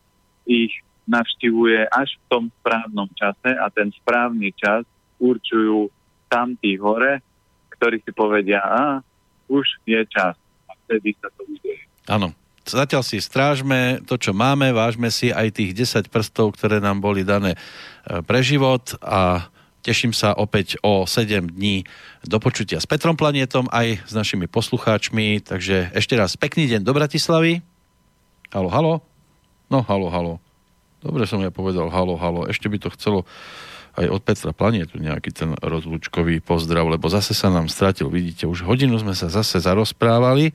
[0.48, 0.72] ich
[1.04, 4.88] navštivuje až v tom správnom čase a ten správny čas
[5.20, 5.92] určujú
[6.32, 7.20] tam tí hore,
[7.76, 9.00] ktorí si povedia, a
[9.48, 10.36] už je čas.
[10.68, 11.84] A vtedy sa to udeje.
[12.08, 12.32] Áno.
[12.68, 17.24] Zatiaľ si strážme to, čo máme, vážme si aj tých 10 prstov, ktoré nám boli
[17.24, 17.58] dané e,
[18.24, 19.48] pre život a
[19.88, 21.86] Teším sa opäť o 7 dní
[22.26, 25.40] do počutia s Petrom Planietom aj s našimi poslucháčmi.
[25.40, 27.64] Takže ešte raz pekný deň do Bratislavy.
[28.52, 28.92] Halo, halo.
[29.70, 30.32] No, halo, halo.
[30.98, 32.50] Dobre som ja povedal halo, halo.
[32.50, 33.22] Ešte by to chcelo
[33.98, 38.06] aj od Petra Planietu nejaký ten rozlúčkový pozdrav, lebo zase sa nám stratil.
[38.06, 40.54] Vidíte, už hodinu sme sa zase zarozprávali.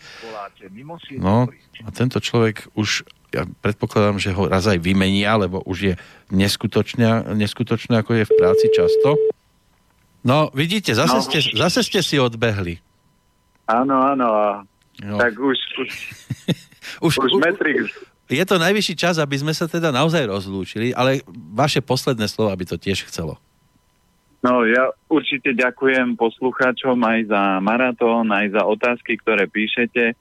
[1.20, 1.52] No
[1.84, 3.04] a tento človek už
[3.34, 5.94] ja predpokladám, že ho raz aj vymenia, lebo už je
[6.30, 9.18] neskutočné, neskutočné ako je v práci často.
[10.22, 11.26] No, vidíte, zase, no.
[11.26, 12.80] Ste, zase ste si odbehli.
[13.66, 14.30] Áno, áno.
[15.02, 15.18] No.
[15.18, 15.92] Tak už, už,
[17.10, 17.90] už, už, Matrix.
[18.34, 21.22] Je to najvyšší čas, aby sme sa teda naozaj rozlúčili, ale
[21.54, 23.38] vaše posledné slovo by to tiež chcelo.
[24.44, 30.20] No, ja určite ďakujem poslucháčom aj za maratón, aj za otázky, ktoré píšete.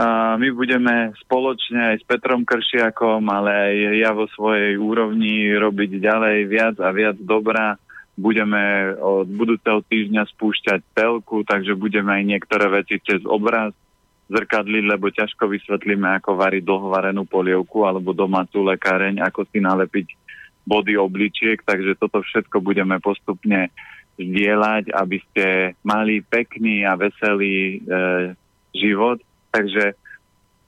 [0.00, 6.00] A my budeme spoločne aj s Petrom Kršiakom, ale aj ja vo svojej úrovni robiť
[6.00, 7.76] ďalej viac a viac dobrá.
[8.16, 13.76] Budeme od budúceho týždňa spúšťať telku, takže budeme aj niektoré veci cez obraz
[14.30, 20.14] zrkadliť, lebo ťažko vysvetlíme, ako variť dlhovarenú polievku alebo domácu lekáreň, ako si nalepiť
[20.62, 23.74] body obličiek, takže toto všetko budeme postupne
[24.14, 27.78] zdieľať, aby ste mali pekný a veselý e,
[28.76, 29.18] život.
[29.50, 29.98] Takže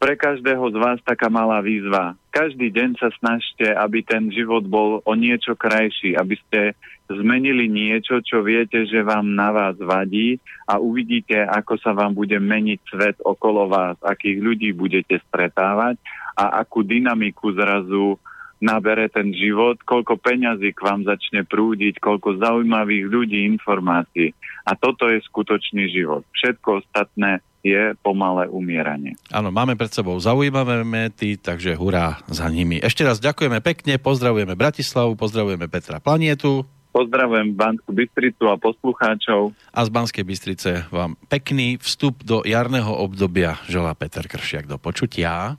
[0.02, 2.18] pre každého z vás taká malá výzva.
[2.34, 6.74] Každý deň sa snažte, aby ten život bol o niečo krajší, aby ste
[7.06, 12.34] zmenili niečo, čo viete, že vám na vás vadí a uvidíte, ako sa vám bude
[12.34, 16.02] meniť svet okolo vás, akých ľudí budete stretávať
[16.34, 18.18] a akú dynamiku zrazu
[18.62, 24.30] nabere ten život, koľko peňazí k vám začne prúdiť, koľko zaujímavých ľudí, informácií.
[24.62, 26.22] A toto je skutočný život.
[26.30, 29.14] Všetko ostatné je pomalé umieranie.
[29.30, 32.82] Áno, máme pred sebou zaujímavé mety, takže hurá za nimi.
[32.82, 36.66] Ešte raz ďakujeme pekne, pozdravujeme Bratislavu, pozdravujeme Petra Planietu.
[36.92, 39.56] Pozdravujem Banskú Bystricu a poslucháčov.
[39.72, 44.68] A z Banskej Bystrice vám pekný vstup do jarného obdobia želá Peter Kršiak.
[44.68, 45.56] Do počutia.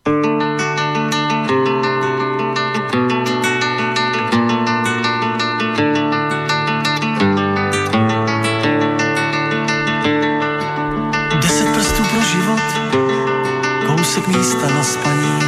[14.14, 15.40] Kousek místa na spaní.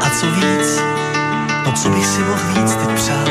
[0.00, 0.80] A co víc,
[1.66, 3.28] no co bych si mohl víc teď přát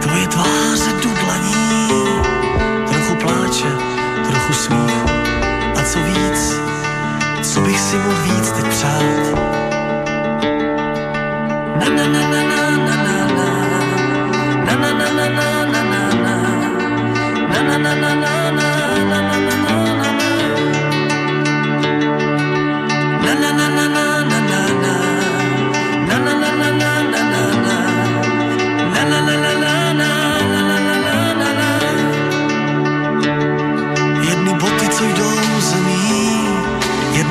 [0.00, 1.88] Tvoje tváře dudlaní,
[2.88, 3.72] trochu pláče,
[4.28, 5.08] trochu smíchu.
[5.78, 6.54] A co víc,
[7.42, 9.02] co bych si mohl víc teď přát?
[11.76, 12.55] Na na na na na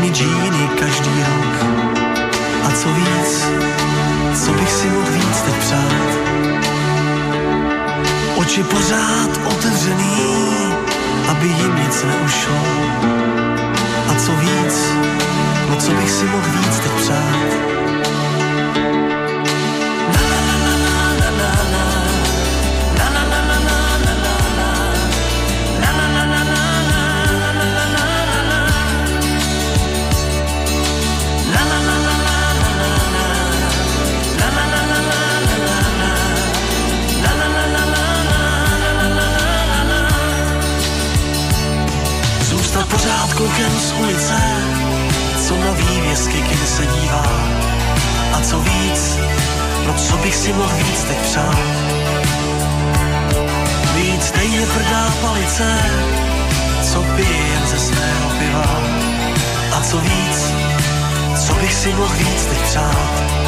[0.04, 1.66] džíny každý rok.
[2.66, 3.46] A co víc,
[4.46, 6.06] co bych si mohl víc teď přát?
[8.36, 10.18] Oči pořád otevřený,
[11.28, 12.60] aby jim nic neušlo.
[14.10, 14.76] A co víc,
[15.70, 17.75] no co bych si mohl víc teď přát?
[50.46, 51.58] Si mohl víc teď přát.
[53.96, 55.78] Víc stejně tvrdá palice,
[56.82, 58.82] co pijem ze svého piva.
[59.72, 60.54] A co víc,
[61.46, 63.46] co bych si mohl víc teď přát.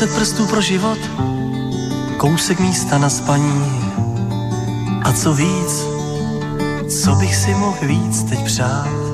[0.00, 0.98] Deset prstů pro život,
[2.16, 3.82] kousek místa na spaní.
[5.02, 5.84] A co víc,
[7.02, 9.09] co bych si mohl víc teď přát?